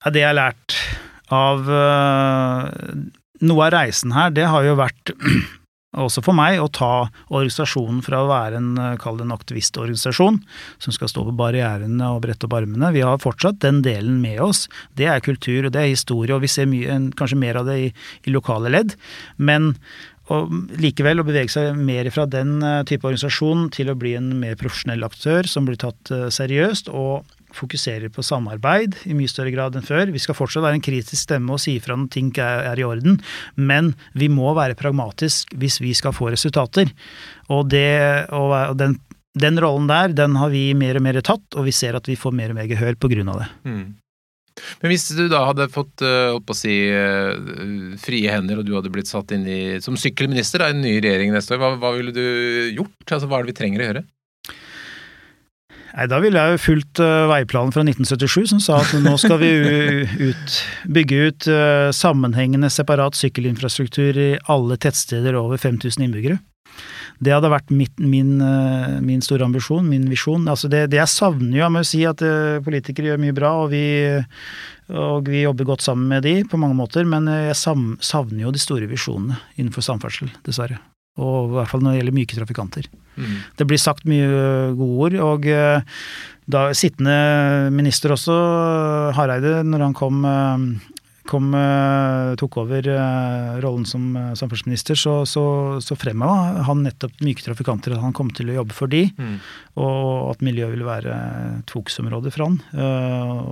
Det 0.06 0.22
jeg 0.22 0.30
har 0.30 0.38
lært 0.38 0.78
av 1.34 1.66
uh, 1.66 2.70
Noe 3.44 3.66
av 3.66 3.74
reisen 3.74 4.14
her, 4.16 4.30
det 4.32 4.46
har 4.48 4.64
jo 4.64 4.78
vært 4.78 5.12
også 5.96 6.22
for 6.24 6.36
meg, 6.36 6.58
å 6.60 6.68
ta 6.72 7.08
organisasjonen 7.30 8.02
fra 8.04 8.22
å 8.22 8.30
være 8.30 8.60
en, 8.60 8.72
eh, 8.78 9.06
en 9.06 9.36
aktivistorganisasjon, 9.36 10.40
som 10.78 10.92
skal 10.92 11.08
stå 11.08 11.24
på 11.24 11.36
barrierene 11.36 12.10
og 12.14 12.22
brette 12.22 12.44
opp 12.44 12.58
armene. 12.58 12.92
Vi 12.92 13.00
har 13.00 13.18
fortsatt 13.18 13.60
den 13.60 13.82
delen 13.82 14.20
med 14.20 14.40
oss. 14.40 14.68
Det 14.94 15.06
er 15.06 15.20
kultur, 15.20 15.66
og 15.66 15.72
det 15.72 15.82
er 15.82 15.94
historie, 15.94 16.34
og 16.34 16.42
vi 16.42 16.52
ser 16.52 16.66
mye, 16.66 17.12
kanskje 17.16 17.38
mer 17.38 17.56
av 17.56 17.66
det 17.66 17.78
i, 17.78 17.92
i 18.26 18.30
lokale 18.30 18.70
ledd. 18.70 18.96
Men 19.38 19.74
og 20.34 20.50
likevel 20.82 21.22
å 21.22 21.26
bevege 21.26 21.52
seg 21.52 21.76
mer 21.78 22.08
fra 22.10 22.26
den 22.26 22.58
eh, 22.58 22.82
type 22.88 23.06
organisasjon 23.06 23.68
til 23.70 23.92
å 23.92 23.98
bli 23.98 24.16
en 24.18 24.32
mer 24.40 24.56
profesjonell 24.58 25.06
aktør 25.06 25.46
som 25.46 25.68
blir 25.68 25.78
tatt 25.78 26.10
eh, 26.10 26.26
seriøst, 26.34 26.90
og 26.90 27.22
fokuserer 27.56 28.12
på 28.12 28.24
samarbeid 28.24 28.98
i 29.08 29.16
mye 29.16 29.30
større 29.30 29.52
grad 29.54 29.76
enn 29.78 29.86
før. 29.86 30.12
Vi 30.14 30.22
skal 30.22 30.36
fortsatt 30.38 30.64
være 30.66 30.78
en 30.78 30.84
kritisk 30.84 31.18
stemme 31.22 31.56
og 31.56 31.62
si 31.62 31.76
ifra 31.80 31.96
når 31.98 32.12
ting 32.12 32.30
er, 32.36 32.70
er 32.72 32.80
i 32.80 32.86
orden, 32.86 33.18
men 33.56 33.94
vi 34.18 34.30
må 34.32 34.52
være 34.56 34.78
pragmatisk 34.78 35.56
hvis 35.58 35.80
vi 35.82 35.94
skal 35.96 36.14
få 36.16 36.30
resultater. 36.34 36.92
Og, 37.48 37.68
det, 37.72 38.28
og 38.36 38.76
den, 38.78 38.98
den, 39.38 39.60
rollen 39.62 39.90
der, 39.90 40.14
den 40.16 40.36
har 40.40 40.52
vi 40.52 40.70
mer 40.78 40.98
og 41.00 41.06
mer 41.06 41.20
tatt, 41.24 41.46
og 41.56 41.68
vi 41.68 41.74
ser 41.76 41.98
at 41.98 42.08
vi 42.08 42.18
får 42.18 42.34
mer 42.36 42.52
og 42.52 42.60
mer 42.60 42.68
gehør 42.70 42.98
på 43.00 43.12
grunn 43.12 43.32
av 43.32 43.44
det. 43.44 43.52
Mm. 43.68 43.86
Men 44.80 44.88
hvis 44.88 45.10
du 45.12 45.26
da 45.28 45.42
hadde 45.50 45.68
fått 45.68 46.00
å 46.00 46.56
si, 46.56 46.74
uh, 46.88 47.96
frie 48.00 48.32
hender, 48.32 48.60
og 48.60 48.64
du 48.68 48.72
hadde 48.76 48.92
blitt 48.92 49.10
satt 49.10 49.34
inn 49.36 49.44
i, 49.44 49.60
som 49.84 49.98
sykkelminister 50.00 50.64
i 50.64 50.72
den 50.72 50.84
nye 50.84 51.02
regjeringen 51.04 51.36
neste 51.36 51.56
år, 51.56 51.60
hva, 51.60 51.72
hva 51.82 51.92
ville 51.98 52.14
du 52.16 52.24
gjort? 52.72 52.96
Altså, 53.10 53.28
hva 53.28 53.38
er 53.38 53.44
det 53.44 53.52
vi 53.52 53.58
trenger 53.60 53.82
å 53.82 53.90
gjøre? 53.90 54.04
Nei, 55.96 56.08
Da 56.12 56.18
ville 56.20 56.40
jeg 56.40 56.56
jo 56.56 56.62
fulgt 56.62 57.00
uh, 57.00 57.24
veiplanen 57.30 57.72
fra 57.72 57.84
1977 57.86 58.50
som 58.52 58.60
sa 58.60 58.80
at 58.82 58.92
nå 59.00 59.14
skal 59.20 59.40
vi 59.40 59.52
ut, 60.28 60.58
bygge 60.92 61.20
ut 61.28 61.46
uh, 61.48 61.88
sammenhengende 61.94 62.68
separat 62.72 63.16
sykkelinfrastruktur 63.16 64.18
i 64.20 64.34
alle 64.52 64.76
tettsteder 64.80 65.38
over 65.40 65.60
5000 65.60 66.04
innbyggere. 66.04 66.38
Det 67.24 67.32
hadde 67.32 67.48
vært 67.48 67.72
mitt, 67.72 67.94
min, 67.96 68.34
uh, 68.44 68.98
min, 69.00 69.22
store 69.24 69.46
ambisjon, 69.48 69.86
min 69.88 70.04
visjon. 70.12 70.44
Altså 70.52 70.68
det, 70.68 70.82
det, 70.92 71.00
jeg 71.00 71.14
savner 71.14 71.54
jo, 71.56 71.62
jeg 71.64 71.72
må 71.72 71.80
jo 71.80 71.88
si 71.88 72.02
at 72.04 72.24
politikere 72.66 73.14
gjør 73.14 73.22
mye 73.22 73.36
bra, 73.38 73.54
og 73.62 73.72
vi, 73.72 73.86
og 74.92 75.30
vi, 75.30 75.46
jobber 75.46 75.70
godt 75.72 75.86
sammen 75.86 76.12
med 76.12 76.28
de 76.28 76.42
på 76.44 76.60
mange 76.60 76.76
måter, 76.76 77.08
men 77.08 77.30
jeg 77.48 77.56
savner 77.56 78.44
jo 78.44 78.52
de 78.52 78.60
store 78.60 78.90
visjonene 78.90 79.40
innenfor 79.56 79.86
samferdsel, 79.88 80.28
dessverre. 80.44 80.82
Og 81.16 81.50
i 81.50 81.56
hvert 81.56 81.70
fall 81.72 81.84
når 81.84 81.94
det 81.94 82.00
gjelder 82.00 82.16
myke 82.18 82.38
trafikanter. 82.38 82.88
Mm. 83.16 83.36
Det 83.56 83.66
blir 83.68 83.80
sagt 83.80 84.08
mye 84.08 84.26
gode 84.76 84.96
ord, 85.06 85.18
og 85.24 85.48
eh, 85.48 86.00
da 86.46 86.66
sittende 86.76 87.72
minister 87.74 88.12
også, 88.14 88.34
Hareide, 89.16 89.62
når 89.66 89.86
han 89.88 89.96
kom 89.96 90.26
eh, 90.28 90.66
kom, 91.28 91.50
eh, 91.54 92.34
tok 92.40 92.56
over 92.62 92.88
eh, 92.88 93.58
rollen 93.62 93.86
som 93.88 94.08
eh, 94.16 94.32
samferdselsminister, 94.38 94.98
så, 94.98 95.14
så, 95.28 95.44
så 95.84 95.96
fremheva 95.98 96.64
han 96.66 96.82
nettopp 96.86 97.20
myke 97.24 97.44
trafikanter, 97.44 97.94
at 97.96 98.02
han 98.04 98.14
kom 98.16 98.30
til 98.34 98.50
å 98.50 98.58
jobbe 98.60 98.76
for 98.76 98.90
de, 98.92 99.04
mm. 99.12 99.36
og 99.82 100.32
at 100.32 100.44
miljøet 100.46 100.74
ville 100.74 100.88
være 100.88 101.18
et 101.60 101.74
fokusområde 101.74 102.32
for 102.34 102.46
han. 102.46 102.58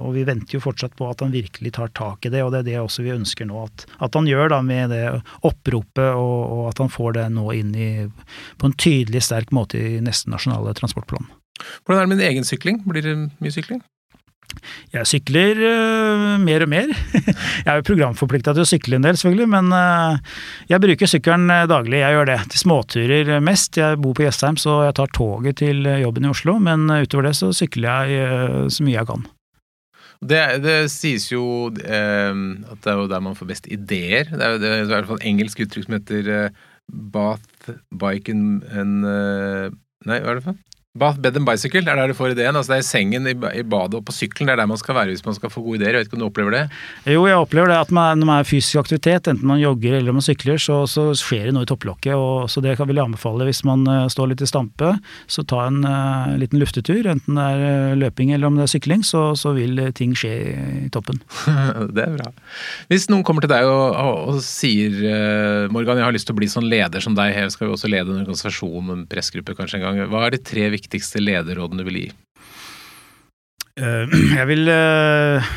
Og 0.04 0.14
vi 0.16 0.24
venter 0.26 0.56
jo 0.56 0.62
fortsatt 0.64 0.96
på 0.98 1.08
at 1.10 1.22
han 1.24 1.34
virkelig 1.34 1.74
tar 1.76 1.92
tak 1.96 2.26
i 2.26 2.32
det, 2.32 2.42
og 2.44 2.52
det 2.54 2.62
er 2.62 2.68
det 2.70 2.80
også 2.82 3.04
vi 3.06 3.14
ønsker 3.14 3.48
nå 3.50 3.64
at, 3.66 3.86
at 4.04 4.18
han 4.18 4.28
gjør 4.28 4.54
da 4.54 4.60
med 4.64 4.94
det 4.94 5.04
oppropet, 5.46 6.10
og, 6.14 6.36
og, 6.42 6.66
at 6.72 6.82
han 6.84 6.92
får 6.92 7.18
det 7.18 7.30
nå 7.36 7.48
inn 7.56 7.72
i, 7.74 7.90
på 8.60 8.70
en 8.70 8.76
tydelig, 8.76 9.24
sterk 9.24 9.54
måte 9.54 9.80
i 9.80 9.98
neste 10.04 10.32
nasjonale 10.32 10.74
transportplan. 10.78 11.28
Hvordan 11.84 12.00
er 12.00 12.06
det 12.06 12.12
med 12.12 12.22
din 12.22 12.30
egen 12.32 12.46
sykling? 12.46 12.82
Blir 12.86 13.04
det 13.04 13.18
mye 13.38 13.54
sykling? 13.54 13.82
Jeg 14.94 15.08
sykler 15.10 15.58
uh, 15.58 16.34
mer 16.42 16.64
og 16.64 16.70
mer. 16.70 16.90
jeg 17.64 17.68
er 17.68 17.80
jo 17.80 17.86
programforplikta 17.88 18.54
til 18.54 18.64
å 18.64 18.68
sykle 18.68 18.98
en 18.98 19.06
del, 19.06 19.18
selvfølgelig, 19.18 19.48
men 19.50 19.70
uh, 19.74 20.34
jeg 20.70 20.82
bruker 20.84 21.10
sykkelen 21.10 21.50
uh, 21.50 21.64
daglig. 21.70 22.00
Jeg 22.02 22.16
gjør 22.16 22.28
det. 22.30 22.40
Til 22.52 22.62
småturer 22.62 23.32
mest. 23.44 23.80
Jeg 23.80 24.00
bor 24.02 24.16
på 24.16 24.26
Jessheim, 24.26 24.58
så 24.60 24.82
jeg 24.86 24.96
tar 24.98 25.14
toget 25.16 25.60
til 25.62 25.88
jobben 26.02 26.28
i 26.28 26.32
Oslo. 26.32 26.58
Men 26.62 26.86
utover 26.92 27.30
det 27.30 27.36
så 27.40 27.50
sykler 27.56 28.12
jeg 28.14 28.68
så 28.74 28.86
mye 28.86 28.98
jeg 28.98 29.10
kan. 29.10 29.26
Det, 30.24 30.42
det 30.64 30.76
sies 30.88 31.26
jo 31.32 31.44
at 31.68 31.80
det 31.82 32.92
er 32.92 33.00
jo 33.00 33.08
der 33.10 33.24
man 33.24 33.36
får 33.36 33.50
best 33.50 33.66
ideer. 33.72 34.30
Det 34.30 34.40
er 34.40 34.60
det 34.62 34.70
er 34.70 34.84
i 34.86 34.92
hvert 34.92 35.10
fall 35.10 35.26
engelsk 35.26 35.64
uttrykk 35.66 35.88
som 35.88 35.98
heter 35.98 36.30
bath, 37.12 37.74
bike 37.92 38.32
and, 38.32 39.04
Nei, 40.04 40.20
hva 40.20 40.34
er 40.34 40.38
det 40.38 40.46
for? 40.46 40.56
Bath, 40.94 41.18
bed 41.18 41.34
and 41.34 41.42
bicycle, 41.42 41.80
det 41.82 41.90
er 41.90 41.98
der 41.98 42.12
du 42.12 42.14
får 42.14 42.36
ideen. 42.36 42.54
Altså 42.54 42.70
Det 42.70 42.76
er 42.78 42.84
sengen, 42.86 43.24
i, 43.26 43.32
i 43.34 43.62
badet 43.66 43.96
og 43.98 44.04
på 44.06 44.12
sykkelen. 44.14 44.46
Det 44.46 44.52
er 44.52 44.60
der 44.60 44.68
man 44.70 44.78
skal 44.78 44.94
være 44.94 45.10
hvis 45.10 45.24
man 45.26 45.34
skal 45.34 45.50
få 45.50 45.64
gode 45.64 45.80
ideer. 45.80 45.96
Jeg 45.96 46.04
vet 46.04 46.06
ikke 46.06 46.14
om 46.14 46.20
du 46.22 46.26
opplever 46.28 46.54
det? 46.54 46.60
Jo, 47.10 47.24
jeg 47.26 47.34
opplever 47.34 47.72
det. 47.72 47.78
at 47.82 47.90
man, 47.90 48.20
Når 48.22 48.28
man 48.28 48.38
er 48.38 48.46
fysisk 48.46 48.78
aktivitet, 48.78 49.26
enten 49.26 49.48
man 49.50 49.58
jogger 49.58 49.96
eller 49.98 50.14
man 50.14 50.22
sykler, 50.22 50.54
så, 50.62 50.76
så 50.86 51.08
skjer 51.18 51.48
det 51.48 51.54
noe 51.56 51.66
i 51.66 51.68
topplokket. 51.72 52.14
og 52.14 52.46
Så 52.46 52.62
det 52.62 52.76
vil 52.78 52.94
jeg 52.94 53.08
anbefale 53.08 53.48
hvis 53.48 53.64
man 53.66 53.82
uh, 53.90 54.06
står 54.06 54.30
litt 54.30 54.44
i 54.46 54.46
stampe. 54.46 54.92
Så 55.26 55.42
ta 55.42 55.64
en 55.66 55.80
uh, 55.82 56.36
liten 56.38 56.62
luftetur. 56.62 57.10
Enten 57.10 57.42
det 57.42 57.48
er 57.56 57.90
uh, 57.90 57.96
løping 57.98 58.30
eller 58.30 58.52
om 58.52 58.62
det 58.62 58.68
er 58.68 58.72
sykling, 58.76 59.02
så, 59.02 59.24
så 59.34 59.50
vil 59.58 59.82
ting 59.98 60.14
skje 60.14 60.32
i 60.84 60.92
toppen. 60.94 61.18
det 61.96 62.06
er 62.06 62.14
bra. 62.20 62.30
Hvis 62.86 63.08
noen 63.10 63.26
kommer 63.26 63.42
til 63.42 63.50
deg 63.50 63.66
og, 63.66 63.98
og, 63.98 64.22
og 64.36 64.40
sier 64.46 64.94
Morgan, 65.74 65.98
jeg 65.98 66.06
har 66.06 66.14
lyst 66.14 66.30
til 66.30 66.38
å 66.38 66.38
bli 66.38 66.52
sånn 66.54 66.70
leder 66.70 67.02
som 67.02 67.18
deg, 67.18 67.34
jeg 67.34 67.50
skal 67.58 67.72
jo 67.72 67.74
også 67.74 67.90
lede 67.90 68.14
en 68.14 68.22
organisasjon, 68.22 68.94
en 68.94 69.04
pressgruppe 69.10 69.58
kanskje 69.58 69.82
en 69.82 69.86
gang. 69.88 70.02
Hva 70.14 70.28
er 70.28 70.38
de 70.38 70.44
tre 70.46 70.70
viktige 70.70 70.83
viktigste 70.84 71.22
lederrådene 71.22 71.82
du 71.82 71.88
vil 71.88 72.00
gi? 72.04 72.10
Uh, 73.80 74.06
jeg 74.38 74.46
vil 74.46 74.68
uh, 74.70 75.54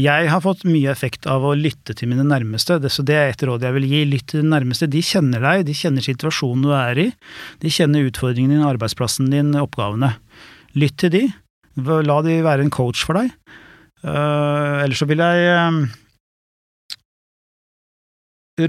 Jeg 0.00 0.30
har 0.32 0.40
fått 0.44 0.64
mye 0.68 0.88
effekt 0.92 1.26
av 1.28 1.44
å 1.44 1.52
lytte 1.56 1.96
til 1.96 2.08
mine 2.12 2.24
nærmeste, 2.24 2.78
så 2.88 3.04
det 3.04 3.16
er 3.16 3.32
et 3.32 3.46
råd 3.48 3.64
jeg 3.66 3.76
vil 3.76 3.88
gi. 3.90 4.04
Lytt 4.08 4.28
til 4.32 4.44
de 4.44 4.52
nærmeste. 4.52 4.88
De 4.92 5.02
kjenner 5.04 5.44
deg, 5.44 5.66
de 5.68 5.76
kjenner 5.76 6.04
situasjonen 6.04 6.64
du 6.64 6.72
er 6.76 7.02
i. 7.06 7.08
De 7.64 7.72
kjenner 7.72 8.08
utfordringen 8.08 8.56
din, 8.56 8.66
arbeidsplassen 8.68 9.32
din, 9.32 9.54
oppgavene. 9.60 10.14
Lytt 10.76 10.98
til 11.00 11.14
de. 11.14 11.24
La 11.76 12.20
de 12.24 12.40
være 12.44 12.64
en 12.64 12.72
coach 12.72 13.04
for 13.04 13.20
deg. 13.20 13.32
Uh, 14.04 14.84
ellers 14.84 15.00
så 15.00 15.08
vil 15.08 15.24
jeg 15.24 15.88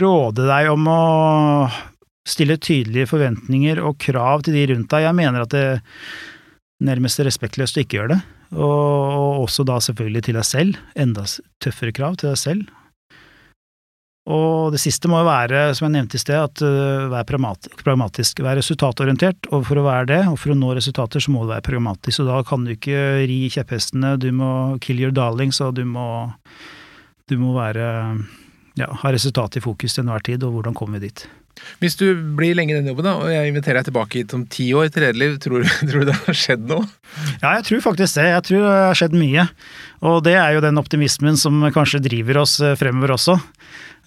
råde 0.02 0.48
deg 0.48 0.72
om 0.72 0.88
å 0.92 1.04
stille 2.28 2.58
tydelige 2.60 3.10
forventninger 3.10 3.82
og 3.84 3.98
krav 4.02 4.46
til 4.46 4.58
de 4.58 4.66
rundt 4.74 4.92
deg. 4.92 5.06
Jeg 5.08 5.18
mener 5.18 5.46
at 5.46 5.54
det 5.54 5.68
nærmest 6.84 7.22
er 7.22 7.30
respektløst 7.30 7.80
å 7.80 7.84
ikke 7.84 8.00
gjøre 8.00 8.16
det, 8.16 8.20
og 8.58 9.46
også 9.46 9.66
da 9.68 9.80
selvfølgelig 9.84 10.28
til 10.28 10.38
deg 10.38 10.48
selv. 10.48 10.82
Enda 11.00 11.26
tøffere 11.64 11.96
krav 11.96 12.20
til 12.20 12.32
deg 12.34 12.42
selv. 12.42 12.68
Og 14.28 14.74
det 14.74 14.82
siste 14.84 15.08
må 15.08 15.22
jo 15.22 15.30
være, 15.30 15.70
som 15.78 15.86
jeg 15.88 15.94
nevnte 15.94 16.20
i 16.20 16.22
sted, 16.22 16.36
at 16.36 16.60
uh, 16.60 17.08
vær 17.14 17.24
pragmatisk. 17.24 18.42
Vær 18.44 18.60
resultatorientert, 18.60 19.48
og 19.56 19.64
for 19.70 19.80
å 19.80 19.86
være 19.86 20.10
det, 20.10 20.20
og 20.28 20.36
for 20.42 20.52
å 20.52 20.58
nå 20.60 20.74
resultater, 20.76 21.24
så 21.24 21.32
må 21.32 21.46
du 21.46 21.54
være 21.54 21.64
pragmatisk. 21.64 22.26
Og 22.26 22.28
da 22.34 22.42
kan 22.48 22.68
du 22.68 22.74
ikke 22.74 23.06
ri 23.24 23.40
kjepphestene, 23.54 24.18
du 24.20 24.28
må 24.36 24.50
kill 24.84 25.00
your 25.00 25.16
darlings, 25.16 25.62
og 25.64 25.78
du 25.80 25.86
må, 25.88 26.10
du 27.32 27.38
må 27.40 27.56
være 27.56 27.88
ja, 28.78 28.92
ha 28.92 29.16
resultatet 29.16 29.62
i 29.62 29.64
fokus 29.64 29.96
til 29.96 30.04
enhver 30.04 30.28
tid, 30.28 30.44
og 30.44 30.58
hvordan 30.58 30.76
kommer 30.76 31.00
vi 31.00 31.08
dit. 31.08 31.24
Hvis 31.82 31.98
du 32.00 32.08
blir 32.38 32.56
lenge 32.58 32.74
i 32.74 32.78
den 32.80 32.90
jobben, 32.90 33.06
da, 33.06 33.16
og 33.22 33.30
jeg 33.30 33.52
inviterer 33.52 33.80
deg 33.80 33.90
tilbake 33.92 34.22
hit 34.22 34.34
om 34.38 34.46
ti 34.50 34.70
år 34.78 34.90
til 34.94 35.06
Redeliv, 35.06 35.36
tror, 35.44 35.66
tror, 35.90 36.06
du 36.06 36.12
det 36.12 36.20
har 36.24 36.38
skjedd 36.38 36.66
noe? 36.70 36.88
Ja, 37.42 37.58
jeg 37.60 37.68
tror 37.70 37.84
faktisk 37.92 38.18
det. 38.20 38.30
Jeg 38.32 38.48
tror 38.50 38.64
det 38.66 38.78
har 38.88 39.02
skjedd 39.02 39.18
mye. 39.18 39.50
Og 40.08 40.24
det 40.26 40.38
er 40.38 40.56
jo 40.56 40.64
den 40.66 40.82
optimismen 40.82 41.38
som 41.40 41.62
kanskje 41.74 42.04
driver 42.06 42.44
oss 42.44 42.58
eh, 42.62 42.78
fremover 42.80 43.16
også. 43.18 43.38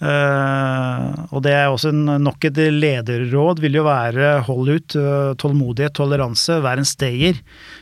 Uh, 0.01 1.27
og 1.29 1.43
det 1.45 1.51
er 1.53 1.67
også 1.69 1.91
en, 1.91 2.07
nok 2.25 2.47
et 2.47 2.57
lederråd 2.73 3.59
vil 3.61 3.75
jo 3.77 3.83
være 3.85 4.31
hold 4.47 4.71
ut, 4.73 4.95
uh, 4.97 5.35
tålmodighet, 5.37 5.93
toleranse, 5.93 6.57
vær 6.65 6.81
en 6.81 6.89
stayer. 6.89 7.37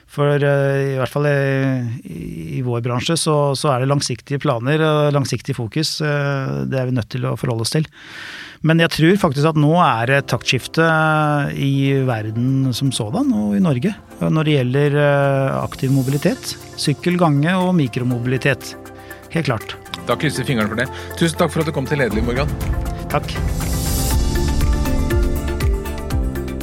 For 0.10 0.42
i 0.42 0.98
hvert 0.98 1.14
fall 1.14 1.30
i, 1.30 2.58
i 2.58 2.64
vår 2.66 2.82
bransje 2.84 3.16
så, 3.22 3.38
så, 3.56 3.70
er 3.72 3.84
det 3.84 3.92
langsiktige 3.92 4.42
planer 4.42 4.82
og 4.82 5.14
langsiktig 5.14 5.54
fokus. 5.54 6.00
det 6.02 6.80
er 6.80 6.90
vi 6.90 6.96
nødt 6.98 7.12
til 7.14 7.28
å 7.30 7.36
forholde 7.38 7.68
oss 7.68 7.76
til. 7.76 7.86
Men 8.68 8.82
jeg 8.84 8.92
tror 8.92 9.20
faktisk 9.22 9.54
at 9.54 9.60
nå 9.60 9.72
er 9.80 10.10
det 10.12 10.20
taktskifte 10.32 10.84
i 11.56 11.96
verden 12.08 12.74
som 12.76 12.92
sådan, 12.92 13.32
og 13.32 13.56
i 13.56 13.64
Norge, 13.64 13.94
når 14.20 14.48
det 14.48 14.58
gjelder 14.58 15.00
eh, 15.00 15.58
aktiv 15.62 15.94
mobilitet. 15.96 16.56
Sykkel, 16.80 17.16
gange 17.22 17.56
og 17.56 17.72
mikromobilitet. 17.80 18.74
Helt 19.32 19.48
klart. 19.48 19.78
Da 20.10 20.18
krysser 20.20 20.44
vi 20.44 20.52
fingrene 20.52 20.72
for 20.74 20.84
det. 20.84 20.90
Tusen 21.20 21.40
takk 21.40 21.56
for 21.56 21.64
at 21.64 21.72
du 21.72 21.76
kom 21.76 21.88
til 21.88 22.04
Lederliv, 22.04 22.28
Morgan. 22.28 22.52
Takk. 23.14 23.32